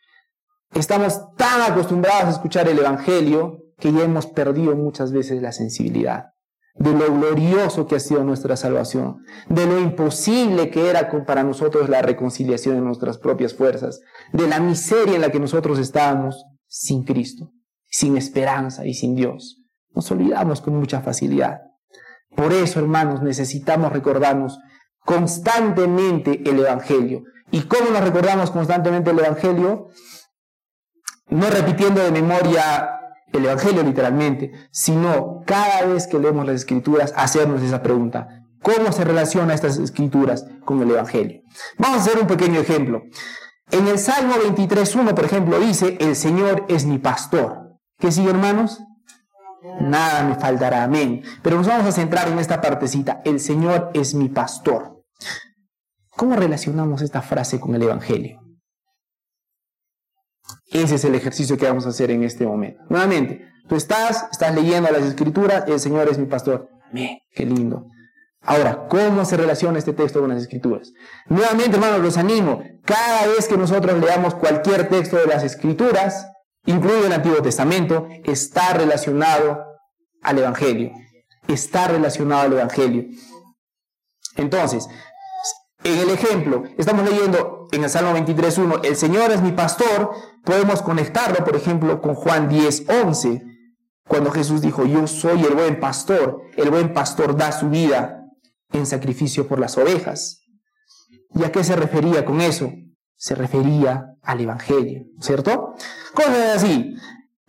Estamos 0.74 1.34
tan 1.36 1.62
acostumbrados 1.62 2.24
a 2.24 2.30
escuchar 2.30 2.68
el 2.68 2.78
Evangelio 2.78 3.58
que 3.78 3.92
ya 3.92 4.02
hemos 4.02 4.26
perdido 4.26 4.74
muchas 4.74 5.12
veces 5.12 5.42
la 5.42 5.52
sensibilidad 5.52 6.32
de 6.74 6.92
lo 6.92 7.14
glorioso 7.14 7.86
que 7.86 7.96
ha 7.96 8.00
sido 8.00 8.24
nuestra 8.24 8.56
salvación, 8.56 9.24
de 9.48 9.66
lo 9.66 9.78
imposible 9.78 10.70
que 10.70 10.88
era 10.88 11.10
para 11.26 11.42
nosotros 11.42 11.88
la 11.88 12.02
reconciliación 12.02 12.76
de 12.76 12.80
nuestras 12.80 13.18
propias 13.18 13.54
fuerzas, 13.54 14.00
de 14.32 14.48
la 14.48 14.60
miseria 14.60 15.16
en 15.16 15.20
la 15.20 15.30
que 15.30 15.40
nosotros 15.40 15.78
estábamos 15.78 16.44
sin 16.66 17.04
Cristo, 17.04 17.52
sin 17.86 18.16
esperanza 18.16 18.86
y 18.86 18.94
sin 18.94 19.14
Dios. 19.14 19.58
Nos 19.94 20.10
olvidamos 20.10 20.62
con 20.62 20.74
mucha 20.76 21.02
facilidad. 21.02 21.60
Por 22.34 22.52
eso, 22.52 22.80
hermanos, 22.80 23.22
necesitamos 23.22 23.92
recordarnos 23.92 24.58
constantemente 25.04 26.42
el 26.48 26.60
Evangelio. 26.60 27.22
¿Y 27.50 27.62
cómo 27.62 27.90
nos 27.90 28.02
recordamos 28.02 28.50
constantemente 28.50 29.10
el 29.10 29.18
Evangelio? 29.18 29.88
No 31.28 31.50
repitiendo 31.50 32.02
de 32.02 32.10
memoria 32.10 33.00
el 33.32 33.44
Evangelio 33.44 33.82
literalmente, 33.82 34.52
sino 34.70 35.42
cada 35.46 35.86
vez 35.86 36.06
que 36.06 36.18
leemos 36.18 36.46
las 36.46 36.56
Escrituras, 36.56 37.12
hacernos 37.16 37.62
esa 37.62 37.82
pregunta. 37.82 38.28
¿Cómo 38.62 38.92
se 38.92 39.04
relaciona 39.04 39.54
estas 39.54 39.78
Escrituras 39.78 40.46
con 40.64 40.80
el 40.82 40.90
Evangelio? 40.90 41.42
Vamos 41.78 41.98
a 41.98 42.00
hacer 42.02 42.18
un 42.18 42.26
pequeño 42.26 42.60
ejemplo. 42.60 43.02
En 43.70 43.88
el 43.88 43.98
Salmo 43.98 44.34
23.1, 44.34 45.14
por 45.14 45.24
ejemplo, 45.24 45.58
dice, 45.58 45.96
el 46.00 46.14
Señor 46.14 46.66
es 46.68 46.84
mi 46.84 46.98
pastor. 46.98 47.78
¿Qué 47.98 48.12
sigue, 48.12 48.30
hermanos? 48.30 48.80
Nada 49.80 50.24
me 50.24 50.34
faltará. 50.34 50.84
Amén. 50.84 51.22
Pero 51.42 51.56
nos 51.56 51.66
vamos 51.66 51.86
a 51.86 51.92
centrar 51.92 52.28
en 52.28 52.38
esta 52.38 52.60
partecita. 52.60 53.20
El 53.24 53.40
Señor 53.40 53.90
es 53.94 54.14
mi 54.14 54.28
pastor. 54.28 55.02
¿Cómo 56.10 56.36
relacionamos 56.36 57.02
esta 57.02 57.22
frase 57.22 57.58
con 57.58 57.74
el 57.74 57.82
Evangelio? 57.82 58.40
Ese 60.70 60.94
es 60.94 61.04
el 61.04 61.14
ejercicio 61.14 61.56
que 61.56 61.66
vamos 61.66 61.86
a 61.86 61.90
hacer 61.90 62.10
en 62.10 62.22
este 62.22 62.46
momento. 62.46 62.82
Nuevamente, 62.88 63.46
tú 63.68 63.76
estás, 63.76 64.26
estás 64.30 64.54
leyendo 64.54 64.90
las 64.90 65.02
escrituras, 65.02 65.64
el 65.66 65.80
Señor 65.80 66.08
es 66.08 66.18
mi 66.18 66.26
pastor. 66.26 66.68
Amén, 66.90 67.18
qué 67.34 67.44
lindo. 67.44 67.86
Ahora, 68.40 68.86
¿cómo 68.88 69.24
se 69.24 69.36
relaciona 69.36 69.78
este 69.78 69.92
texto 69.92 70.20
con 70.20 70.30
las 70.30 70.42
escrituras? 70.42 70.92
Nuevamente, 71.26 71.76
hermanos, 71.76 72.00
los 72.00 72.16
animo. 72.16 72.62
Cada 72.84 73.26
vez 73.28 73.46
que 73.46 73.56
nosotros 73.56 74.00
leamos 74.00 74.34
cualquier 74.34 74.88
texto 74.88 75.16
de 75.16 75.26
las 75.26 75.44
escrituras, 75.44 76.26
incluido 76.64 77.06
el 77.06 77.12
Antiguo 77.12 77.42
Testamento, 77.42 78.08
está 78.24 78.72
relacionado 78.72 79.64
al 80.22 80.38
Evangelio. 80.38 80.92
Está 81.48 81.88
relacionado 81.88 82.42
al 82.42 82.52
Evangelio. 82.52 83.04
Entonces, 84.36 84.88
en 85.84 85.98
el 85.98 86.10
ejemplo, 86.10 86.62
estamos 86.78 87.08
leyendo 87.08 87.66
en 87.72 87.82
el 87.84 87.90
Salmo 87.90 88.12
23.1, 88.12 88.80
el 88.84 88.96
Señor 88.96 89.32
es 89.32 89.42
mi 89.42 89.52
pastor, 89.52 90.12
podemos 90.44 90.82
conectarlo, 90.82 91.44
por 91.44 91.56
ejemplo, 91.56 92.00
con 92.00 92.14
Juan 92.14 92.48
10.11, 92.48 93.42
cuando 94.06 94.30
Jesús 94.30 94.60
dijo, 94.60 94.84
yo 94.84 95.06
soy 95.06 95.42
el 95.44 95.54
buen 95.54 95.80
pastor, 95.80 96.42
el 96.56 96.70
buen 96.70 96.92
pastor 96.92 97.36
da 97.36 97.50
su 97.50 97.70
vida 97.70 98.26
en 98.72 98.86
sacrificio 98.86 99.48
por 99.48 99.58
las 99.58 99.76
ovejas. 99.78 100.42
¿Y 101.34 101.44
a 101.44 101.52
qué 101.52 101.64
se 101.64 101.76
refería 101.76 102.24
con 102.24 102.40
eso? 102.40 102.72
Se 103.22 103.36
refería 103.36 104.16
al 104.20 104.40
Evangelio, 104.40 105.04
¿cierto? 105.20 105.76
Cosas 106.12 106.56
así. 106.56 106.96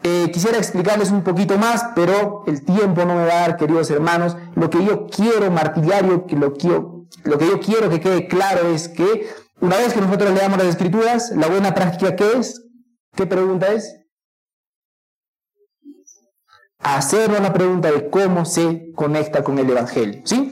Eh, 0.03 0.30
quisiera 0.32 0.59
explicarles 0.59 1.09
un 1.09 1.24
poquito 1.24 1.57
más, 1.57 1.84
pero 1.95 2.43
el 2.45 2.63
tiempo 2.63 3.05
no 3.05 3.15
me 3.15 3.26
va 3.26 3.32
a 3.32 3.39
dar, 3.39 3.57
queridos 3.57 3.89
hermanos. 3.89 4.38
Lo 4.53 4.69
que 4.69 4.86
yo 4.86 5.07
quiero, 5.07 5.49
martiriario, 5.49 6.28
que 6.28 6.36
lo, 6.36 6.53
quiero, 6.53 7.07
lo 7.24 7.39
que 7.39 7.47
yo 7.47 7.59
quiero 7.59 7.89
que 7.89 7.99
quede 7.99 8.28
claro 8.28 8.67
es 8.67 8.88
que 8.88 9.28
una 9.61 9.78
vez 9.78 9.95
que 9.95 10.01
nosotros 10.01 10.32
leamos 10.36 10.59
las 10.59 10.67
escrituras, 10.67 11.32
la 11.36 11.47
buena 11.47 11.74
práctica 11.74 12.15
¿qué 12.15 12.34
es? 12.34 12.63
¿Qué 13.15 13.26
pregunta 13.26 13.74
es? 13.74 13.99
Hacernos 16.78 17.41
la 17.41 17.51
pregunta 17.51 17.91
de 17.91 18.11
cómo 18.11 18.45
se 18.45 18.91
conecta 18.93 19.43
con 19.43 19.57
el 19.57 19.67
Evangelio. 19.67 20.21
¿Sí? 20.24 20.51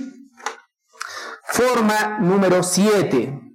Forma 1.43 2.17
número 2.17 2.63
7. 2.63 3.50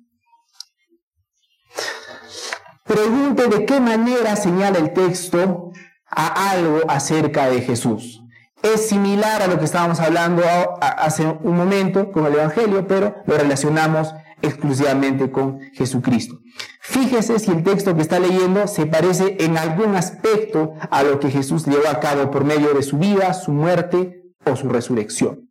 Pregunte 2.87 3.49
de 3.49 3.67
qué 3.67 3.81
manera 3.81 4.37
señala 4.37 4.79
el 4.79 4.93
texto 4.93 5.73
a 6.09 6.51
algo 6.51 6.81
acerca 6.89 7.49
de 7.49 7.61
Jesús. 7.61 8.23
Es 8.63 8.89
similar 8.89 9.43
a 9.43 9.49
lo 9.49 9.59
que 9.59 9.65
estábamos 9.65 10.01
hablando 10.01 10.43
hace 10.81 11.27
un 11.27 11.57
momento 11.57 12.11
con 12.13 12.27
el 12.27 12.35
Evangelio, 12.35 12.87
pero 12.87 13.17
lo 13.27 13.37
relacionamos 13.37 14.15
exclusivamente 14.41 15.31
con 15.31 15.61
Jesucristo. 15.73 16.39
Fíjese 16.81 17.39
si 17.39 17.51
el 17.51 17.65
texto 17.65 17.95
que 17.97 18.03
está 18.03 18.21
leyendo 18.21 18.69
se 18.69 18.87
parece 18.87 19.37
en 19.41 19.59
algún 19.59 19.97
aspecto 19.97 20.75
a 20.91 21.03
lo 21.03 21.19
que 21.19 21.31
Jesús 21.31 21.67
llevó 21.67 21.89
a 21.89 22.01
cabo 22.01 22.31
por 22.31 22.45
medio 22.45 22.73
de 22.75 22.83
su 22.83 22.99
vida, 22.99 23.35
su 23.35 23.53
muerte 23.53 24.23
o 24.45 24.55
su 24.55 24.69
resurrección. 24.69 25.51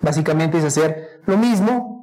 Básicamente 0.00 0.58
es 0.58 0.64
hacer 0.64 1.20
lo 1.26 1.36
mismo 1.36 2.01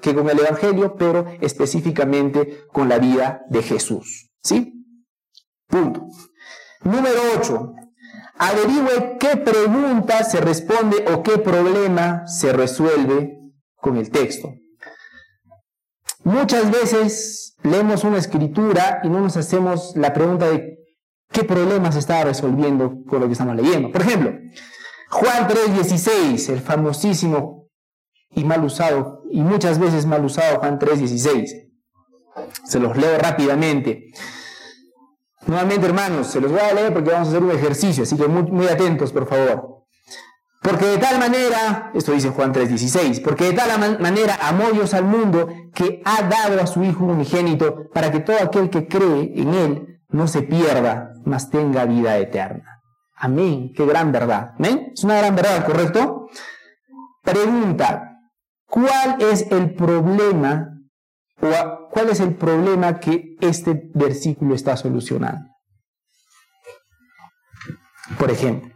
que 0.00 0.14
con 0.14 0.28
el 0.28 0.38
Evangelio, 0.38 0.94
pero 0.96 1.26
específicamente 1.40 2.66
con 2.72 2.88
la 2.88 2.98
vida 2.98 3.42
de 3.48 3.62
Jesús. 3.62 4.30
¿Sí? 4.42 4.84
Punto. 5.68 6.06
Número 6.84 7.20
8. 7.38 7.72
Averigüe 8.38 9.16
qué 9.18 9.36
pregunta 9.36 10.24
se 10.24 10.40
responde 10.40 11.04
o 11.12 11.22
qué 11.22 11.38
problema 11.38 12.26
se 12.26 12.52
resuelve 12.52 13.38
con 13.76 13.96
el 13.96 14.10
texto. 14.10 14.54
Muchas 16.24 16.70
veces 16.70 17.56
leemos 17.62 18.04
una 18.04 18.18
escritura 18.18 19.00
y 19.02 19.08
no 19.08 19.20
nos 19.20 19.36
hacemos 19.36 19.92
la 19.96 20.12
pregunta 20.12 20.48
de 20.48 20.78
qué 21.30 21.44
problema 21.44 21.90
se 21.90 21.98
está 21.98 22.24
resolviendo 22.24 23.02
con 23.08 23.20
lo 23.20 23.26
que 23.26 23.32
estamos 23.32 23.56
leyendo. 23.56 23.90
Por 23.90 24.02
ejemplo, 24.02 24.32
Juan 25.10 25.48
3:16, 25.48 26.48
el 26.48 26.60
famosísimo 26.60 27.61
y 28.34 28.44
mal 28.44 28.64
usado, 28.64 29.22
y 29.30 29.40
muchas 29.42 29.78
veces 29.78 30.06
mal 30.06 30.24
usado 30.24 30.58
Juan 30.58 30.78
3:16. 30.78 31.68
Se 32.64 32.80
los 32.80 32.96
leo 32.96 33.18
rápidamente. 33.18 34.10
Nuevamente, 35.46 35.86
hermanos, 35.86 36.28
se 36.28 36.40
los 36.40 36.50
voy 36.50 36.60
a 36.60 36.72
leer 36.72 36.92
porque 36.92 37.10
vamos 37.10 37.28
a 37.28 37.30
hacer 37.32 37.42
un 37.42 37.50
ejercicio, 37.50 38.04
así 38.04 38.16
que 38.16 38.28
muy, 38.28 38.44
muy 38.44 38.68
atentos, 38.68 39.12
por 39.12 39.26
favor. 39.26 39.82
Porque 40.62 40.86
de 40.86 40.98
tal 40.98 41.18
manera, 41.18 41.90
esto 41.92 42.12
dice 42.12 42.30
Juan 42.30 42.52
3:16, 42.52 43.20
porque 43.20 43.46
de 43.46 43.52
tal 43.52 43.98
manera 43.98 44.38
amó 44.40 44.70
Dios 44.70 44.94
al 44.94 45.04
mundo 45.04 45.48
que 45.74 46.00
ha 46.04 46.22
dado 46.22 46.60
a 46.60 46.66
su 46.66 46.84
Hijo 46.84 47.04
unigénito 47.04 47.90
para 47.92 48.12
que 48.12 48.20
todo 48.20 48.36
aquel 48.40 48.70
que 48.70 48.86
cree 48.86 49.32
en 49.34 49.54
Él 49.54 50.00
no 50.08 50.28
se 50.28 50.42
pierda, 50.42 51.14
mas 51.24 51.50
tenga 51.50 51.84
vida 51.84 52.16
eterna. 52.18 52.82
Amén, 53.16 53.72
qué 53.74 53.84
gran 53.84 54.12
verdad. 54.12 54.52
¿Amén? 54.56 54.92
Es 54.94 55.02
una 55.02 55.18
gran 55.18 55.34
verdad, 55.34 55.64
¿correcto? 55.64 56.28
Pregunta, 57.22 58.11
¿cuál 58.72 59.20
es 59.20 59.50
el 59.50 59.74
problema 59.74 60.78
o 61.40 61.88
cuál 61.90 62.08
es 62.08 62.20
el 62.20 62.34
problema 62.34 62.98
que 62.98 63.36
este 63.40 63.90
versículo 63.94 64.54
está 64.54 64.76
solucionando? 64.76 65.46
Por 68.18 68.30
ejemplo 68.30 68.72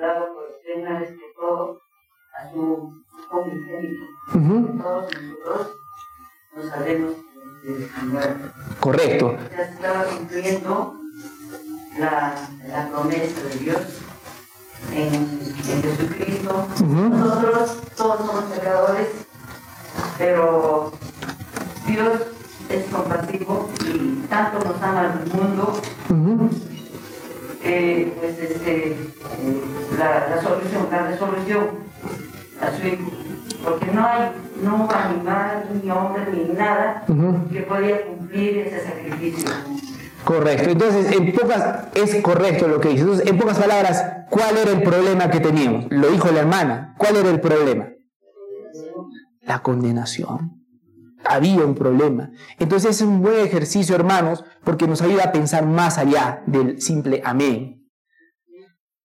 dado 0.00 0.34
por 0.34 0.44
encima 0.66 1.00
de 1.00 1.18
todo 1.36 1.80
a 2.38 2.52
su 2.52 3.04
unigénito. 3.32 4.04
Uh 4.34 4.38
-huh. 4.38 4.82
Todos 4.82 5.14
nosotros 5.14 5.76
nos 6.56 6.68
sabemos 6.68 7.16
de 7.62 7.88
Correcto. 8.80 9.36
Ya 9.50 9.62
estaba 9.62 10.04
cumpliendo 10.04 10.94
la, 11.98 12.34
la 12.66 12.88
promesa 12.88 13.42
de 13.48 13.54
Dios 13.56 14.09
en, 14.92 15.14
en 15.14 15.82
Jesucristo. 15.82 16.66
Uh 16.80 16.84
-huh. 16.84 17.08
Nosotros 17.10 17.76
todos 17.96 18.26
somos 18.26 18.44
pecadores, 18.44 19.08
pero 20.18 20.92
Dios 21.86 22.12
es 22.68 22.84
compasivo 22.92 23.68
y 23.84 24.26
tanto 24.28 24.58
nos 24.64 24.82
ama 24.82 25.00
al 25.00 25.26
mundo 25.26 25.80
uh 26.08 26.14
-huh 26.14 26.70
eh, 27.62 28.12
pues 28.18 28.38
este, 28.38 28.96
la, 29.98 30.28
la, 30.28 30.42
solución, 30.42 30.88
la 30.90 31.06
resolución 31.06 31.66
a 32.60 32.76
su 32.76 32.86
hijo. 32.86 33.10
Porque 33.64 33.86
no 33.86 34.06
hay 34.06 34.30
no 34.62 34.88
animal, 34.90 35.68
ni 35.82 35.90
hombre, 35.90 36.24
ni 36.32 36.54
nada 36.54 37.04
que 37.52 37.60
podía 37.62 38.06
cumplir 38.06 38.58
ese 38.58 38.84
sacrificio. 38.86 39.50
Correcto, 40.24 40.70
entonces 40.70 41.12
en 41.12 41.32
pocas, 41.32 41.86
es 41.94 42.22
correcto 42.22 42.68
lo 42.68 42.80
que 42.80 42.90
dice. 42.90 43.02
Entonces, 43.02 43.26
en 43.26 43.38
pocas 43.38 43.58
palabras, 43.58 44.04
¿cuál 44.28 44.56
era 44.56 44.70
el 44.70 44.82
problema 44.82 45.30
que 45.30 45.40
teníamos? 45.40 45.86
Lo 45.90 46.10
dijo 46.10 46.30
la 46.30 46.40
hermana. 46.40 46.94
¿Cuál 46.98 47.16
era 47.16 47.30
el 47.30 47.40
problema? 47.40 47.88
La 49.42 49.60
condenación 49.60 50.60
había 51.24 51.64
un 51.64 51.74
problema. 51.74 52.30
Entonces 52.58 52.96
es 52.96 53.02
un 53.02 53.22
buen 53.22 53.40
ejercicio, 53.40 53.94
hermanos, 53.94 54.44
porque 54.64 54.86
nos 54.86 55.02
ayuda 55.02 55.24
a 55.24 55.32
pensar 55.32 55.66
más 55.66 55.98
allá 55.98 56.42
del 56.46 56.80
simple 56.80 57.22
amén. 57.24 57.88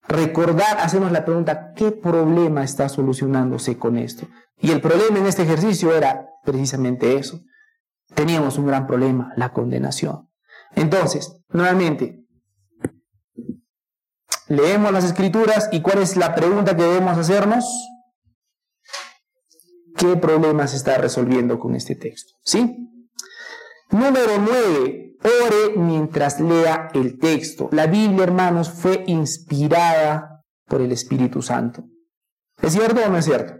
Recordar, 0.08 0.78
hacernos 0.80 1.12
la 1.12 1.26
pregunta, 1.26 1.74
¿qué 1.76 1.92
problema 1.92 2.64
está 2.64 2.90
solucionándose 2.90 3.78
con 3.78 3.98
esto? 3.98 4.28
Y 4.60 4.72
el 4.72 4.82
problema 4.82 5.18
en 5.18 5.26
este 5.26 5.44
ejercicio 5.44 5.96
era 5.96 6.28
precisamente 6.44 7.18
eso. 7.18 7.42
Teníamos 8.14 8.58
un 8.58 8.68
gran 8.68 8.86
problema, 8.86 9.34
la 9.36 9.52
condenación. 9.52 10.30
Entonces, 10.72 11.38
nuevamente, 11.50 12.26
leemos 14.48 14.92
las 14.92 15.04
escrituras 15.04 15.70
y 15.72 15.82
¿cuál 15.82 16.00
es 16.00 16.18
la 16.18 16.36
pregunta 16.36 16.76
que 16.76 16.84
debemos 16.84 17.18
hacernos? 17.18 17.66
qué 19.96 20.16
problemas 20.18 20.74
está 20.74 20.98
resolviendo 20.98 21.60
con 21.60 21.76
este 21.76 21.96
texto. 21.96 22.34
¿Sí? 22.44 22.90
Número 23.92 24.38
9. 24.38 25.02
Ore 25.24 25.78
mientras 25.78 26.40
lea 26.40 26.90
el 26.94 27.18
texto. 27.18 27.70
La 27.72 27.88
Biblia, 27.88 28.24
hermanos, 28.24 28.70
fue 28.70 29.04
inspirada 29.08 30.44
por 30.68 30.82
el 30.82 30.92
Espíritu 30.92 31.42
Santo. 31.42 31.84
¿Es 32.62 32.74
cierto 32.74 33.02
o 33.04 33.10
no 33.10 33.18
es 33.18 33.26
cierto? 33.26 33.54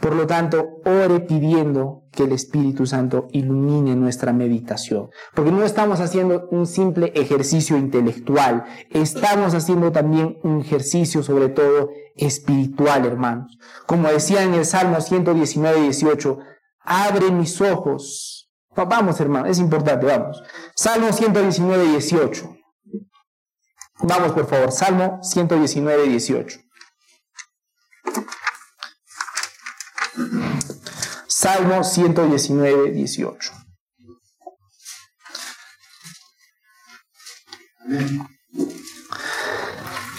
Por 0.00 0.14
lo 0.14 0.26
tanto, 0.26 0.80
ore 0.86 1.20
pidiendo 1.20 2.04
que 2.10 2.24
el 2.24 2.32
Espíritu 2.32 2.86
Santo 2.86 3.28
ilumine 3.32 3.94
nuestra 3.96 4.32
meditación. 4.32 5.10
Porque 5.34 5.52
no 5.52 5.62
estamos 5.62 6.00
haciendo 6.00 6.48
un 6.50 6.66
simple 6.66 7.12
ejercicio 7.14 7.76
intelectual, 7.76 8.64
estamos 8.90 9.54
haciendo 9.54 9.92
también 9.92 10.38
un 10.42 10.60
ejercicio 10.60 11.22
sobre 11.22 11.50
todo 11.50 11.90
espiritual, 12.16 13.04
hermanos. 13.04 13.58
Como 13.86 14.08
decía 14.08 14.42
en 14.42 14.54
el 14.54 14.64
Salmo 14.64 15.00
119, 15.00 15.82
18, 15.82 16.38
abre 16.80 17.30
mis 17.30 17.60
ojos. 17.60 18.50
Vamos, 18.74 19.20
hermanos, 19.20 19.50
es 19.50 19.58
importante, 19.58 20.06
vamos. 20.06 20.42
Salmo 20.74 21.12
119, 21.12 21.88
18. 21.88 22.56
Vamos, 24.02 24.32
por 24.32 24.46
favor, 24.46 24.72
Salmo 24.72 25.18
119, 25.22 26.08
18. 26.08 26.60
Salmo 31.42 31.82
119, 31.82 32.90
18. 32.90 33.52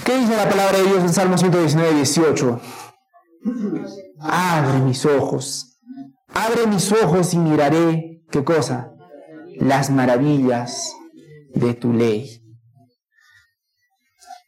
¿Qué 0.03 0.17
dice 0.17 0.36
la 0.36 0.49
palabra 0.49 0.80
de 0.80 0.84
Dios 0.86 1.03
en 1.03 1.13
Salmo 1.13 1.38
119, 1.38 1.93
18? 1.93 2.61
Abre 4.19 4.80
mis 4.80 5.05
ojos, 5.05 5.80
abre 6.34 6.65
mis 6.65 6.91
ojos 6.91 7.36
y 7.36 7.38
miraré, 7.38 8.24
¿qué 8.32 8.43
cosa? 8.43 8.91
Las 9.59 9.91
maravillas 9.91 10.91
de 11.53 11.76
tu 11.76 11.93
ley. 11.93 12.41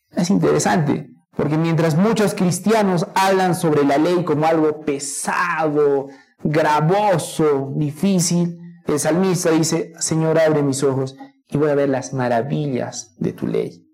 Es 0.10 0.32
interesante. 0.32 1.14
Porque 1.36 1.58
mientras 1.58 1.96
muchos 1.96 2.36
cristianos 2.36 3.08
hablan 3.16 3.56
sobre 3.56 3.84
la 3.84 3.98
ley 3.98 4.24
como 4.24 4.46
algo 4.46 4.82
pesado, 4.82 6.08
gravoso, 6.44 7.72
difícil, 7.76 8.60
el 8.86 9.00
salmista 9.00 9.52
dice, 9.52 9.94
Señor, 10.00 10.40
abre 10.40 10.62
mis 10.62 10.84
ojos 10.84 11.16
y 11.48 11.58
voy 11.58 11.70
a 11.70 11.76
ver 11.76 11.90
las 11.90 12.14
maravillas 12.14 13.16
de 13.18 13.34
tu 13.34 13.48
ley. 13.48 13.88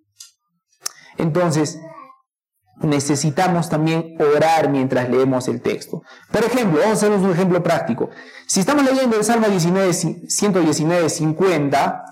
Entonces, 1.18 1.80
necesitamos 2.82 3.70
también 3.70 4.16
orar 4.36 4.70
mientras 4.70 5.10
leemos 5.10 5.48
el 5.48 5.62
texto. 5.62 6.02
Por 6.32 6.44
ejemplo, 6.44 6.80
vamos 6.80 7.04
a 7.04 7.08
hacer 7.08 7.12
un 7.12 7.32
ejemplo 7.32 7.62
práctico. 7.62 8.10
Si 8.48 8.62
estamos 8.62 8.84
leyendo 8.84 9.18
el 9.18 9.24
Salmo 9.24 9.48
19, 9.48 9.94
119, 9.94 11.10
50, 11.10 12.06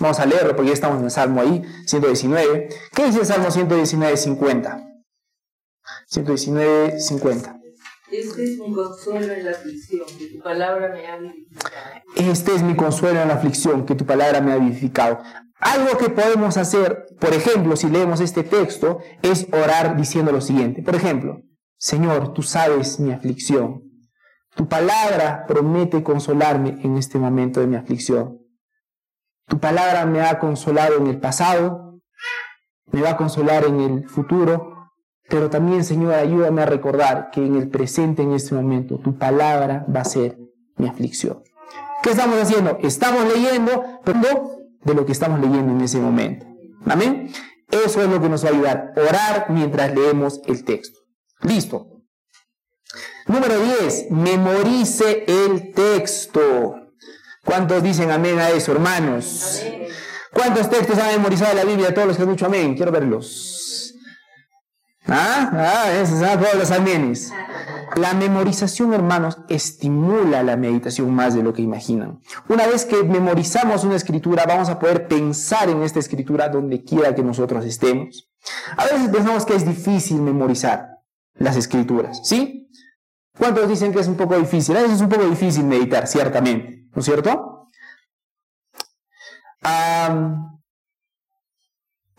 Vamos 0.00 0.18
a 0.18 0.26
leerlo 0.26 0.56
porque 0.56 0.68
ya 0.68 0.74
estamos 0.74 0.98
en 0.98 1.04
el 1.04 1.10
Salmo 1.10 1.40
ahí, 1.40 1.62
119. 1.86 2.68
¿Qué 2.94 3.06
dice 3.06 3.20
el 3.20 3.26
Salmo 3.26 3.50
119, 3.50 4.16
50? 4.16 4.84
119, 6.08 7.00
50. 7.00 7.60
Este 8.16 8.44
es 8.44 8.58
mi 8.58 8.72
consuelo 8.72 9.32
en 9.32 9.44
la 9.44 9.50
aflicción, 9.50 10.06
que 10.16 10.26
tu 10.28 10.42
palabra 10.42 10.88
me 10.88 11.06
ha 11.06 11.16
vivificado. 11.16 11.96
Este 12.14 12.54
es 12.54 12.62
mi 12.62 12.76
consuelo 12.76 13.20
en 13.20 13.28
la 13.28 13.34
aflicción, 13.34 13.86
que 13.86 13.96
tu 13.96 14.06
palabra 14.06 14.40
me 14.40 14.52
ha 14.52 14.56
vivificado. 14.56 15.18
Algo 15.58 15.98
que 15.98 16.10
podemos 16.10 16.56
hacer, 16.56 17.06
por 17.18 17.32
ejemplo, 17.32 17.74
si 17.74 17.88
leemos 17.88 18.20
este 18.20 18.44
texto, 18.44 19.00
es 19.22 19.48
orar 19.52 19.96
diciendo 19.96 20.30
lo 20.30 20.40
siguiente. 20.40 20.82
Por 20.82 20.94
ejemplo, 20.94 21.40
Señor, 21.76 22.32
tú 22.34 22.42
sabes 22.42 23.00
mi 23.00 23.12
aflicción. 23.12 23.82
Tu 24.54 24.68
palabra 24.68 25.44
promete 25.48 26.04
consolarme 26.04 26.78
en 26.84 26.96
este 26.96 27.18
momento 27.18 27.58
de 27.58 27.66
mi 27.66 27.74
aflicción. 27.74 28.38
Tu 29.48 29.58
palabra 29.58 30.06
me 30.06 30.20
ha 30.20 30.38
consolado 30.38 30.98
en 30.98 31.08
el 31.08 31.18
pasado, 31.18 32.00
me 32.92 33.02
va 33.02 33.10
a 33.10 33.16
consolar 33.16 33.64
en 33.64 33.80
el 33.80 34.08
futuro, 34.08 34.73
pero 35.28 35.50
también, 35.50 35.84
Señor, 35.84 36.14
ayúdame 36.14 36.62
a 36.62 36.66
recordar 36.66 37.30
que 37.30 37.44
en 37.44 37.56
el 37.56 37.68
presente, 37.68 38.22
en 38.22 38.32
este 38.32 38.54
momento, 38.54 38.98
tu 38.98 39.16
palabra 39.16 39.86
va 39.94 40.00
a 40.00 40.04
ser 40.04 40.38
mi 40.76 40.88
aflicción. 40.88 41.42
¿Qué 42.02 42.10
estamos 42.10 42.38
haciendo? 42.40 42.78
Estamos 42.82 43.24
leyendo, 43.32 44.00
pero 44.04 44.58
de 44.84 44.94
lo 44.94 45.06
que 45.06 45.12
estamos 45.12 45.40
leyendo 45.40 45.72
en 45.72 45.80
ese 45.80 45.98
momento. 45.98 46.46
Amén. 46.84 47.32
Eso 47.70 48.02
es 48.02 48.08
lo 48.08 48.20
que 48.20 48.28
nos 48.28 48.44
va 48.44 48.50
a 48.50 48.52
ayudar. 48.52 48.92
Orar 48.96 49.46
mientras 49.48 49.94
leemos 49.94 50.40
el 50.46 50.64
texto. 50.64 51.00
Listo. 51.40 52.02
Número 53.26 53.58
10. 53.58 54.10
Memorice 54.10 55.24
el 55.26 55.72
texto. 55.72 56.76
¿Cuántos 57.44 57.82
dicen 57.82 58.10
amén 58.10 58.38
a 58.38 58.50
eso, 58.50 58.72
hermanos? 58.72 59.64
¿Cuántos 60.32 60.68
textos 60.68 60.98
han 60.98 61.12
memorizado 61.12 61.54
la 61.54 61.64
Biblia? 61.64 61.94
Todos 61.94 62.08
los 62.08 62.16
que 62.16 62.22
han 62.22 62.30
dicho 62.30 62.46
amén. 62.46 62.74
Quiero 62.74 62.92
verlos. 62.92 63.63
Ah, 65.06 65.50
ah, 65.52 65.92
esos 65.92 66.18
son 66.18 66.40
todos 66.40 66.54
los 66.54 66.70
amenes. 66.70 67.32
La 67.96 68.14
memorización, 68.14 68.94
hermanos, 68.94 69.38
estimula 69.48 70.42
la 70.42 70.56
meditación 70.56 71.14
más 71.14 71.34
de 71.34 71.42
lo 71.42 71.52
que 71.52 71.62
imaginan. 71.62 72.20
Una 72.48 72.66
vez 72.66 72.84
que 72.86 73.04
memorizamos 73.04 73.84
una 73.84 73.96
escritura, 73.96 74.46
vamos 74.46 74.68
a 74.68 74.78
poder 74.78 75.06
pensar 75.06 75.68
en 75.68 75.82
esta 75.82 75.98
escritura 75.98 76.48
donde 76.48 76.82
quiera 76.82 77.14
que 77.14 77.22
nosotros 77.22 77.64
estemos. 77.64 78.30
A 78.76 78.84
veces 78.84 79.08
pensamos 79.10 79.44
que 79.44 79.54
es 79.54 79.66
difícil 79.66 80.20
memorizar 80.22 80.98
las 81.34 81.56
escrituras, 81.56 82.26
¿sí? 82.26 82.70
¿Cuántos 83.38 83.68
dicen 83.68 83.92
que 83.92 84.00
es 84.00 84.08
un 84.08 84.16
poco 84.16 84.36
difícil? 84.36 84.76
A 84.76 84.80
veces 84.80 84.96
es 84.96 85.02
un 85.02 85.08
poco 85.08 85.24
difícil 85.24 85.64
meditar, 85.64 86.06
ciertamente, 86.06 86.88
¿no 86.94 87.00
es 87.00 87.04
cierto? 87.04 87.68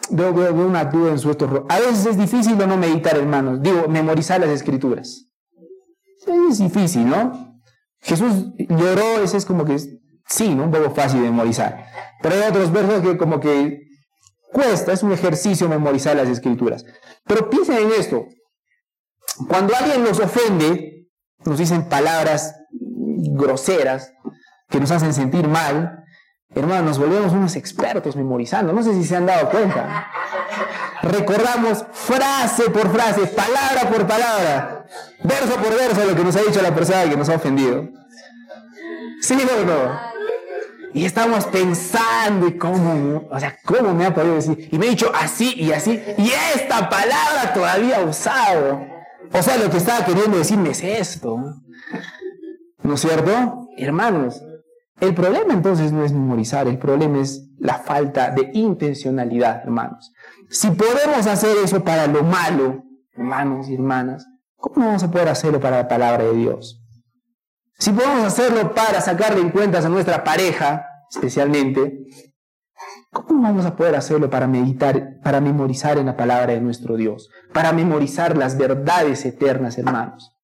Veo, 0.10 0.54
una 0.54 0.86
duda 0.86 1.12
en 1.12 1.20
su 1.20 1.28
rostro. 1.28 1.66
A 1.70 1.80
veces 1.80 2.06
es 2.06 2.18
difícil 2.18 2.62
o 2.62 2.68
no 2.68 2.78
meditar, 2.78 3.18
hermanos. 3.18 3.62
Digo, 3.62 3.88
memorizar 3.88 4.40
las 4.40 4.50
escrituras. 4.50 5.28
Es 6.28 6.58
difícil, 6.58 7.08
¿no? 7.08 7.62
Jesús 8.00 8.54
lloró, 8.58 9.22
ese 9.24 9.38
es 9.38 9.46
como 9.46 9.66
que, 9.66 9.78
sí, 10.28 10.54
¿no? 10.56 10.66
Un 10.66 10.72
poco 10.72 10.92
fácil 10.92 11.22
de 11.22 11.30
memorizar. 11.30 11.86
Pero 12.22 12.36
hay 12.36 12.50
otros 12.50 12.72
versos 12.72 13.02
que 13.02 13.18
como 13.18 13.40
que 13.40 13.82
cuesta, 14.52 14.94
es 14.94 15.04
un 15.04 15.12
ejercicio 15.12 15.68
memorizar 15.68 16.16
las 16.16 16.30
escrituras. 16.30 16.86
Pero 17.26 17.50
piensen 17.50 17.78
en 17.78 17.92
esto. 18.00 18.28
Cuando 19.48 19.76
alguien 19.76 20.04
nos 20.04 20.20
ofende, 20.20 21.10
nos 21.46 21.58
dicen 21.58 21.90
palabras 21.90 22.56
groseras 22.72 24.14
que 24.70 24.80
nos 24.80 24.92
hacen 24.92 25.14
sentir 25.14 25.48
mal, 25.48 26.05
hermanos, 26.54 26.86
nos 26.86 27.00
volvemos 27.00 27.34
unos 27.34 27.56
expertos 27.56 28.16
memorizando. 28.16 28.74
No 28.74 28.84
sé 28.84 28.94
si 28.94 29.04
se 29.04 29.16
han 29.16 29.26
dado 29.26 29.50
cuenta. 29.50 30.08
Recordamos 31.02 31.86
frase 31.92 32.70
por 32.70 32.92
frase, 32.92 33.28
palabra 33.28 33.90
por 33.92 34.08
palabra, 34.08 34.86
verso 35.24 35.56
por 35.58 35.78
verso 35.78 36.06
lo 36.06 36.16
que 36.16 36.24
nos 36.24 36.36
ha 36.36 36.42
dicho 36.42 36.62
la 36.62 36.74
persona 36.74 37.10
que 37.10 37.18
nos 37.18 37.30
ha 37.30 37.36
ofendido. 37.36 37.88
¿Sí 39.22 39.34
o 39.34 39.66
no? 39.66 40.16
Y 40.94 41.06
estamos 41.06 41.46
pensando 41.46 42.48
y 42.48 42.58
cómo, 42.58 43.28
o 43.30 43.40
sea, 43.40 43.58
cómo 43.66 43.94
me 43.94 44.06
ha 44.06 44.14
podido 44.14 44.36
decir. 44.36 44.70
Y 44.72 44.78
me 44.78 44.88
ha 44.88 44.90
dicho 44.90 45.12
así 45.14 45.54
y 45.58 45.74
así. 45.74 46.02
Y 46.18 46.32
esta 46.56 46.90
palabra 46.90 47.54
todavía 47.54 48.00
usado. 48.00 48.82
O 49.34 49.44
sea, 49.44 49.58
lo 49.58 49.70
que 49.70 49.78
estaba 49.78 50.06
queriendo 50.06 50.38
decirme 50.38 50.70
es 50.70 50.82
esto. 50.82 51.38
¿No 52.82 52.94
es 52.94 53.02
cierto? 53.02 53.68
Hermanos, 53.78 54.42
el 55.00 55.14
problema 55.14 55.54
entonces 55.54 55.92
no 55.92 56.04
es 56.04 56.14
memorizar, 56.14 56.68
el 56.68 56.78
problema 56.78 57.20
es 57.20 57.50
la 57.58 57.80
falta 57.80 58.32
de 58.32 58.52
intencionalidad, 58.54 59.64
hermanos. 59.64 60.14
Si 60.50 60.72
podemos 60.72 61.28
hacer 61.28 61.58
eso 61.64 61.84
para 61.84 62.08
lo 62.08 62.24
malo, 62.24 62.84
hermanos 63.12 63.68
y 63.70 63.76
hermanas, 63.76 64.26
¿cómo 64.56 64.78
no 64.78 64.86
vamos 64.88 65.04
a 65.04 65.12
poder 65.12 65.30
hacerlo 65.30 65.60
para 65.60 65.78
la 65.78 65.88
palabra 65.88 66.24
de 66.24 66.34
Dios? 66.34 66.82
Si 67.78 67.92
podemos 67.92 68.24
hacerlo 68.24 68.74
para 68.74 69.02
sacarle 69.02 69.42
en 69.42 69.50
cuentas 69.50 69.86
a 69.86 69.90
nuestra 69.90 70.24
pareja, 70.24 70.86
especialmente, 71.10 72.06
¿Cómo 73.24 73.44
vamos 73.44 73.66
a 73.66 73.78
poder 73.78 73.96
hacerlo 73.96 74.30
para 74.30 74.46
meditar, 74.46 75.22
para 75.24 75.40
memorizar 75.40 75.98
en 75.98 76.08
la 76.08 76.18
palabra 76.18 76.52
de 76.52 76.60
nuestro 76.60 76.98
Dios? 76.98 77.30
Para 77.54 77.72
memorizar 77.72 78.36
las 78.36 78.58
verdades 78.58 79.26
eternas, 79.26 79.78
hermanos. 79.78 80.35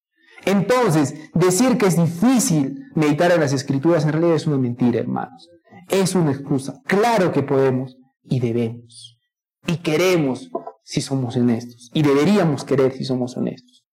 Entonces, 0.45 1.15
decir 1.33 1.77
que 1.77 1.87
es 1.87 1.97
difícil 1.97 2.85
meditar 2.95 3.31
en 3.31 3.41
las 3.41 3.53
escrituras 3.53 4.03
en 4.05 4.13
realidad 4.13 4.35
es 4.35 4.47
una 4.47 4.57
mentira, 4.57 4.99
hermanos. 4.99 5.49
Es 5.89 6.15
una 6.15 6.31
excusa. 6.31 6.81
Claro 6.85 7.31
que 7.31 7.43
podemos 7.43 7.97
y 8.23 8.39
debemos. 8.39 9.19
Y 9.67 9.77
queremos 9.77 10.49
si 10.83 11.01
somos 11.01 11.35
honestos. 11.35 11.91
Y 11.93 12.01
deberíamos 12.01 12.63
querer 12.63 12.93
si 12.93 13.05
somos 13.05 13.37
honestos. 13.37 13.85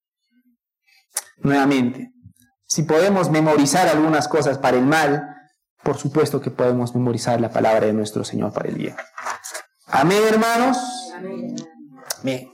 Nuevamente, 1.38 2.12
si 2.66 2.82
podemos 2.82 3.30
memorizar 3.30 3.88
algunas 3.88 4.28
cosas 4.28 4.58
para 4.58 4.76
el 4.76 4.86
mal, 4.86 5.36
por 5.82 5.96
supuesto 5.96 6.40
que 6.40 6.50
podemos 6.50 6.94
memorizar 6.94 7.40
la 7.40 7.50
palabra 7.50 7.86
de 7.86 7.92
nuestro 7.92 8.24
Señor 8.24 8.52
para 8.52 8.68
el 8.68 8.74
bien. 8.74 8.96
Amén, 9.86 10.22
hermanos. 10.28 10.76
Amén. 12.20 12.52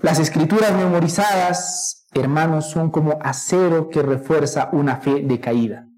Las 0.00 0.18
escrituras 0.18 0.72
memorizadas, 0.72 2.03
hermanos, 2.14 2.70
son 2.70 2.90
como 2.90 3.18
acero 3.22 3.88
que 3.88 4.02
refuerza 4.02 4.68
una 4.72 4.96
fe 4.96 5.22
decaída. 5.22 5.88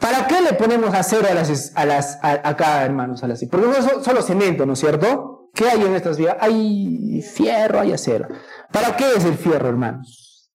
¿Para 0.00 0.26
qué 0.26 0.40
le 0.40 0.52
ponemos 0.52 0.92
acero 0.94 1.28
a 1.28 1.34
las, 1.34 1.72
a 1.74 1.84
las 1.86 2.18
acá, 2.22 2.84
hermanos? 2.84 3.22
A 3.24 3.28
las, 3.28 3.44
porque 3.46 3.66
no 3.66 3.72
es 3.72 4.04
solo 4.04 4.22
cemento, 4.22 4.66
¿no 4.66 4.74
es 4.74 4.80
cierto? 4.80 5.50
¿Qué 5.54 5.68
hay 5.68 5.82
en 5.82 5.94
estas 5.94 6.18
vidas? 6.18 6.36
Hay 6.40 7.22
fierro, 7.22 7.80
hay 7.80 7.92
acero. 7.92 8.28
¿Para 8.72 8.96
qué 8.96 9.14
es 9.16 9.24
el 9.24 9.36
fierro, 9.36 9.68
hermanos? 9.68 10.50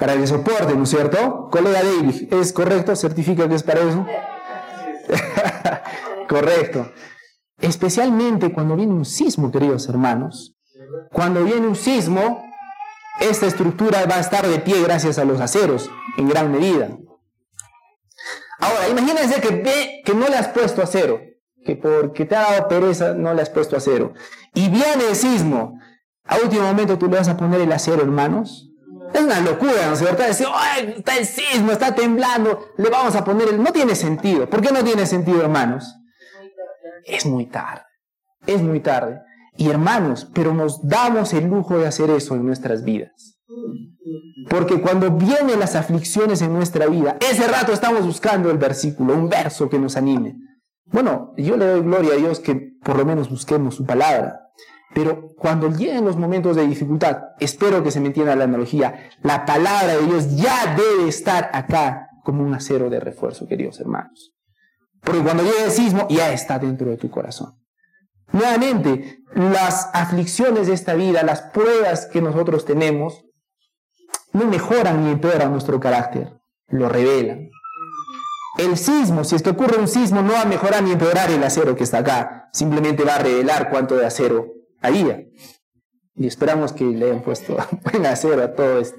para 0.00 0.14
el 0.14 0.26
soporte, 0.26 0.74
¿no 0.74 0.84
es 0.84 0.88
cierto? 0.88 1.48
Colega 1.50 1.82
David, 1.82 2.32
¿es 2.32 2.52
correcto? 2.52 2.96
¿Certifica 2.96 3.46
que 3.48 3.54
es 3.54 3.62
para 3.62 3.80
eso? 3.80 4.06
correcto. 6.28 6.90
Especialmente 7.60 8.52
cuando 8.52 8.76
viene 8.76 8.92
un 8.92 9.04
sismo, 9.04 9.50
queridos 9.50 9.88
hermanos. 9.88 10.54
Cuando 11.12 11.44
viene 11.44 11.66
un 11.66 11.76
sismo, 11.76 12.42
esta 13.20 13.46
estructura 13.46 14.06
va 14.06 14.16
a 14.16 14.20
estar 14.20 14.46
de 14.46 14.58
pie 14.60 14.82
gracias 14.82 15.18
a 15.18 15.24
los 15.24 15.40
aceros, 15.40 15.90
en 16.16 16.28
gran 16.28 16.50
medida. 16.50 16.88
Ahora, 18.58 18.88
imagínense 18.88 19.40
que 19.40 19.50
ve 19.50 20.02
que 20.04 20.14
no 20.14 20.28
le 20.28 20.36
has 20.36 20.48
puesto 20.48 20.82
acero, 20.82 21.20
que 21.64 21.76
porque 21.76 22.24
te 22.24 22.36
ha 22.36 22.42
dado 22.42 22.68
pereza 22.68 23.14
no 23.14 23.32
le 23.34 23.42
has 23.42 23.50
puesto 23.50 23.76
acero. 23.76 24.14
Y 24.54 24.68
viene 24.68 25.08
el 25.10 25.16
sismo. 25.16 25.78
A 26.24 26.36
último 26.38 26.62
momento 26.62 26.98
tú 26.98 27.08
le 27.08 27.16
vas 27.16 27.28
a 27.28 27.36
poner 27.36 27.60
el 27.60 27.72
acero, 27.72 28.02
hermanos. 28.02 28.70
Es 29.12 29.20
una 29.20 29.40
locura, 29.40 29.86
¿no 29.86 29.94
es 29.94 29.98
cierto? 29.98 30.22
Decir, 30.22 30.46
¡ay, 30.54 30.94
está 30.98 31.16
el 31.16 31.26
sismo, 31.26 31.72
está 31.72 31.94
temblando! 31.94 32.68
Le 32.76 32.88
vamos 32.88 33.16
a 33.16 33.24
poner 33.24 33.48
el... 33.48 33.62
No 33.62 33.72
tiene 33.72 33.96
sentido. 33.96 34.48
¿Por 34.48 34.60
qué 34.60 34.70
no 34.70 34.84
tiene 34.84 35.04
sentido, 35.04 35.42
hermanos? 35.42 35.99
Es 37.04 37.26
muy 37.26 37.46
tarde. 37.46 37.82
Es 38.46 38.62
muy 38.62 38.80
tarde. 38.80 39.20
Y 39.56 39.68
hermanos, 39.68 40.30
pero 40.34 40.54
nos 40.54 40.86
damos 40.86 41.32
el 41.34 41.46
lujo 41.46 41.78
de 41.78 41.86
hacer 41.86 42.10
eso 42.10 42.34
en 42.34 42.46
nuestras 42.46 42.84
vidas. 42.84 43.38
Porque 44.48 44.80
cuando 44.80 45.10
vienen 45.10 45.58
las 45.58 45.74
aflicciones 45.76 46.40
en 46.42 46.52
nuestra 46.52 46.86
vida, 46.86 47.16
ese 47.20 47.46
rato 47.46 47.72
estamos 47.72 48.06
buscando 48.06 48.50
el 48.50 48.58
versículo, 48.58 49.14
un 49.14 49.28
verso 49.28 49.68
que 49.68 49.78
nos 49.78 49.96
anime. 49.96 50.36
Bueno, 50.86 51.34
yo 51.36 51.56
le 51.56 51.66
doy 51.66 51.82
gloria 51.82 52.14
a 52.14 52.16
Dios 52.16 52.40
que 52.40 52.72
por 52.82 52.96
lo 52.96 53.04
menos 53.04 53.28
busquemos 53.28 53.74
su 53.74 53.84
palabra. 53.84 54.40
Pero 54.94 55.28
cuando 55.36 55.68
lleguen 55.68 56.04
los 56.04 56.16
momentos 56.16 56.56
de 56.56 56.66
dificultad, 56.66 57.18
espero 57.38 57.82
que 57.82 57.92
se 57.92 58.00
me 58.00 58.08
entienda 58.08 58.34
la 58.34 58.44
analogía, 58.44 59.10
la 59.22 59.44
palabra 59.44 59.96
de 59.96 60.06
Dios 60.06 60.36
ya 60.36 60.74
debe 60.74 61.08
estar 61.08 61.50
acá 61.52 62.08
como 62.24 62.42
un 62.42 62.54
acero 62.54 62.90
de 62.90 62.98
refuerzo, 62.98 63.46
queridos 63.46 63.78
hermanos. 63.80 64.32
Porque 65.02 65.22
cuando 65.22 65.42
llegue 65.42 65.64
el 65.64 65.70
sismo, 65.70 66.06
ya 66.08 66.32
está 66.32 66.58
dentro 66.58 66.90
de 66.90 66.96
tu 66.96 67.10
corazón. 67.10 67.56
Nuevamente, 68.32 69.22
las 69.34 69.90
aflicciones 69.92 70.66
de 70.66 70.74
esta 70.74 70.94
vida, 70.94 71.22
las 71.22 71.42
pruebas 71.42 72.06
que 72.06 72.20
nosotros 72.20 72.64
tenemos, 72.64 73.24
no 74.32 74.46
mejoran 74.46 75.04
ni 75.04 75.12
empeoran 75.12 75.52
nuestro 75.52 75.80
carácter, 75.80 76.40
lo 76.68 76.88
revelan. 76.88 77.50
El 78.58 78.76
sismo, 78.76 79.24
si 79.24 79.36
es 79.36 79.42
que 79.42 79.50
ocurre 79.50 79.78
un 79.78 79.88
sismo, 79.88 80.22
no 80.22 80.32
va 80.32 80.42
a 80.42 80.46
mejorar 80.46 80.82
ni 80.82 80.92
empeorar 80.92 81.30
el 81.30 81.42
acero 81.42 81.74
que 81.74 81.84
está 81.84 81.98
acá, 81.98 82.48
simplemente 82.52 83.04
va 83.04 83.16
a 83.16 83.18
revelar 83.20 83.70
cuánto 83.70 83.96
de 83.96 84.06
acero 84.06 84.52
había. 84.80 85.24
Y 86.14 86.26
esperamos 86.26 86.72
que 86.72 86.84
le 86.84 87.06
hayan 87.06 87.22
puesto 87.22 87.56
buen 87.90 88.06
acero 88.06 88.42
a 88.42 88.54
todo 88.54 88.80
esto. 88.80 88.98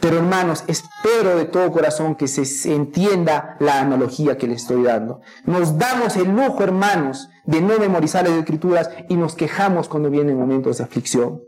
Pero 0.00 0.18
hermanos, 0.18 0.64
espero 0.66 1.36
de 1.36 1.46
todo 1.46 1.72
corazón 1.72 2.16
que 2.16 2.28
se 2.28 2.74
entienda 2.74 3.56
la 3.60 3.80
analogía 3.80 4.36
que 4.36 4.46
le 4.46 4.54
estoy 4.54 4.82
dando. 4.82 5.20
Nos 5.44 5.78
damos 5.78 6.16
el 6.16 6.28
lujo, 6.28 6.62
hermanos, 6.62 7.28
de 7.44 7.60
no 7.60 7.78
memorizar 7.78 8.28
las 8.28 8.38
escrituras 8.38 8.90
y 9.08 9.16
nos 9.16 9.34
quejamos 9.34 9.88
cuando 9.88 10.10
vienen 10.10 10.38
momentos 10.38 10.78
de 10.78 10.84
aflicción. 10.84 11.40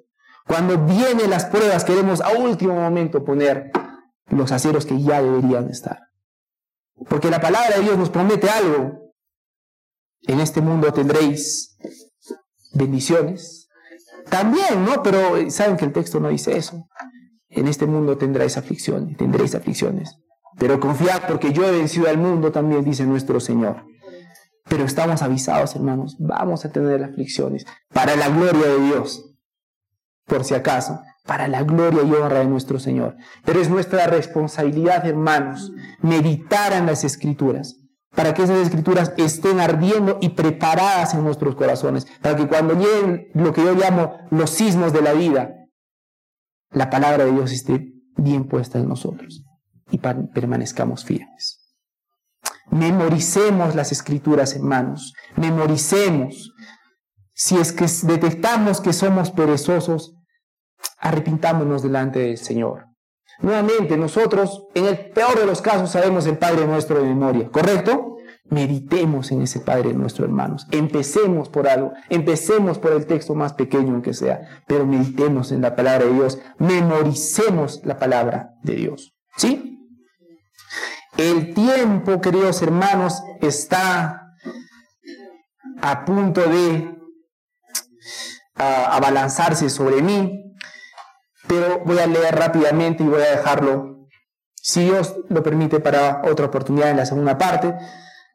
Cuando 0.46 0.78
vienen 0.78 1.28
las 1.28 1.44
pruebas, 1.44 1.84
queremos 1.84 2.22
a 2.22 2.30
último 2.30 2.74
momento 2.74 3.22
poner 3.22 3.70
los 4.30 4.51
aceros 4.51 4.86
que 4.86 5.01
ya 5.01 5.20
deberían 5.22 5.68
estar. 5.68 6.09
Porque 7.09 7.30
la 7.30 7.40
palabra 7.40 7.76
de 7.76 7.82
Dios 7.82 7.99
nos 7.99 8.11
promete 8.11 8.49
algo. 8.49 9.12
En 10.22 10.40
este 10.40 10.61
mundo 10.61 10.92
tendréis 10.92 11.76
bendiciones, 12.72 13.68
También, 14.30 14.84
¿no? 14.84 15.03
Pero 15.03 15.51
saben 15.51 15.76
que 15.76 15.86
el 15.86 15.92
texto 15.92 16.20
no 16.20 16.28
dice 16.28 16.57
eso. 16.57 16.86
En 17.51 17.66
este 17.66 17.86
mundo 17.86 18.18
tendréis 18.18 18.57
aflicciones, 18.57 19.16
tendréis 19.16 19.55
aflicciones. 19.55 20.18
Pero 20.59 20.80
confiad 20.80 21.22
porque 21.28 21.53
yo 21.53 21.64
he 21.66 21.70
vencido 21.70 22.09
al 22.09 22.18
mundo 22.18 22.53
también, 22.53 22.84
dice 22.84 23.07
nuestro 23.07 23.40
Señor. 23.40 23.84
Pero 24.68 24.84
estamos 24.84 25.22
avisados, 25.22 25.74
hermanos, 25.74 26.16
vamos 26.18 26.64
a 26.64 26.70
tener 26.70 27.03
aflicciones 27.03 27.64
para 27.92 28.16
la 28.16 28.28
gloria 28.28 28.66
de 28.66 28.80
Dios. 28.80 29.24
Por 30.26 30.44
si 30.44 30.55
acaso, 30.55 31.01
para 31.28 31.49
la 31.49 31.62
gloria 31.62 32.03
y 32.03 32.12
honra 32.12 32.40
de 32.40 32.46
nuestro 32.46 32.78
Señor. 32.78 33.16
Pero 33.44 33.61
es 33.61 33.70
nuestra 33.70 34.07
responsabilidad, 34.07 35.07
hermanos, 35.07 35.72
meditar 36.03 36.72
en 36.72 36.86
las 36.86 37.05
escrituras, 37.05 37.76
para 38.14 38.34
que 38.34 38.42
esas 38.42 38.59
escrituras 38.59 39.12
estén 39.16 39.61
ardiendo 39.61 40.18
y 40.20 40.30
preparadas 40.30 41.14
en 41.14 41.24
nuestros 41.24 41.55
corazones, 41.55 42.07
para 42.20 42.36
que 42.36 42.46
cuando 42.46 42.74
lleguen 42.74 43.28
lo 43.34 43.53
que 43.53 43.62
yo 43.62 43.74
llamo 43.74 44.16
los 44.30 44.51
sismos 44.51 44.92
de 44.92 45.03
la 45.03 45.12
vida, 45.12 45.57
la 46.70 46.90
palabra 46.90 47.24
de 47.24 47.32
Dios 47.32 47.52
esté 47.52 47.92
bien 48.16 48.44
puesta 48.44 48.78
en 48.78 48.88
nosotros 48.88 49.44
y 49.90 49.98
permanezcamos 49.98 51.04
firmes. 51.04 51.58
Memoricemos 52.70 53.74
las 53.74 53.92
escrituras, 53.92 54.54
hermanos, 54.54 55.14
memoricemos. 55.36 56.52
Si 57.32 57.56
es 57.56 57.72
que 57.72 57.86
detectamos 58.06 58.80
que 58.80 58.92
somos 58.92 59.30
perezosos, 59.30 60.14
arrepintámonos 60.98 61.82
delante 61.82 62.18
del 62.18 62.38
Señor. 62.38 62.86
Nuevamente, 63.40 63.96
nosotros, 63.96 64.64
en 64.74 64.86
el 64.86 65.10
peor 65.10 65.38
de 65.38 65.46
los 65.46 65.62
casos, 65.62 65.90
sabemos 65.90 66.26
el 66.26 66.38
Padre 66.38 66.66
nuestro 66.66 66.98
de 66.98 67.08
memoria, 67.08 67.48
¿correcto? 67.50 68.17
Meditemos 68.51 69.30
en 69.30 69.42
ese 69.42 69.61
Padre 69.61 69.92
nuestro, 69.92 70.24
hermanos. 70.24 70.66
Empecemos 70.70 71.49
por 71.49 71.68
algo, 71.68 71.92
empecemos 72.09 72.78
por 72.78 72.92
el 72.92 73.07
texto 73.07 73.34
más 73.34 73.53
pequeño 73.53 74.01
que 74.01 74.14
sea, 74.14 74.62
pero 74.66 74.86
meditemos 74.86 75.53
en 75.53 75.61
la 75.61 75.76
palabra 75.76 76.07
de 76.07 76.14
Dios, 76.14 76.38
memoricemos 76.59 77.82
la 77.84 77.99
palabra 77.99 78.55
de 78.62 78.74
Dios. 78.74 79.14
¿Sí? 79.36 79.78
El 81.18 81.53
tiempo, 81.53 82.20
queridos 82.20 82.62
hermanos, 82.62 83.22
está 83.40 84.34
a 85.82 86.05
punto 86.05 86.40
de 86.42 86.96
abalanzarse 88.55 89.68
sobre 89.68 90.03
mí, 90.03 90.55
pero 91.46 91.80
voy 91.84 91.99
a 91.99 92.07
leer 92.07 92.34
rápidamente 92.36 93.03
y 93.03 93.09
voy 93.09 93.22
a 93.22 93.36
dejarlo, 93.36 94.09
si 94.55 94.84
Dios 94.84 95.16
lo 95.28 95.42
permite, 95.42 95.80
para 95.80 96.22
otra 96.24 96.46
oportunidad 96.46 96.90
en 96.90 96.96
la 96.99 97.07
segunda 97.07 97.38
parte. 97.38 97.74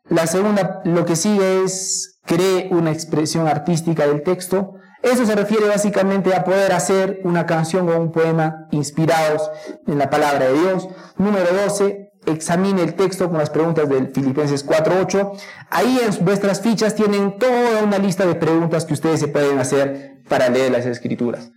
La 0.10 0.28
segunda, 0.28 0.82
lo 0.84 1.06
que 1.06 1.16
sigue 1.16 1.64
es 1.64 2.20
cree 2.26 2.68
una 2.72 2.92
expresión 2.92 3.48
artística 3.48 4.06
del 4.06 4.24
texto. 4.24 4.76
Eso 5.02 5.26
se 5.26 5.36
refiere 5.36 5.68
básicamente 5.68 6.34
a 6.36 6.44
poder 6.44 6.72
hacer 6.74 7.20
una 7.24 7.46
canción 7.46 7.90
o 7.90 8.00
un 8.00 8.12
poema 8.12 8.68
inspirados 8.72 9.50
en 9.88 9.98
la 9.98 10.10
palabra 10.10 10.46
de 10.46 10.60
Dios. 10.60 10.88
Número 11.18 11.54
12, 11.54 12.12
examine 12.26 12.84
el 12.84 12.96
texto 12.96 13.30
con 13.30 13.38
las 13.38 13.50
preguntas 13.50 13.90
del 13.90 14.12
Filipenses 14.14 14.66
4.8. 14.66 15.38
Ahí 15.70 16.00
en 16.02 16.26
vuestras 16.26 16.62
fichas 16.62 16.96
tienen 16.96 17.38
toda 17.38 17.84
una 17.84 17.98
lista 17.98 18.26
de 18.26 18.36
preguntas 18.36 18.86
que 18.86 18.94
ustedes 18.94 19.20
se 19.20 19.28
pueden 19.28 19.60
hacer 19.60 20.22
para 20.30 20.50
leer 20.50 20.72
las 20.72 20.86
escrituras. 20.86 21.52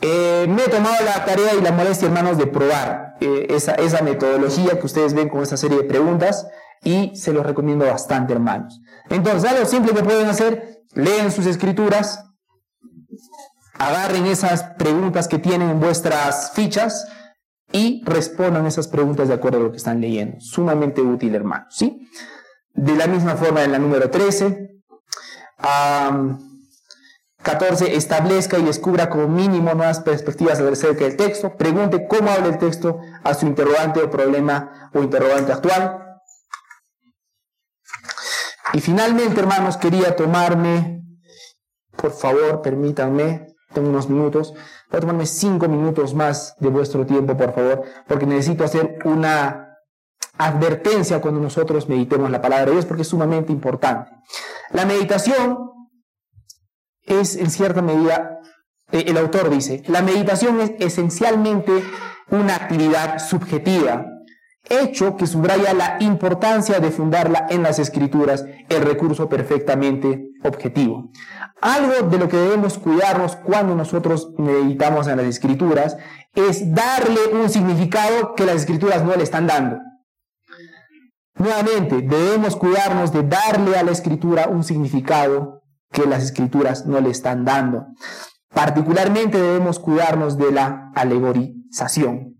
Eh, 0.00 0.46
me 0.48 0.64
he 0.64 0.68
tomado 0.68 1.04
la 1.04 1.24
tarea 1.24 1.54
y 1.56 1.62
la 1.62 1.70
molestia, 1.70 2.08
hermanos, 2.08 2.36
de 2.36 2.48
probar 2.48 3.14
eh, 3.20 3.46
esa, 3.50 3.74
esa 3.74 4.02
metodología 4.02 4.78
que 4.78 4.86
ustedes 4.86 5.14
ven 5.14 5.28
con 5.28 5.42
esta 5.42 5.56
serie 5.56 5.78
de 5.78 5.84
preguntas 5.84 6.46
y 6.82 7.14
se 7.16 7.32
los 7.32 7.44
recomiendo 7.44 7.86
bastante, 7.86 8.32
hermanos. 8.32 8.80
Entonces, 9.08 9.50
algo 9.50 9.64
simple 9.66 9.94
que 9.94 10.02
pueden 10.02 10.28
hacer, 10.28 10.82
leen 10.94 11.30
sus 11.30 11.46
escrituras, 11.46 12.24
agarren 13.78 14.26
esas 14.26 14.64
preguntas 14.78 15.28
que 15.28 15.38
tienen 15.38 15.70
en 15.70 15.80
vuestras 15.80 16.52
fichas, 16.52 17.06
y 17.72 18.02
respondan 18.04 18.66
esas 18.66 18.86
preguntas 18.86 19.28
de 19.28 19.34
acuerdo 19.34 19.58
a 19.58 19.62
lo 19.62 19.70
que 19.70 19.78
están 19.78 20.00
leyendo. 20.00 20.38
Sumamente 20.40 21.00
útil, 21.00 21.34
hermano. 21.34 21.64
¿sí? 21.70 22.08
De 22.74 22.94
la 22.94 23.06
misma 23.06 23.34
forma 23.36 23.64
en 23.64 23.72
la 23.72 23.78
número 23.78 24.10
13. 24.10 24.68
14. 27.42 27.96
Establezca 27.96 28.58
y 28.58 28.62
descubra 28.62 29.08
como 29.08 29.26
mínimo 29.26 29.74
nuevas 29.74 30.00
perspectivas 30.00 30.60
acerca 30.60 31.04
del 31.04 31.16
texto. 31.16 31.56
Pregunte 31.56 32.06
cómo 32.06 32.30
habla 32.30 32.48
el 32.48 32.58
texto 32.58 33.00
a 33.24 33.34
su 33.34 33.46
interrogante 33.46 34.00
o 34.00 34.10
problema 34.10 34.90
o 34.92 35.02
interrogante 35.02 35.52
actual. 35.52 36.01
Y 38.72 38.80
finalmente, 38.80 39.40
hermanos, 39.40 39.76
quería 39.76 40.16
tomarme, 40.16 41.04
por 41.96 42.12
favor, 42.12 42.62
permítanme, 42.62 43.54
tengo 43.72 43.90
unos 43.90 44.08
minutos, 44.08 44.52
voy 44.90 44.98
a 44.98 45.00
tomarme 45.00 45.26
cinco 45.26 45.68
minutos 45.68 46.14
más 46.14 46.56
de 46.58 46.68
vuestro 46.68 47.04
tiempo, 47.04 47.36
por 47.36 47.54
favor, 47.54 47.82
porque 48.06 48.26
necesito 48.26 48.64
hacer 48.64 48.98
una 49.04 49.78
advertencia 50.38 51.20
cuando 51.20 51.40
nosotros 51.40 51.88
meditemos 51.88 52.30
la 52.30 52.40
palabra 52.40 52.66
de 52.66 52.72
Dios, 52.72 52.86
porque 52.86 53.02
es 53.02 53.08
sumamente 53.08 53.52
importante. 53.52 54.10
La 54.70 54.86
meditación 54.86 55.70
es, 57.02 57.36
en 57.36 57.50
cierta 57.50 57.82
medida, 57.82 58.40
eh, 58.90 59.04
el 59.06 59.18
autor 59.18 59.50
dice, 59.50 59.82
la 59.88 60.02
meditación 60.02 60.60
es 60.60 60.72
esencialmente 60.78 61.84
una 62.30 62.56
actividad 62.56 63.18
subjetiva, 63.18 64.06
hecho 64.68 65.16
que 65.16 65.26
subraya 65.26 65.74
la 65.74 65.96
importancia 66.00 66.80
de 66.80 66.90
fundarla 66.90 67.46
en 67.50 67.62
las 67.62 67.78
escrituras, 67.78 68.44
el 68.68 68.82
recurso 68.82 69.28
perfectamente 69.28 70.30
objetivo. 70.44 71.10
Algo 71.60 72.08
de 72.08 72.18
lo 72.18 72.28
que 72.28 72.36
debemos 72.36 72.78
cuidarnos 72.78 73.36
cuando 73.36 73.74
nosotros 73.74 74.30
meditamos 74.38 75.06
en 75.06 75.18
las 75.18 75.26
escrituras 75.26 75.96
es 76.34 76.74
darle 76.74 77.20
un 77.32 77.48
significado 77.48 78.34
que 78.34 78.46
las 78.46 78.56
escrituras 78.56 79.04
no 79.04 79.14
le 79.14 79.22
están 79.22 79.46
dando. 79.46 79.78
Nuevamente, 81.34 82.02
debemos 82.02 82.56
cuidarnos 82.56 83.12
de 83.12 83.22
darle 83.22 83.76
a 83.76 83.82
la 83.82 83.90
escritura 83.90 84.48
un 84.48 84.64
significado 84.64 85.62
que 85.90 86.06
las 86.06 86.22
escrituras 86.22 86.86
no 86.86 87.00
le 87.00 87.10
están 87.10 87.44
dando. 87.44 87.86
Particularmente 88.52 89.38
debemos 89.38 89.78
cuidarnos 89.78 90.36
de 90.36 90.52
la 90.52 90.90
alegorización. 90.94 92.31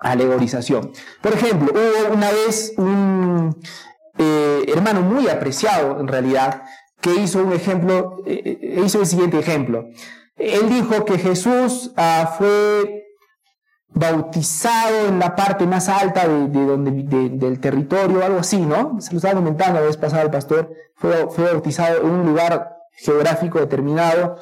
Alegorización. 0.00 0.92
Por 1.20 1.32
ejemplo, 1.32 1.72
hubo 1.72 2.14
una 2.14 2.30
vez 2.30 2.74
un 2.76 3.56
eh, 4.18 4.64
hermano 4.68 5.02
muy 5.02 5.28
apreciado 5.28 6.00
en 6.00 6.08
realidad 6.08 6.62
que 7.00 7.14
hizo 7.14 7.42
un 7.42 7.52
ejemplo, 7.52 8.18
eh, 8.26 8.58
eh, 8.60 8.82
hizo 8.84 9.00
el 9.00 9.06
siguiente 9.06 9.38
ejemplo. 9.38 9.86
Él 10.36 10.68
dijo 10.68 11.04
que 11.04 11.18
Jesús 11.18 11.92
ah, 11.96 12.34
fue 12.36 13.04
bautizado 13.88 15.08
en 15.08 15.18
la 15.18 15.34
parte 15.34 15.66
más 15.66 15.88
alta 15.88 16.28
de, 16.28 16.48
donde, 16.48 16.90
del 17.30 17.60
territorio, 17.60 18.24
algo 18.24 18.40
así, 18.40 18.60
¿no? 18.60 19.00
Se 19.00 19.12
lo 19.12 19.18
estaba 19.18 19.34
comentando 19.34 19.80
la 19.80 19.86
vez 19.86 19.96
pasada 19.96 20.22
el 20.22 20.30
pastor, 20.30 20.70
fue, 20.96 21.28
fue 21.30 21.44
bautizado 21.44 22.02
en 22.02 22.10
un 22.10 22.26
lugar 22.26 22.76
geográfico 22.92 23.58
determinado 23.58 24.36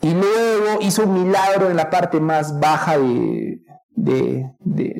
y 0.00 0.12
luego 0.12 0.80
hizo 0.80 1.04
un 1.04 1.14
milagro 1.14 1.70
en 1.70 1.76
la 1.76 1.88
parte 1.88 2.20
más 2.20 2.58
baja 2.58 2.98
de, 2.98 3.60
de, 3.94 4.52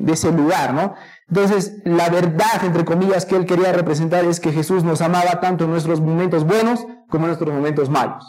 ese 0.07 0.31
lugar, 0.31 0.73
¿no? 0.73 0.93
Entonces, 1.27 1.77
la 1.85 2.09
verdad, 2.09 2.63
entre 2.63 2.85
comillas, 2.85 3.25
que 3.25 3.35
él 3.35 3.45
quería 3.45 3.71
representar 3.71 4.25
es 4.25 4.39
que 4.39 4.51
Jesús 4.51 4.83
nos 4.83 5.01
amaba 5.01 5.39
tanto 5.39 5.65
en 5.65 5.71
nuestros 5.71 6.01
momentos 6.01 6.45
buenos 6.45 6.85
como 7.09 7.25
en 7.25 7.29
nuestros 7.29 7.53
momentos 7.53 7.89
malos, 7.89 8.23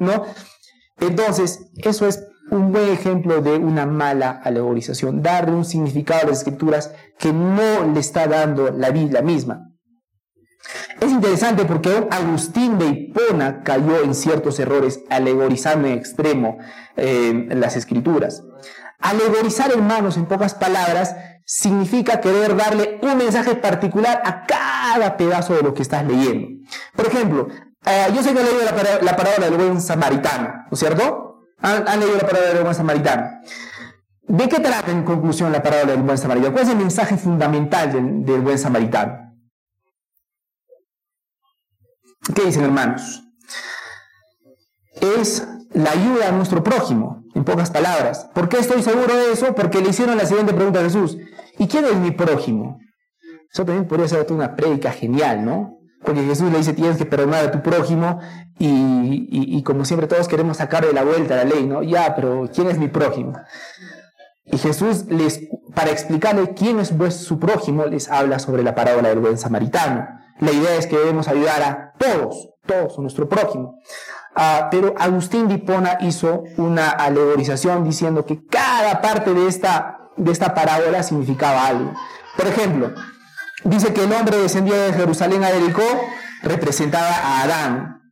¿no? 0.00 0.24
Entonces, 1.00 1.70
eso 1.76 2.06
es 2.06 2.26
un 2.50 2.72
buen 2.72 2.90
ejemplo 2.90 3.40
de 3.40 3.56
una 3.56 3.86
mala 3.86 4.30
alegorización, 4.30 5.22
darle 5.22 5.54
un 5.54 5.64
significado 5.64 6.22
a 6.22 6.30
las 6.30 6.38
escrituras 6.38 6.92
que 7.18 7.32
no 7.32 7.92
le 7.92 8.00
está 8.00 8.26
dando 8.26 8.70
la 8.70 8.90
Biblia 8.90 9.22
misma. 9.22 9.70
Es 11.00 11.10
interesante 11.10 11.64
porque 11.64 12.06
Agustín 12.10 12.78
de 12.78 12.86
Hipona 12.86 13.62
cayó 13.62 14.02
en 14.02 14.14
ciertos 14.14 14.58
errores 14.58 15.00
alegorizando 15.10 15.88
en 15.88 15.98
extremo 15.98 16.58
eh, 16.96 17.48
las 17.50 17.76
escrituras. 17.76 18.42
Alegorizar, 19.04 19.70
hermanos, 19.70 20.16
en 20.16 20.24
pocas 20.24 20.54
palabras, 20.54 21.14
significa 21.44 22.22
querer 22.22 22.56
darle 22.56 22.98
un 23.02 23.18
mensaje 23.18 23.54
particular 23.54 24.22
a 24.24 24.46
cada 24.46 25.18
pedazo 25.18 25.52
de 25.52 25.62
lo 25.62 25.74
que 25.74 25.82
estás 25.82 26.06
leyendo. 26.06 26.66
Por 26.96 27.08
ejemplo, 27.08 27.48
eh, 27.84 28.06
yo 28.14 28.22
sé 28.22 28.32
que 28.32 28.40
han 28.40 28.46
leído 28.46 28.64
la, 28.64 29.14
parábola 29.14 29.50
del 29.50 29.58
buen 29.58 29.78
samaritano, 29.82 30.48
¿no 30.48 30.72
es 30.72 30.78
cierto? 30.78 31.42
Han, 31.60 32.00
leído 32.00 32.16
la 32.16 32.26
parábola 32.26 32.54
del 32.54 32.62
buen 32.62 32.74
samaritano. 32.74 33.30
¿De 34.22 34.48
qué 34.48 34.58
trata 34.60 34.90
en 34.90 35.04
conclusión 35.04 35.52
la 35.52 35.62
parábola 35.62 35.92
del 35.92 36.02
buen 36.02 36.16
samaritano? 36.16 36.54
¿Cuál 36.54 36.64
es 36.64 36.70
el 36.70 36.78
mensaje 36.78 37.18
fundamental 37.18 37.92
del, 37.92 38.24
del 38.24 38.40
buen 38.40 38.58
samaritano? 38.58 39.34
¿Qué 42.34 42.42
dicen 42.42 42.64
hermanos? 42.64 43.22
Es 44.94 45.46
la 45.74 45.90
ayuda 45.90 46.28
a 46.28 46.32
nuestro 46.32 46.62
prójimo, 46.62 47.22
en 47.34 47.44
pocas 47.44 47.70
palabras. 47.70 48.30
¿Por 48.32 48.48
qué 48.48 48.58
estoy 48.58 48.82
seguro 48.82 49.14
de 49.14 49.32
eso? 49.32 49.54
Porque 49.54 49.80
le 49.82 49.90
hicieron 49.90 50.16
la 50.16 50.26
siguiente 50.26 50.54
pregunta 50.54 50.80
a 50.80 50.84
Jesús. 50.84 51.18
¿Y 51.58 51.68
quién 51.68 51.84
es 51.84 51.96
mi 51.96 52.10
prójimo? 52.10 52.78
Eso 53.52 53.64
también 53.64 53.86
podría 53.86 54.08
ser 54.08 54.26
una 54.32 54.56
prédica 54.56 54.90
genial, 54.90 55.44
¿no? 55.44 55.74
porque 56.04 56.22
Jesús 56.22 56.52
le 56.52 56.58
dice 56.58 56.74
tienes 56.74 56.98
que 56.98 57.06
perdonar 57.06 57.46
a 57.46 57.50
tu 57.50 57.62
prójimo 57.62 58.20
y, 58.58 59.62
como 59.64 59.84
siempre 59.84 60.06
todos 60.06 60.28
queremos 60.28 60.58
sacar 60.58 60.86
de 60.86 60.92
la 60.92 61.02
vuelta 61.02 61.34
la 61.34 61.44
ley, 61.44 61.66
¿no? 61.66 61.82
Ya, 61.82 62.14
pero 62.14 62.48
¿quién 62.54 62.68
es 62.68 62.78
mi 62.78 62.88
prójimo? 62.88 63.32
Y 64.44 64.58
Jesús 64.58 65.06
les, 65.06 65.40
para 65.74 65.90
explicarle 65.90 66.52
quién 66.54 66.78
es 66.78 66.94
su 67.16 67.38
prójimo, 67.38 67.86
les 67.86 68.10
habla 68.10 68.38
sobre 68.38 68.62
la 68.62 68.74
parábola 68.74 69.08
del 69.08 69.18
buen 69.18 69.38
samaritano. 69.38 70.06
La 70.40 70.52
idea 70.52 70.76
es 70.76 70.86
que 70.86 70.98
debemos 70.98 71.28
ayudar 71.28 71.62
a 71.62 71.92
todos, 71.98 72.50
todos, 72.66 72.98
a 72.98 73.02
nuestro 73.02 73.28
prójimo. 73.28 73.80
Ah, 74.34 74.68
pero 74.70 74.94
Agustín 74.98 75.46
de 75.46 75.54
Hipona 75.54 75.98
hizo 76.00 76.44
una 76.56 76.90
alegorización 76.90 77.84
diciendo 77.84 78.26
que 78.26 78.44
cada 78.46 79.00
parte 79.00 79.32
de 79.32 79.46
esta, 79.46 80.10
de 80.16 80.32
esta 80.32 80.54
parábola 80.54 81.02
significaba 81.02 81.66
algo. 81.66 81.94
Por 82.36 82.48
ejemplo, 82.48 82.92
dice 83.62 83.92
que 83.92 84.04
el 84.04 84.12
hombre 84.12 84.38
descendió 84.38 84.74
de 84.74 84.92
Jerusalén 84.92 85.44
a 85.44 85.48
Jericó 85.48 85.84
representaba 86.42 87.14
a 87.14 87.42
Adán. 87.42 88.02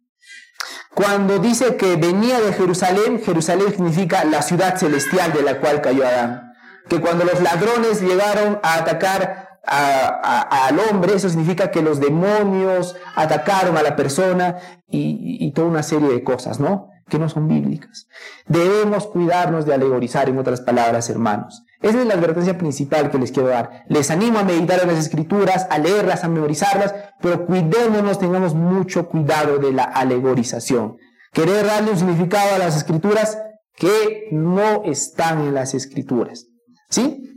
Cuando 0.94 1.38
dice 1.38 1.76
que 1.76 1.96
venía 1.96 2.40
de 2.40 2.52
Jerusalén, 2.52 3.20
Jerusalén 3.24 3.70
significa 3.70 4.24
la 4.24 4.42
ciudad 4.42 4.76
celestial 4.76 5.32
de 5.32 5.42
la 5.42 5.58
cual 5.58 5.80
cayó 5.80 6.06
Adán. 6.06 6.52
Que 6.88 7.00
cuando 7.00 7.24
los 7.24 7.40
ladrones 7.40 8.00
llegaron 8.00 8.60
a 8.62 8.74
atacar 8.74 9.41
al 9.64 10.78
hombre, 10.78 11.14
eso 11.14 11.28
significa 11.28 11.70
que 11.70 11.82
los 11.82 12.00
demonios 12.00 12.96
atacaron 13.14 13.76
a 13.76 13.82
la 13.82 13.96
persona 13.96 14.56
y, 14.88 15.38
y 15.40 15.52
toda 15.52 15.68
una 15.68 15.82
serie 15.82 16.08
de 16.08 16.24
cosas, 16.24 16.58
¿no? 16.58 16.88
Que 17.08 17.18
no 17.18 17.28
son 17.28 17.48
bíblicas. 17.48 18.06
Debemos 18.46 19.06
cuidarnos 19.06 19.66
de 19.66 19.74
alegorizar, 19.74 20.28
en 20.28 20.38
otras 20.38 20.60
palabras, 20.60 21.08
hermanos. 21.10 21.64
Esa 21.80 22.00
es 22.00 22.06
la 22.06 22.14
advertencia 22.14 22.56
principal 22.56 23.10
que 23.10 23.18
les 23.18 23.32
quiero 23.32 23.48
dar. 23.48 23.84
Les 23.88 24.10
animo 24.10 24.38
a 24.38 24.44
meditar 24.44 24.80
en 24.80 24.88
las 24.88 24.98
escrituras, 24.98 25.66
a 25.68 25.78
leerlas, 25.78 26.22
a 26.22 26.28
memorizarlas, 26.28 26.94
pero 27.20 27.44
cuidémonos, 27.44 28.18
tengamos 28.18 28.54
mucho 28.54 29.08
cuidado 29.08 29.58
de 29.58 29.72
la 29.72 29.84
alegorización. 29.84 30.96
Querer 31.32 31.66
darle 31.66 31.90
un 31.90 31.98
significado 31.98 32.54
a 32.54 32.58
las 32.58 32.76
escrituras 32.76 33.38
que 33.74 34.28
no 34.30 34.84
están 34.84 35.40
en 35.40 35.54
las 35.54 35.74
escrituras. 35.74 36.46
¿Sí? 36.88 37.31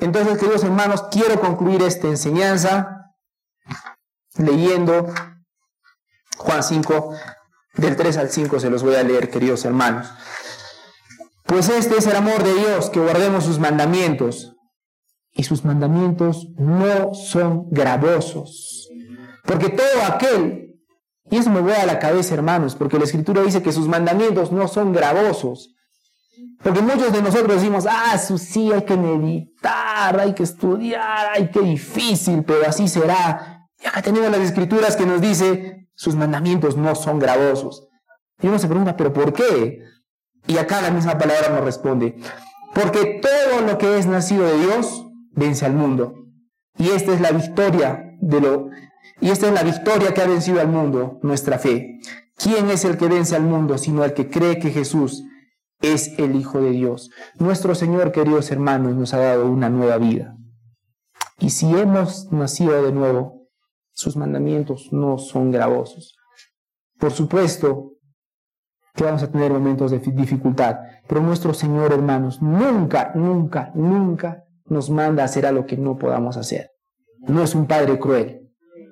Entonces, 0.00 0.38
queridos 0.38 0.64
hermanos, 0.64 1.04
quiero 1.10 1.40
concluir 1.40 1.82
esta 1.82 2.08
enseñanza 2.08 3.12
leyendo 4.36 5.12
Juan 6.38 6.62
5, 6.62 7.14
del 7.74 7.96
3 7.96 8.16
al 8.16 8.30
5 8.30 8.60
se 8.60 8.70
los 8.70 8.82
voy 8.82 8.94
a 8.94 9.02
leer, 9.02 9.30
queridos 9.30 9.64
hermanos. 9.64 10.08
Pues 11.44 11.68
este 11.68 11.98
es 11.98 12.06
el 12.06 12.16
amor 12.16 12.42
de 12.42 12.54
Dios, 12.54 12.90
que 12.90 13.00
guardemos 13.00 13.44
sus 13.44 13.58
mandamientos. 13.58 14.54
Y 15.32 15.44
sus 15.44 15.64
mandamientos 15.64 16.48
no 16.56 17.14
son 17.14 17.68
gravosos. 17.70 18.88
Porque 19.44 19.68
todo 19.68 20.04
aquel, 20.06 20.80
y 21.30 21.36
eso 21.36 21.50
me 21.50 21.60
voy 21.60 21.72
a 21.72 21.86
la 21.86 21.98
cabeza, 21.98 22.34
hermanos, 22.34 22.74
porque 22.74 22.98
la 22.98 23.04
escritura 23.04 23.42
dice 23.42 23.62
que 23.62 23.72
sus 23.72 23.86
mandamientos 23.86 24.50
no 24.50 24.66
son 24.66 24.92
gravosos. 24.92 25.74
Porque 26.62 26.82
muchos 26.82 27.12
de 27.12 27.22
nosotros 27.22 27.56
decimos, 27.56 27.86
ah, 27.88 28.18
sí, 28.18 28.70
hay 28.70 28.82
que 28.82 28.96
meditar, 28.96 30.20
hay 30.20 30.34
que 30.34 30.42
estudiar, 30.42 31.28
ay, 31.34 31.50
qué 31.50 31.60
difícil, 31.60 32.44
pero 32.44 32.66
así 32.68 32.86
será. 32.86 33.68
Y 33.82 33.86
acá 33.86 34.02
tenemos 34.02 34.30
las 34.30 34.40
escrituras 34.40 34.94
que 34.94 35.06
nos 35.06 35.22
dice, 35.22 35.88
sus 35.94 36.14
mandamientos 36.14 36.76
no 36.76 36.94
son 36.94 37.18
gravosos. 37.18 37.88
Y 38.42 38.48
uno 38.48 38.58
se 38.58 38.68
pregunta, 38.68 38.96
¿pero 38.96 39.12
por 39.12 39.32
qué? 39.32 39.82
Y 40.46 40.58
acá 40.58 40.82
la 40.82 40.90
misma 40.90 41.16
palabra 41.16 41.48
nos 41.48 41.64
responde, 41.64 42.16
porque 42.74 43.20
todo 43.22 43.62
lo 43.66 43.78
que 43.78 43.98
es 43.98 44.06
nacido 44.06 44.44
de 44.44 44.58
Dios 44.58 45.06
vence 45.32 45.64
al 45.64 45.72
mundo. 45.72 46.14
Y 46.76 46.90
esta 46.90 47.12
es 47.12 47.20
la 47.20 47.30
victoria 47.30 48.16
de 48.20 48.40
lo 48.40 48.70
y 49.22 49.30
esta 49.30 49.48
es 49.48 49.52
la 49.52 49.62
victoria 49.62 50.14
que 50.14 50.22
ha 50.22 50.26
vencido 50.26 50.60
al 50.60 50.68
mundo, 50.68 51.18
nuestra 51.22 51.58
fe. 51.58 52.00
¿Quién 52.36 52.70
es 52.70 52.84
el 52.84 52.96
que 52.96 53.06
vence 53.06 53.36
al 53.36 53.42
mundo 53.42 53.76
sino 53.76 54.04
el 54.04 54.14
que 54.14 54.28
cree 54.28 54.58
que 54.58 54.70
Jesús 54.70 55.24
es 55.80 56.18
el 56.18 56.36
Hijo 56.36 56.60
de 56.60 56.70
Dios. 56.70 57.10
Nuestro 57.38 57.74
Señor, 57.74 58.12
queridos 58.12 58.50
hermanos, 58.50 58.94
nos 58.94 59.14
ha 59.14 59.18
dado 59.18 59.50
una 59.50 59.70
nueva 59.70 59.98
vida. 59.98 60.36
Y 61.38 61.50
si 61.50 61.74
hemos 61.74 62.30
nacido 62.32 62.82
de 62.82 62.92
nuevo, 62.92 63.48
sus 63.92 64.16
mandamientos 64.16 64.92
no 64.92 65.18
son 65.18 65.50
gravosos. 65.50 66.16
Por 66.98 67.12
supuesto 67.12 67.94
que 68.94 69.04
vamos 69.04 69.22
a 69.22 69.30
tener 69.30 69.50
momentos 69.50 69.90
de 69.90 69.98
dificultad, 69.98 70.76
pero 71.08 71.22
nuestro 71.22 71.54
Señor, 71.54 71.92
hermanos, 71.92 72.42
nunca, 72.42 73.12
nunca, 73.14 73.72
nunca 73.74 74.44
nos 74.66 74.90
manda 74.90 75.22
a 75.22 75.26
hacer 75.26 75.46
algo 75.46 75.64
que 75.64 75.76
no 75.76 75.96
podamos 75.96 76.36
hacer. 76.36 76.70
No 77.20 77.42
es 77.42 77.54
un 77.54 77.66
Padre 77.66 77.98
cruel. 77.98 78.36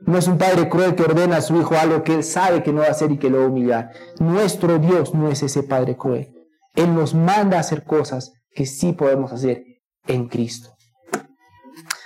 No 0.07 0.17
es 0.17 0.27
un 0.27 0.39
Padre 0.39 0.69
cruel 0.69 0.95
que 0.95 1.03
ordena 1.03 1.37
a 1.37 1.43
su 1.43 1.57
Hijo 1.59 1.75
algo 1.75 2.03
que 2.03 2.15
Él 2.15 2.25
sabe 2.25 2.63
que 2.63 2.73
no 2.73 2.81
va 2.81 2.87
a 2.87 2.93
hacer 2.93 3.11
y 3.11 3.19
que 3.19 3.29
lo 3.29 3.39
va 3.39 3.45
a 3.45 3.49
humillar. 3.49 3.91
Nuestro 4.21 4.79
Dios 4.79 5.15
no 5.15 5.29
es 5.29 5.43
ese 5.43 5.63
Padre 5.63 5.97
cruel. 5.97 6.38
Él 6.75 6.95
nos 6.95 7.15
manda 7.15 7.57
a 7.57 7.61
hacer 7.61 7.85
cosas 7.85 8.33
que 8.51 8.67
sí 8.67 8.93
podemos 8.93 9.33
hacer 9.33 9.65
en 10.07 10.29
Cristo. 10.29 10.75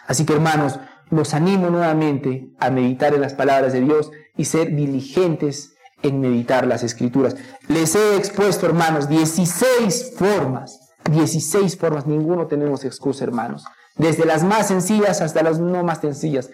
Así 0.07 0.27
que 0.27 0.33
hermanos, 0.33 0.79
los 1.11 1.35
animo 1.35 1.71
nuevamente 1.71 2.49
a 2.59 2.71
meditar 2.71 3.15
en 3.15 3.21
las 3.21 3.35
palabras 3.35 3.73
de 3.73 3.81
Dios 3.81 4.11
y 4.37 4.47
ser 4.47 4.75
diligentes 4.75 5.75
en 6.03 6.21
meditar 6.21 6.67
las 6.67 6.83
escrituras. 6.83 7.37
Les 7.69 7.95
he 7.95 8.17
expuesto, 8.17 8.67
hermanos, 8.67 9.09
16 9.09 10.15
formas, 10.17 10.93
16 11.11 11.77
formas, 11.77 12.07
ninguno 12.07 12.47
tenemos 12.47 12.85
excusa, 12.85 13.25
hermanos. 13.25 13.65
Desde 13.97 14.25
las 14.25 14.43
más 14.43 14.69
sencillas 14.69 15.21
hasta 15.21 15.43
las 15.43 15.61
no 15.61 15.85
más 15.85 16.01
sencillas, 16.01 16.51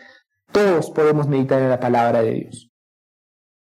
todos 0.52 0.90
podemos 0.90 1.28
meditar 1.28 1.60
en 1.60 1.70
la 1.70 1.80
palabra 1.80 2.22
de 2.22 2.32
Dios. 2.32 2.67